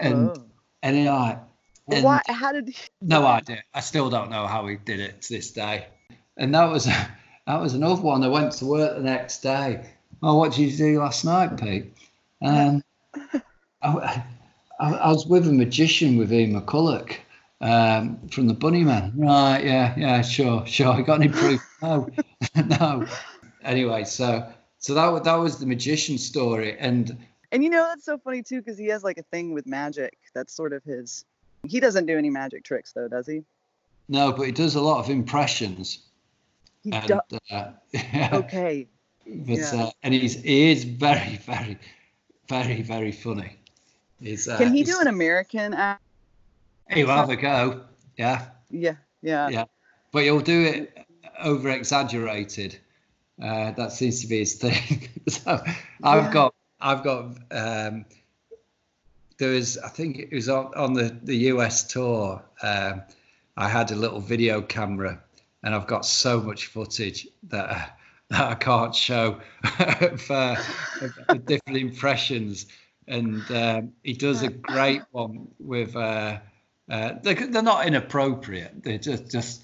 [0.00, 0.44] and Oh.
[0.82, 1.38] and he like.
[1.86, 2.20] Well, and- why?
[2.26, 2.66] How did?
[2.68, 3.62] He, no idea.
[3.72, 5.86] I still don't know how he did it to this day.
[6.36, 6.88] And that was
[7.46, 8.22] that was another one.
[8.24, 9.86] I went to work the next day.
[10.22, 11.94] Oh, what did you do last night, Pete?
[12.42, 12.82] Um,
[13.82, 14.24] I,
[14.80, 17.16] I, I was with a magician with Ian McCulloch
[17.60, 19.12] um, from the Bunnymen.
[19.16, 19.64] Right?
[19.64, 20.88] Yeah, yeah, sure, sure.
[20.88, 21.62] I got any proof?
[21.82, 22.08] No,
[22.80, 23.06] no.
[23.62, 27.16] Anyway, so so that that was the magician story, and
[27.52, 30.16] And you know that's so funny too because he has like a thing with magic.
[30.34, 31.26] That's sort of his.
[31.66, 33.42] He doesn't do any magic tricks though, does he?
[34.08, 35.98] No, but he does a lot of impressions.
[36.86, 37.72] He And, do- uh,
[38.32, 38.86] okay.
[39.26, 39.70] but yeah.
[39.74, 41.76] uh, and he's he is very very
[42.48, 43.56] very very funny.
[44.20, 45.74] He's, uh, Can he do an American?
[45.74, 46.00] Act?
[46.88, 47.82] He'll have a go.
[48.16, 49.48] Yeah, Yeah, yeah.
[49.48, 49.64] yeah,
[50.12, 50.96] but he'll do it
[51.42, 52.78] over exaggerated.
[53.42, 55.08] Uh, that seems to be his thing.
[55.28, 55.60] so
[56.04, 58.04] I've got I've got um,
[59.38, 62.44] there was I think it was on, on the the US tour.
[62.62, 63.02] Um,
[63.56, 65.20] I had a little video camera,
[65.66, 67.70] and I've got so much footage that.
[67.70, 67.86] Uh,
[68.28, 69.40] that I can't show
[69.78, 70.56] of, uh,
[71.28, 72.66] of- different impressions,
[73.06, 75.94] and um, he does a great one with.
[75.94, 76.38] Uh,
[76.90, 78.82] uh, they're, they're not inappropriate.
[78.82, 79.62] They're just just.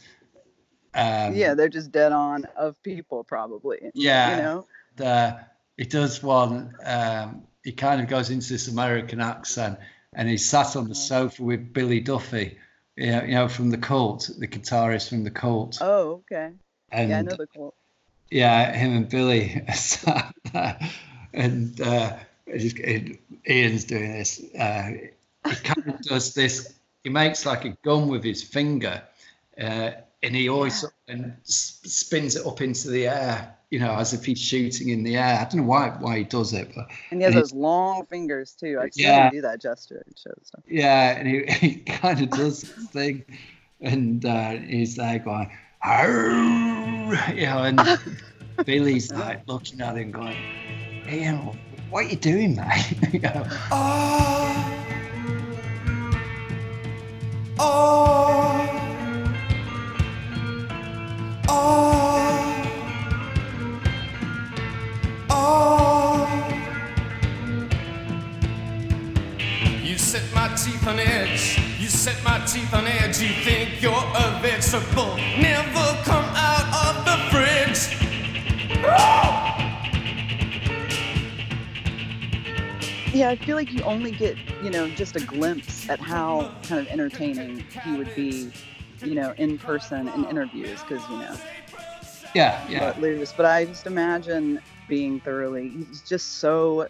[0.95, 3.91] Um, yeah, they're just dead on of people probably.
[3.95, 4.37] Yeah.
[4.37, 4.67] You know?
[4.97, 5.41] the
[5.77, 6.75] he does one.
[6.85, 9.79] Um, he kind of goes into this American accent,
[10.13, 12.59] and he's sat on the sofa with Billy Duffy,
[12.97, 16.53] you know, you know from the Cult, the guitarist from the Cult, Oh, okay.
[16.91, 17.75] and yeah, I know the quote.
[18.31, 20.79] yeah, him and Billy sat there,
[21.33, 22.17] and uh,
[22.57, 22.79] just,
[23.49, 24.43] Ian's doing this.
[24.59, 24.91] Uh,
[25.49, 26.75] he kind of does this.
[27.03, 29.03] He makes like a gun with his finger,
[29.61, 29.91] uh,
[30.23, 34.39] and he always and spins it up into the air, you know, as if he's
[34.41, 35.39] shooting in the air.
[35.41, 37.53] I don't know why why he does it, but And he has and he- those
[37.53, 38.79] long fingers too.
[38.93, 39.25] Seen Yeah.
[39.27, 40.05] him do that gesture.
[40.07, 40.63] It shows stuff.
[40.69, 43.25] yeah, and he, he kind of does this thing,
[43.81, 45.51] and uh, he's there going,
[45.85, 47.81] "Arr!" you know, and
[48.65, 50.37] Billy's like looking at him going,
[51.11, 51.59] Ian,
[51.91, 53.13] what are you doing, mate?
[53.13, 53.45] you know,
[57.59, 58.32] You
[70.65, 71.59] teeth on edge.
[71.81, 73.21] You set my teeth on edge.
[73.21, 75.17] You think you're a vegetable.
[75.17, 77.99] Never come out of the fridge.
[83.13, 86.81] Yeah, I feel like you only get, you know, just a glimpse at how kind
[86.81, 88.53] of entertaining he would be,
[89.01, 91.37] you know, in person in interviews because, you know,
[92.37, 93.33] yeah, yeah, let loose.
[93.33, 96.87] But I just imagine being thoroughly, he's just so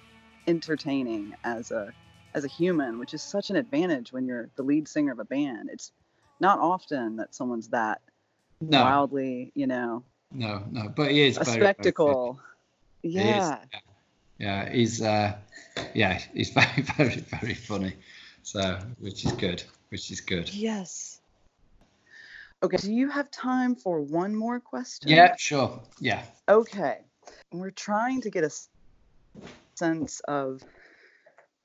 [0.47, 1.95] entertaining as a
[2.35, 5.25] as a human, which is such an advantage when you're the lead singer of a
[5.25, 5.71] band.
[5.73, 5.93] It's
[6.41, 8.01] not often that someone's that
[8.61, 10.05] no, wildly, you know,
[10.35, 12.41] no, no, but he is a very, very spectacle.
[13.03, 13.59] He is, yeah.
[14.39, 15.37] yeah, he's, uh,
[15.95, 17.95] yeah, he's very, very, very funny.
[18.43, 20.53] So, which is good, which is good.
[20.53, 21.21] Yes.
[22.63, 25.11] Okay, do you have time for one more question?
[25.11, 26.23] Yeah, sure, yeah.
[26.49, 26.99] Okay.
[27.53, 28.51] We're trying to get a
[29.77, 30.63] sense of,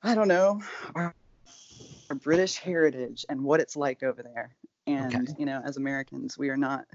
[0.02, 0.60] I don't know,
[0.94, 1.14] our,
[2.10, 4.54] our British heritage and what it's like over there.
[4.86, 6.86] And, you know, as Americans, we are not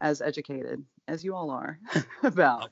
[0.00, 1.78] as educated as you all are
[2.22, 2.70] about,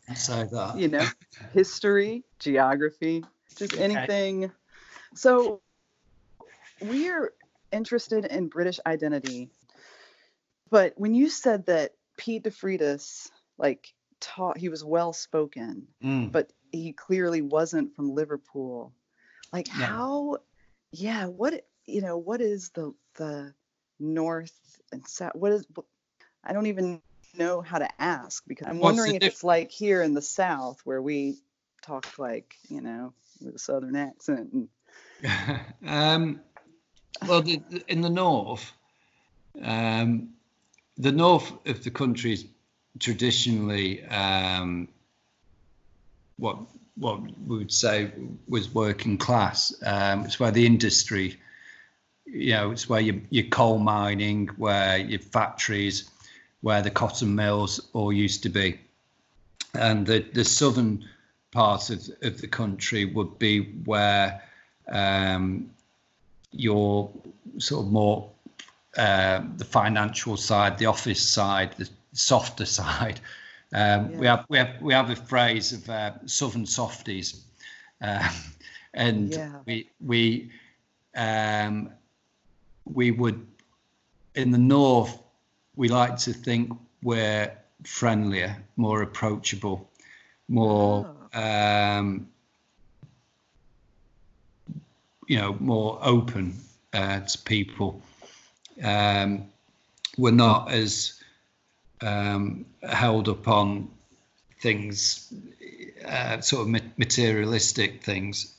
[0.77, 1.05] you know,
[1.53, 3.24] history, geography,
[3.57, 4.53] just anything.
[5.15, 5.61] So
[6.81, 7.33] we're
[7.73, 9.51] interested in British identity.
[10.70, 16.31] But when you said that Pete DeFreitas, like, taught, he was well spoken, Mm.
[16.33, 18.93] but he clearly wasn't from Liverpool.
[19.57, 19.87] Like, No.
[19.87, 20.39] how,
[20.93, 23.55] yeah, what, you know, what is the, the
[23.99, 24.53] north
[24.93, 25.35] and south?
[25.35, 25.66] What is,
[26.45, 27.01] I don't even
[27.39, 30.83] know how to ask because I'm What's wondering if it's like here in the south
[30.85, 31.39] where we
[31.81, 34.53] talk like, you know, with a southern accent.
[34.53, 34.69] And,
[35.87, 36.41] um,
[37.27, 38.70] well, the, the- in the north,
[39.62, 40.35] um,
[40.99, 42.45] the north of the country is
[42.99, 44.89] traditionally um,
[46.37, 46.59] what
[46.97, 48.10] what we would say
[48.48, 49.73] was working class.
[49.85, 51.36] Um, it's where the industry,
[52.24, 56.10] you know, it's where your your coal mining, where your factories,
[56.62, 58.81] where the cotton mills all used to be,
[59.74, 61.05] and the the southern
[61.52, 64.43] part of, of the country would be where
[64.89, 65.70] um,
[66.52, 67.10] your
[67.59, 68.31] sort of more
[68.97, 73.20] uh, the financial side, the office side, the softer side.
[73.74, 77.44] Um, We have we have we have a phrase of uh, southern softies,
[78.01, 78.30] um,
[78.94, 79.60] and Yeah.
[79.66, 80.51] we we
[81.16, 81.90] um,
[82.84, 83.47] we would
[84.34, 85.18] in the north
[85.76, 86.72] we like to think
[87.02, 87.52] we're
[87.84, 89.88] friendlier, more approachable,
[90.48, 92.28] more um,
[95.26, 96.55] you know more open
[96.93, 98.02] uh, to people.
[98.82, 99.47] Um,
[100.16, 101.20] we're not as
[102.01, 103.89] um, held up on
[104.60, 105.32] things,
[106.06, 108.55] uh, sort of materialistic things.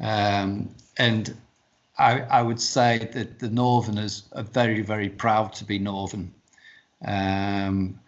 [0.00, 1.36] um, and
[1.96, 6.32] I, I would say that the Northerners are very, very proud to be Northern
[7.04, 8.00] um,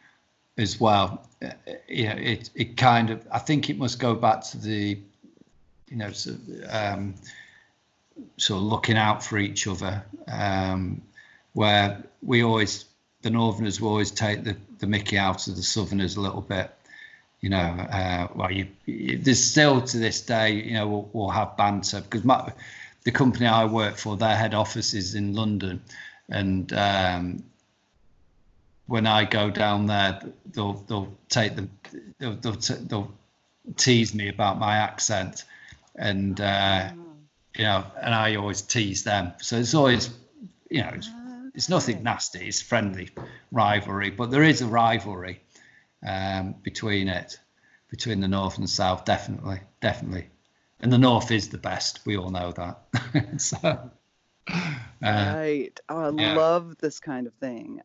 [0.59, 1.28] as well.
[1.40, 1.51] Uh,
[1.89, 4.98] you know, it, it kind of, I think it must go back to the,
[5.89, 7.15] you know, sort of, um,
[8.39, 11.03] sort of looking out for each other, um,
[11.53, 12.86] where we always,
[13.23, 16.70] the Northerners will always take the, the Mickey out of the Southerners a little bit.
[17.40, 21.28] You know, uh, well, you, you, there's still to this day, you know, we'll, we'll
[21.28, 22.53] have banter because my,
[23.05, 25.82] the company I work for, their head office is in London,
[26.28, 27.44] and um,
[28.86, 30.20] when I go down there,
[30.53, 31.69] they'll they'll take the
[32.19, 33.12] they'll they'll, t- they'll
[33.77, 35.44] tease me about my accent,
[35.94, 36.90] and uh,
[37.55, 39.32] you know, and I always tease them.
[39.40, 40.11] So it's always,
[40.70, 41.09] you know, it's,
[41.57, 42.47] it's nothing nasty.
[42.49, 43.11] It's friendly
[43.53, 45.41] rivalry, but there is a rivalry
[46.07, 47.39] um, between it,
[47.91, 49.05] between the north and the south.
[49.05, 50.31] Definitely, definitely
[50.81, 52.05] and the north is the best.
[52.07, 53.41] We all know that.
[53.41, 53.91] so,
[55.03, 55.78] uh, right.
[55.89, 56.39] Oh, I yeah.
[56.39, 57.81] love this kind of thing.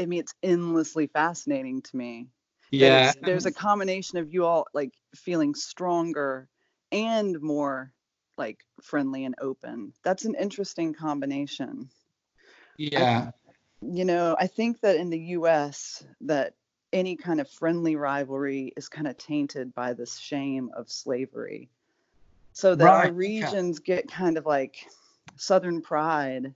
[0.00, 2.28] I mean, it's endlessly fascinating to me.
[2.70, 6.48] yeah, There's a combination of you all like feeling stronger
[6.92, 7.92] and more
[8.38, 9.92] like friendly and open.
[10.04, 11.90] That's an interesting combination.
[12.76, 13.30] Yeah,
[13.82, 16.54] You know, I think that in the US that
[16.92, 21.70] any kind of friendly rivalry is kind of tainted by this shame of slavery.
[22.54, 24.76] So that Right, our regions get kind of like
[25.36, 26.54] southern pride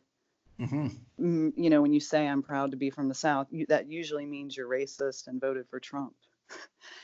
[0.58, 3.66] hmm mm, you know, when you say I'm proud to be from the South, you,
[3.66, 6.14] that usually means you're racist and voted for Trump.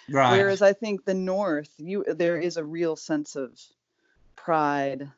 [0.08, 0.30] right.
[0.32, 3.58] Whereas I think the North, you there is a real sense of
[4.36, 5.10] pride,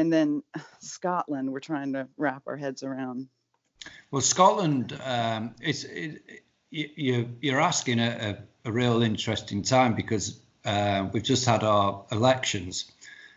[0.00, 0.42] and then
[0.80, 3.28] Scotland, we're trying to wrap our heads around.
[4.10, 6.22] Well, Scotland, um, it's it,
[6.70, 12.04] you, you- you're asking a, a, real interesting time because uh, we've just had our
[12.12, 12.90] elections.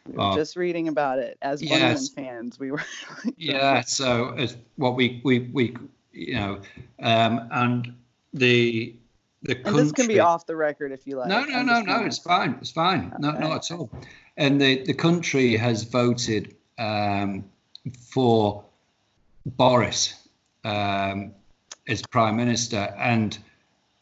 [0.06, 0.35] We were Oh.
[0.35, 2.10] just reading about it as Yes.
[2.10, 2.60] Fans.
[2.60, 2.84] We were.
[3.38, 5.76] Yeah, so as what we we we
[6.11, 6.61] you know,
[7.02, 7.94] um, and
[8.34, 8.95] the
[9.43, 11.27] the And this can be off the record if you like.
[11.27, 12.05] No, no, I'm no, no.
[12.05, 12.57] It's fine.
[12.61, 13.13] It's fine.
[13.19, 13.39] No, Okay.
[13.39, 13.89] not at all.
[14.37, 17.43] And the the country has voted um,
[18.11, 18.63] for
[19.45, 20.15] Boris
[20.63, 21.31] um,
[21.87, 23.37] as prime minister and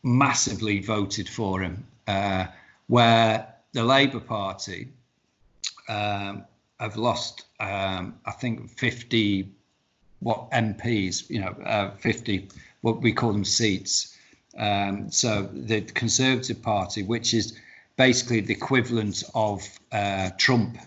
[0.03, 1.85] massively voted for him.
[2.07, 2.45] Uh,
[2.87, 4.89] where the Labour Party
[5.87, 6.43] um,
[6.79, 9.51] have lost, um, I think, fifty
[10.21, 12.47] what MPs, you know, uh, 50,
[12.81, 14.15] what we call them seats.
[14.57, 17.57] Um, so the Conservative Party, which is
[17.97, 20.77] basically the equivalent of uh, Trump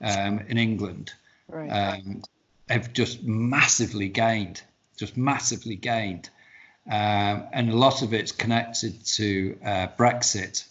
[0.00, 1.12] um, in England,
[1.48, 1.68] Right.
[1.68, 2.22] um,
[2.68, 4.62] have just massively gained,
[4.96, 6.30] just massively gained.
[6.86, 10.64] Um, and a lot of it's connected to uh, Brexit,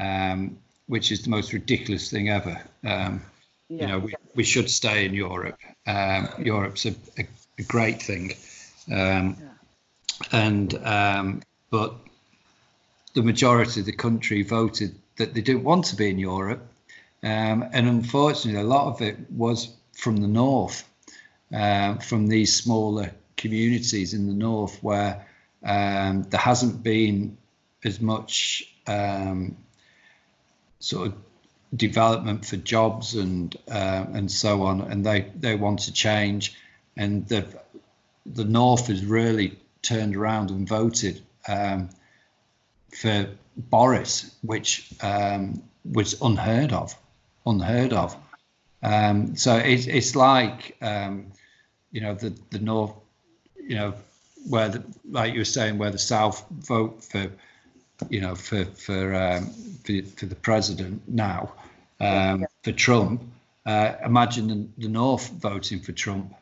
[0.00, 2.62] um, which is the most ridiculous thing ever.
[2.84, 3.22] Um,
[3.68, 3.80] yeah.
[3.80, 5.58] you know, we, we should stay in Europe.
[5.86, 7.26] Um, Europe's a, a,
[7.58, 8.32] a great thing.
[8.90, 9.36] Um,
[10.30, 11.42] And, um,
[11.72, 11.94] but
[13.14, 16.60] the majority of the country voted that they didn't want to be in Europe.
[17.22, 20.86] Um, and unfortunately, a lot of it was from the north,
[21.52, 25.26] um, from these smaller communities in the north where
[25.64, 27.38] um, there hasn't been
[27.84, 29.56] as much um,
[30.78, 31.14] sort of
[31.74, 36.54] development for jobs and uh, and so on, and they they want to change,
[36.96, 37.46] and the
[38.26, 41.90] the North has really turned around and voted um,
[42.94, 46.94] for Boris, which um, was unheard of,
[47.46, 48.16] unheard of.
[48.82, 51.32] Um, so it's it's like um,
[51.92, 52.94] you know the the North,
[53.56, 53.94] you know
[54.48, 57.30] where the like you were saying where the South vote for
[58.08, 59.46] you know for for um,
[59.84, 61.52] for, for the president now
[62.00, 63.22] um, for Trump.
[63.64, 66.34] Uh, imagine the, the North voting for Trump.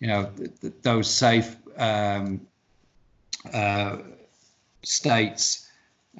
[0.00, 2.46] You know th- th- those safe um,
[3.52, 3.96] uh,
[4.84, 5.68] states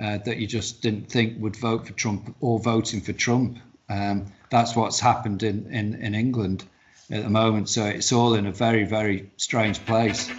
[0.01, 3.59] uh, that you just didn't think would vote for Trump or voting for Trump.
[3.89, 6.65] Um, that's what's happened in, in, in England
[7.11, 7.69] at the moment.
[7.69, 10.31] So it's all in a very, very strange place.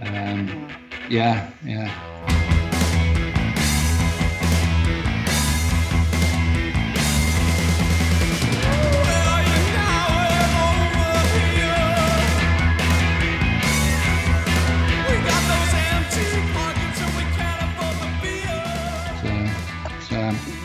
[0.00, 0.68] Um,
[1.08, 2.51] yeah, yeah.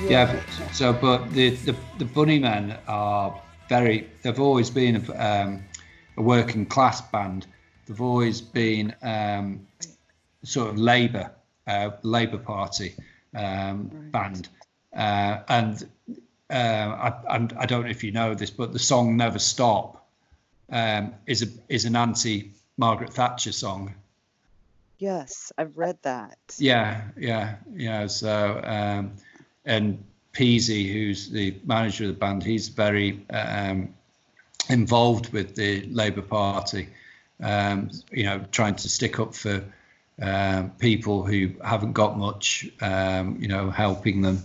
[0.10, 0.42] Yeah.
[0.72, 4.10] So, but the the the Bunnymen are very.
[4.22, 5.64] They've always been a, um,
[6.18, 7.46] a working class band.
[7.86, 9.68] They've always been um,
[10.44, 11.32] sort of Labour,
[11.68, 12.96] uh, Labour Party
[13.36, 14.50] um, band,
[14.96, 15.88] uh, and
[16.50, 20.08] uh, I, I don't know if you know this, but the song "Never Stop"
[20.70, 23.96] um, is a is an anti Margaret Thatcher song.
[25.00, 26.38] Yes, I've read that.
[26.58, 28.08] Yeah, yeah, yeah.
[28.08, 29.14] So, um,
[29.68, 30.04] and
[30.34, 33.94] Peasy, who's the manager of the band, he's very um,
[34.70, 36.90] involved with the Labour Party.
[37.42, 39.64] Um, you know, trying to stick up for
[40.22, 42.68] um, people who haven't got much.
[42.82, 44.42] Um, you know, helping them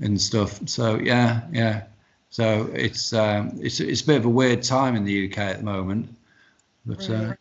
[0.00, 0.60] and stuff.
[0.68, 1.84] So yeah, yeah.
[2.30, 5.58] So it's um, it's it's a bit of a weird time in the UK at
[5.58, 6.14] the moment.
[6.88, 7.34] But uh,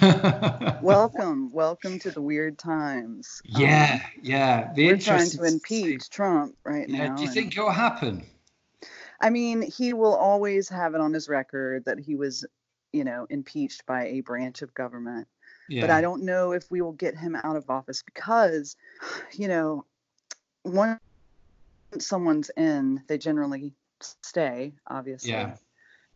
[0.00, 0.78] yeah.
[0.82, 3.42] Welcome, welcome to the weird times.
[3.52, 4.72] Um, yeah, yeah.
[4.74, 7.16] The we're trying to impeach Trump right Yeah, now.
[7.16, 8.24] do you and- think it'll happen?
[9.20, 12.46] I mean, he will always have it on his record that he was,
[12.92, 15.26] you know, impeached by a branch of government.
[15.68, 15.80] Yeah.
[15.80, 18.76] But I don't know if we will get him out of office because,
[19.32, 19.84] you know,
[20.64, 21.00] once
[21.98, 25.30] someone's in, they generally stay, obviously.
[25.30, 25.56] Yeah.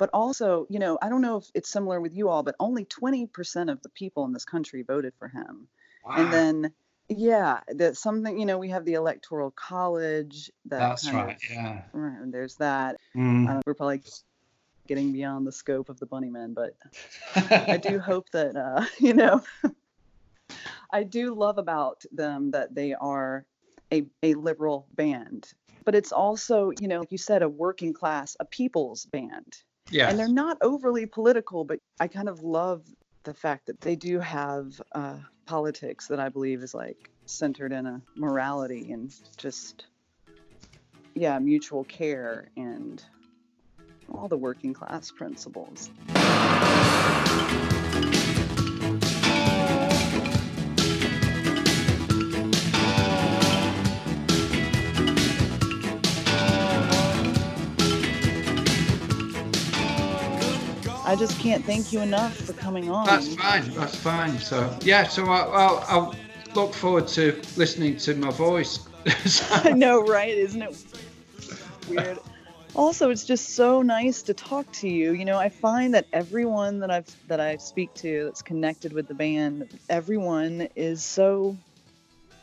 [0.01, 2.87] But also, you know, I don't know if it's similar with you all, but only
[2.87, 5.69] 20% of the people in this country voted for him.
[6.07, 6.15] Wow.
[6.17, 6.73] And then,
[7.11, 10.51] yeah, that something, you know, we have the electoral college.
[10.65, 11.39] That That's kind of- right.
[11.51, 11.83] Yeah.
[11.93, 12.97] Right, there's that.
[13.15, 13.47] Mm.
[13.47, 14.01] Uh, we're probably
[14.87, 16.77] getting beyond the scope of the Bunnymen, but
[17.37, 19.43] I do hope that uh, you know.
[20.91, 23.45] I do love about them that they are
[23.93, 25.53] a a liberal band,
[25.85, 29.59] but it's also you know like you said a working class, a people's band,
[29.91, 30.09] yeah.
[30.09, 31.65] and they're not overly political.
[31.65, 32.83] But I kind of love
[33.25, 37.87] the fact that they do have uh, politics that I believe is like centered in
[37.87, 39.87] a morality and just
[41.15, 43.03] yeah mutual care and
[44.13, 45.91] all the working class principles.
[61.11, 63.05] I just can't thank you enough for coming on.
[63.05, 63.69] That's fine.
[63.75, 64.39] That's fine.
[64.39, 65.09] So yeah.
[65.09, 66.15] So I, I'll, I'll
[66.55, 68.79] look forward to listening to my voice.
[69.51, 70.29] I know, right?
[70.33, 70.85] Isn't it
[71.89, 72.21] weird?
[72.77, 75.13] Also, it's just so nice to talk to you.
[75.15, 79.09] You know, I find that everyone that I've that I speak to that's connected with
[79.09, 81.57] the band, everyone is so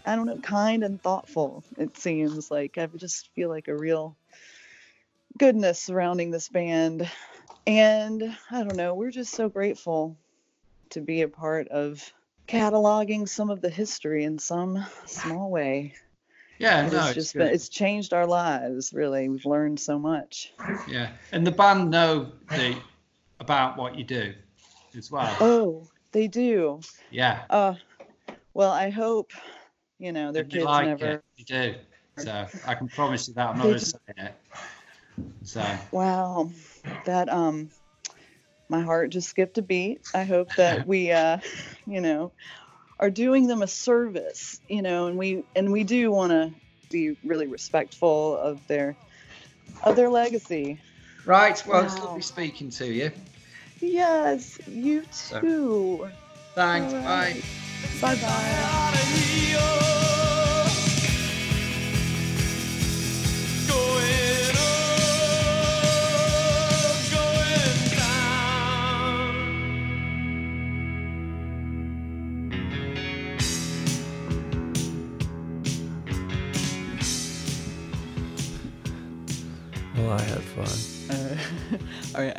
[0.06, 1.64] I don't know, kind and thoughtful.
[1.78, 4.18] It seems like I just feel like a real
[5.38, 7.10] goodness surrounding this band.
[7.68, 10.18] And I don't know, we're just so grateful
[10.92, 12.02] to be a part of
[12.48, 15.94] cataloging some of the history in some small way.
[16.60, 16.84] yeah.
[16.84, 17.00] And No.
[17.00, 17.40] it's It's just good.
[17.40, 20.54] been, it's changed our lives really we've learned so much
[20.88, 21.12] Yeah.
[21.34, 22.78] And the band know the
[23.42, 24.34] about what you do
[24.98, 25.36] as well.
[25.42, 26.80] oh they do
[27.12, 27.44] Yeah.
[27.50, 27.74] uh
[28.54, 29.32] well i hope
[30.00, 31.24] you know their And kids like never it.
[31.36, 31.76] You do.
[32.18, 34.36] So I can promise you that I'm not just saying it.
[35.44, 36.50] So wow
[37.06, 37.70] that um
[38.70, 41.38] my heart just skipped a beat i hope that we uh
[41.86, 42.32] you know
[43.00, 46.52] are doing them a service you know and we and we do want to
[46.90, 48.96] be really respectful of their
[49.84, 50.80] of their legacy
[51.26, 51.62] right.
[51.68, 53.12] Well, it's lovely speaking to you.
[53.82, 55.04] yes you
[55.40, 56.10] too
[56.56, 56.92] Thanks.
[56.92, 57.42] All Bye.
[58.02, 59.34] bye bye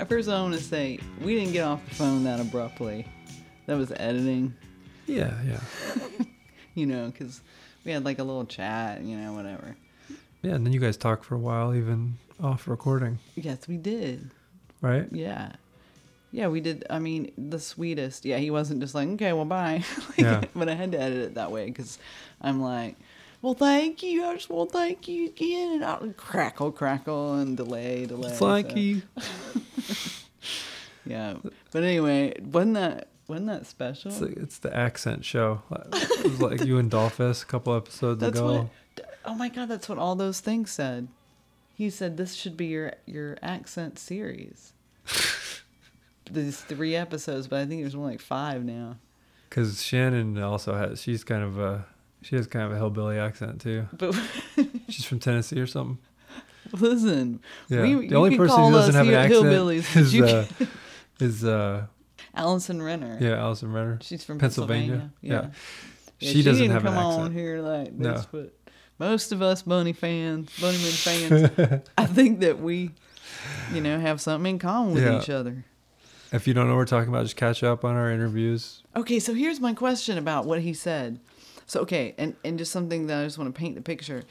[0.08, 3.06] First, I want to say we didn't get off the phone that abruptly.
[3.66, 4.54] That was editing,
[5.06, 5.60] Yeah, yeah.
[6.74, 7.42] you know, because
[7.84, 9.76] we had like a little chat, you know, whatever.
[10.42, 14.30] Yeah, and then you guys talked for a while, even off recording, Yes, we did.
[14.80, 15.06] right?
[15.12, 15.52] Yeah.
[16.30, 16.86] Yeah, we did.
[16.88, 18.24] I mean, the sweetest.
[18.24, 19.84] Yeah, he wasn't just like, okay, well, bye.
[20.08, 20.44] Like, Yeah.
[20.56, 21.98] But I had to edit it that way because
[22.40, 22.96] I'm like,
[23.42, 24.24] well, thank you.
[24.24, 25.72] I just want to thank you again.
[25.74, 28.30] And I'll crackle, crackle, and delay, delay.
[28.30, 29.02] Thank so- you.
[31.08, 31.36] Yeah.
[31.72, 34.10] But anyway, wasn't that wasn't that special?
[34.10, 35.62] It's, like, it's the accent show.
[35.70, 38.68] It was like you and Dolphus a couple episodes That's ago.
[38.96, 39.10] what.
[39.24, 41.08] Oh my God, that's what all those things said.
[41.74, 44.72] He said this should be your your accent series.
[46.30, 48.96] These three episodes, but I think there's only like five now.
[49.48, 51.86] Because Shannon also has, she's kind of a,
[52.22, 53.86] she has kind of a hillbilly accent too.
[53.96, 54.14] But
[54.88, 55.98] She's from Tennessee or something.
[56.72, 57.82] listen, Yeah.
[57.82, 60.46] we, the only person who doesn't have an accent is, uh,
[61.20, 61.86] is, uh,
[62.34, 63.16] Allison Renner.
[63.20, 63.98] yeah, Allison Renner.
[64.02, 64.88] She's from Pennsylvania.
[64.90, 65.12] Pennsylvania.
[65.22, 65.50] Yeah.
[66.20, 66.32] Yeah.
[66.32, 67.34] She doesn't didn't have an come on accent.
[67.34, 68.12] here like No.
[68.12, 68.52] this, but
[68.98, 72.90] most of us Bunny fans, Bunnyman fans, I think that we,
[73.72, 75.20] you know, have something in common with Yeah.
[75.20, 75.64] each other.
[76.32, 78.82] If you don't know what we're talking about, just catch up on our interviews.
[78.94, 81.20] Okay, so here's my question about what he said.
[81.68, 84.24] So okay, and and just something that I just want to paint the picture.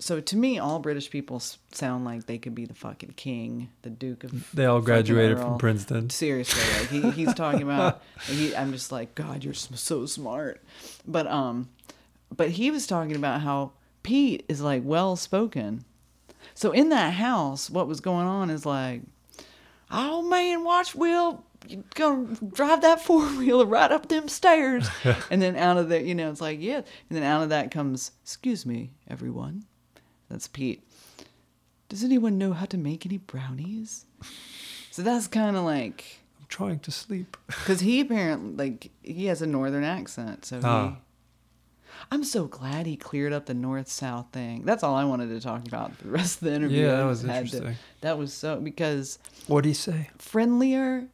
[0.00, 1.40] So to me, all British people
[1.70, 4.50] sound like they could be the fucking king, the Duke of.
[4.52, 6.10] They all graduated from Princeton.
[6.10, 8.02] Seriously, like he, he's talking about.
[8.26, 10.62] He, I'm just like, God, you're so smart.
[11.06, 11.68] But um,
[12.34, 13.72] but he was talking about how
[14.02, 15.84] Pete is like well spoken.
[16.54, 19.02] So in that house, what was going on is like,
[19.90, 21.44] oh man, watch Will.
[21.68, 24.88] You gonna drive that four wheeler right up them stairs,
[25.30, 27.70] and then out of there, you know, it's like yeah, and then out of that
[27.70, 29.64] comes, excuse me, everyone,
[30.28, 30.82] that's Pete.
[31.88, 34.06] Does anyone know how to make any brownies?
[34.90, 37.36] So that's kind of like I'm trying to sleep.
[37.46, 40.64] because he apparently like he has a northern accent, so he.
[40.64, 40.96] Ah.
[42.10, 44.62] I'm so glad he cleared up the north south thing.
[44.64, 46.86] That's all I wanted to talk about the rest of the interview.
[46.86, 47.76] Yeah, that was had to- interesting.
[48.00, 50.10] that was so because What do you say?
[50.18, 51.06] friendlier,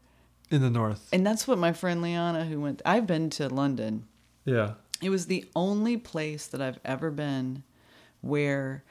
[0.51, 1.09] In the north.
[1.13, 4.07] and that's what my friend Liana, who went, I've been to London.
[4.45, 4.75] Yeah.
[5.03, 7.63] It was the only place that I've ever been
[8.21, 8.83] where,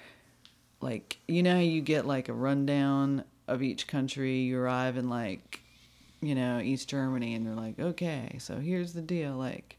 [0.81, 4.40] like, you know, how you get like a rundown of each country.
[4.40, 5.60] You arrive in like,
[6.22, 9.76] you know, East Germany, and they're like, okay, so here's the deal, like.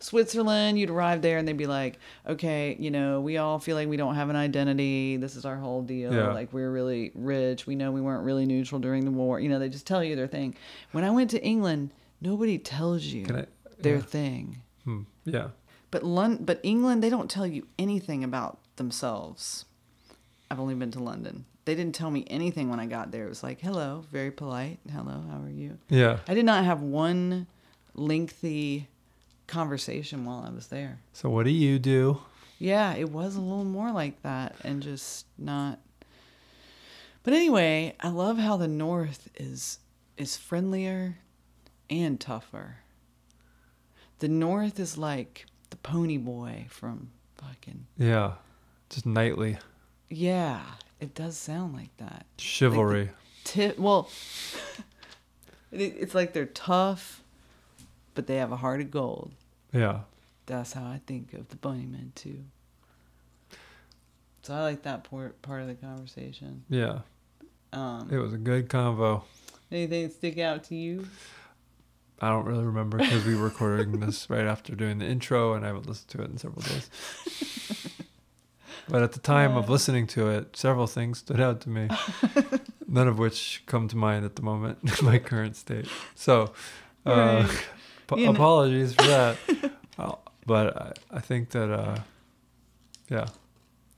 [0.00, 3.88] Switzerland, you'd arrive there and they'd be like, okay, you know, we all feel like
[3.88, 5.16] we don't have an identity.
[5.16, 6.12] This is our whole deal.
[6.14, 6.32] Yeah.
[6.32, 7.66] Like, we're really rich.
[7.66, 9.40] We know we weren't really neutral during the war.
[9.40, 10.54] You know, they just tell you their thing.
[10.92, 13.46] When I went to England, nobody tells you I-
[13.80, 14.02] their yeah.
[14.02, 14.62] thing.
[14.84, 15.02] Hmm.
[15.24, 15.48] Yeah.
[15.90, 19.64] But Lon- but England, they don't tell you anything about themselves.
[20.50, 21.44] I've only been to London.
[21.64, 23.26] They didn't tell me anything when I got there.
[23.26, 24.78] It was like, "Hello, very polite.
[24.90, 26.18] Hello, how are you?" Yeah.
[26.26, 27.46] I did not have one
[27.94, 28.88] lengthy
[29.48, 31.00] conversation while I was there.
[31.12, 32.20] So what do you do?
[32.60, 35.78] Yeah, it was a little more like that and just not
[37.24, 39.78] But anyway, I love how the north is
[40.16, 41.18] is friendlier
[41.90, 42.78] and tougher.
[44.20, 48.32] The north is like the pony boy from fucking Yeah.
[48.90, 49.58] Just knightly.
[50.08, 50.62] Yeah,
[51.00, 52.24] it does sound like that.
[52.38, 53.10] chivalry.
[53.44, 54.08] Ti well,
[55.72, 57.22] it's like they're tough,
[58.18, 59.30] but they have a heart of gold.
[59.72, 60.00] yeah.
[60.46, 62.38] That's how I think of the Bunnymen too.
[64.42, 66.64] So I like that part part of the conversation.
[66.68, 67.00] Yeah.
[67.72, 69.22] Um, It was a good convo.
[69.70, 71.06] anything stick out to you?
[72.20, 75.64] I don't really remember because we were recording this right after doing the intro, and
[75.64, 76.90] I haven't listened to it in several days.
[78.88, 81.88] but at the time of listening to it, several things stood out to me,
[82.88, 85.86] none of which come to mind at the moment in my current state.
[86.16, 86.52] So,
[87.06, 87.64] uh, Right.
[88.16, 89.36] Know- apologies for that.
[90.46, 91.98] But I, I think that, uh,
[93.10, 93.26] yeah,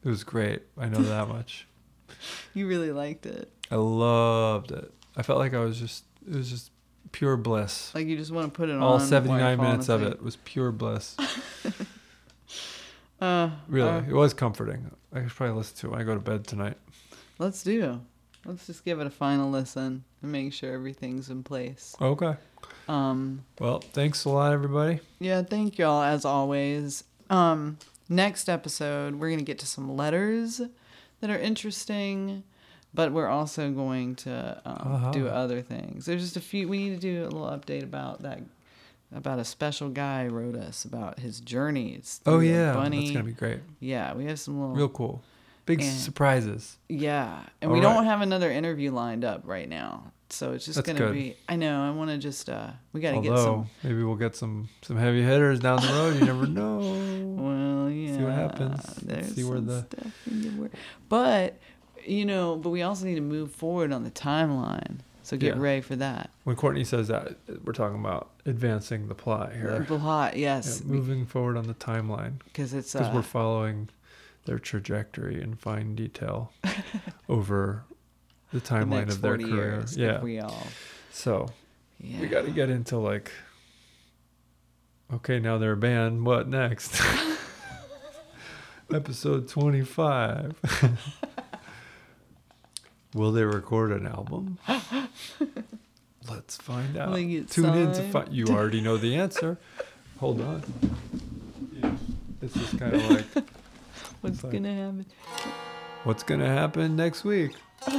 [0.05, 0.63] it was great.
[0.77, 1.67] I know that much.
[2.55, 3.53] You really liked it.
[3.71, 4.93] I loved it.
[5.17, 6.73] I felt like I was just, it was just
[7.13, 7.95] pure bliss.
[7.95, 8.83] Like you just want to put it on.
[8.83, 11.17] All 79 minutes of it was pure bliss.
[13.21, 14.91] Uh, Really, uh, it was comforting.
[15.13, 16.79] I should probably listen to it when I go to bed tonight.
[17.39, 18.01] let's do.
[18.45, 21.95] Let's just give it a final listen and make sure everything's in place.
[22.01, 22.35] Okay.
[22.89, 25.01] Um, Well, thanks a lot, everybody.
[25.19, 27.05] yeah, thank y'all as always.
[27.29, 30.61] Um, next episode, we're gonna get to some letters
[31.21, 32.43] that are interesting,
[32.95, 35.11] but we're also going to um, Uh-huh.
[35.13, 36.07] do other things.
[36.07, 36.67] There's just a few.
[36.69, 38.41] We need to do a little update about that.
[39.13, 42.21] About a special guy wrote us about his journeys.
[42.27, 43.01] Oh yeah, bunny.
[43.01, 43.59] that's gonna be great.
[43.81, 45.21] Yeah, we have some little Real cool.
[45.67, 46.79] Big And- surprises.
[46.89, 47.95] Yeah, and All we right.
[47.95, 51.13] don't have another interview lined up right now, so it's just That's gonna good.
[51.15, 51.37] be.
[51.49, 51.83] I know.
[51.83, 52.49] I want to just.
[52.49, 53.67] uh We got to get some.
[53.85, 56.15] maybe we'll get some some heavy hitters down the road.
[56.19, 56.81] You never know.
[57.41, 58.17] Well, yeah.
[58.17, 58.85] See what happens.
[58.97, 60.71] There's See where the- stuff in the wor-
[61.09, 61.59] But
[62.05, 64.99] you know, but we also need to move forward on the timeline.
[65.23, 65.63] So get Yeah.
[65.63, 66.31] ready for that.
[66.45, 69.79] When Courtney says that, we're talking about advancing the plot here.
[69.89, 73.89] The plot, Yeah, yes, moving forward on the timeline because it's because uh, we're following
[74.47, 76.53] their trajectory in fine detail
[77.29, 77.85] over
[78.53, 79.55] the the timeline next of their career.
[79.55, 79.93] years.
[79.93, 80.21] if Yeah.
[80.21, 80.67] we all.
[81.13, 81.49] So
[82.01, 82.21] Yeah.
[82.21, 83.31] we got to get into like
[85.13, 87.01] okay now they're a band what next
[88.95, 90.55] episode 25
[93.15, 94.59] will they record an album
[96.29, 99.59] let's find out Will they get tune in to find you already know the answer
[100.19, 100.63] hold on
[101.73, 101.93] yeah.
[102.41, 103.27] this is kind of like
[104.21, 104.51] What's Fine.
[104.51, 105.07] gonna happen?
[106.05, 107.53] what's gonna happen next week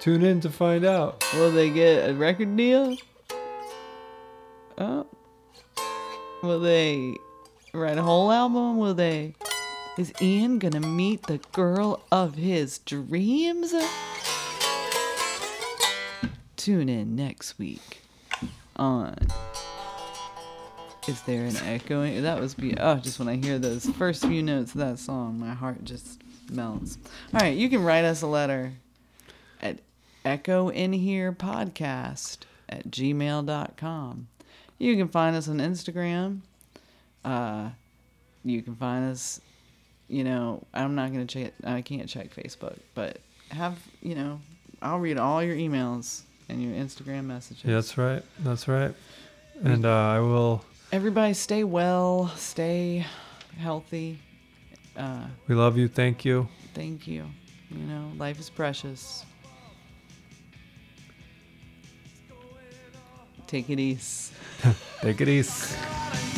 [0.00, 2.96] tune in to find out Will they get a record deal?
[4.78, 5.06] Oh.
[6.42, 7.14] Will they
[7.72, 8.76] write a whole album?
[8.78, 9.34] Will they
[9.98, 13.72] Is Ian gonna meet the girl of his dreams?
[16.56, 18.02] Tune in next week
[18.76, 19.16] on.
[21.06, 22.22] Is there an echoing?
[22.22, 25.38] That was be oh, just when I hear those first few notes of that song,
[25.38, 26.96] my heart just melts.
[27.34, 28.72] All right, you can write us a letter
[29.60, 29.80] at
[30.24, 32.38] echo in here podcast
[32.70, 34.28] at gmail.com.
[34.78, 36.40] You can find us on Instagram.
[37.22, 37.70] Uh,
[38.42, 39.42] you can find us,
[40.08, 43.18] you know, I'm not going to check, I can't check Facebook, but
[43.50, 44.40] have, you know,
[44.80, 47.64] I'll read all your emails and your Instagram messages.
[47.64, 48.22] Yeah, that's right.
[48.40, 48.94] That's right.
[49.62, 50.64] And uh, I will.
[50.94, 53.04] Everybody stay well, stay
[53.58, 54.20] healthy.
[54.96, 55.88] Uh, We love you.
[55.88, 56.46] Thank you.
[56.72, 57.24] thank you.
[57.68, 59.24] You know, life is precious.
[63.48, 64.32] Take it easy.
[65.00, 65.74] Take it easy.
[65.74, 66.30] Got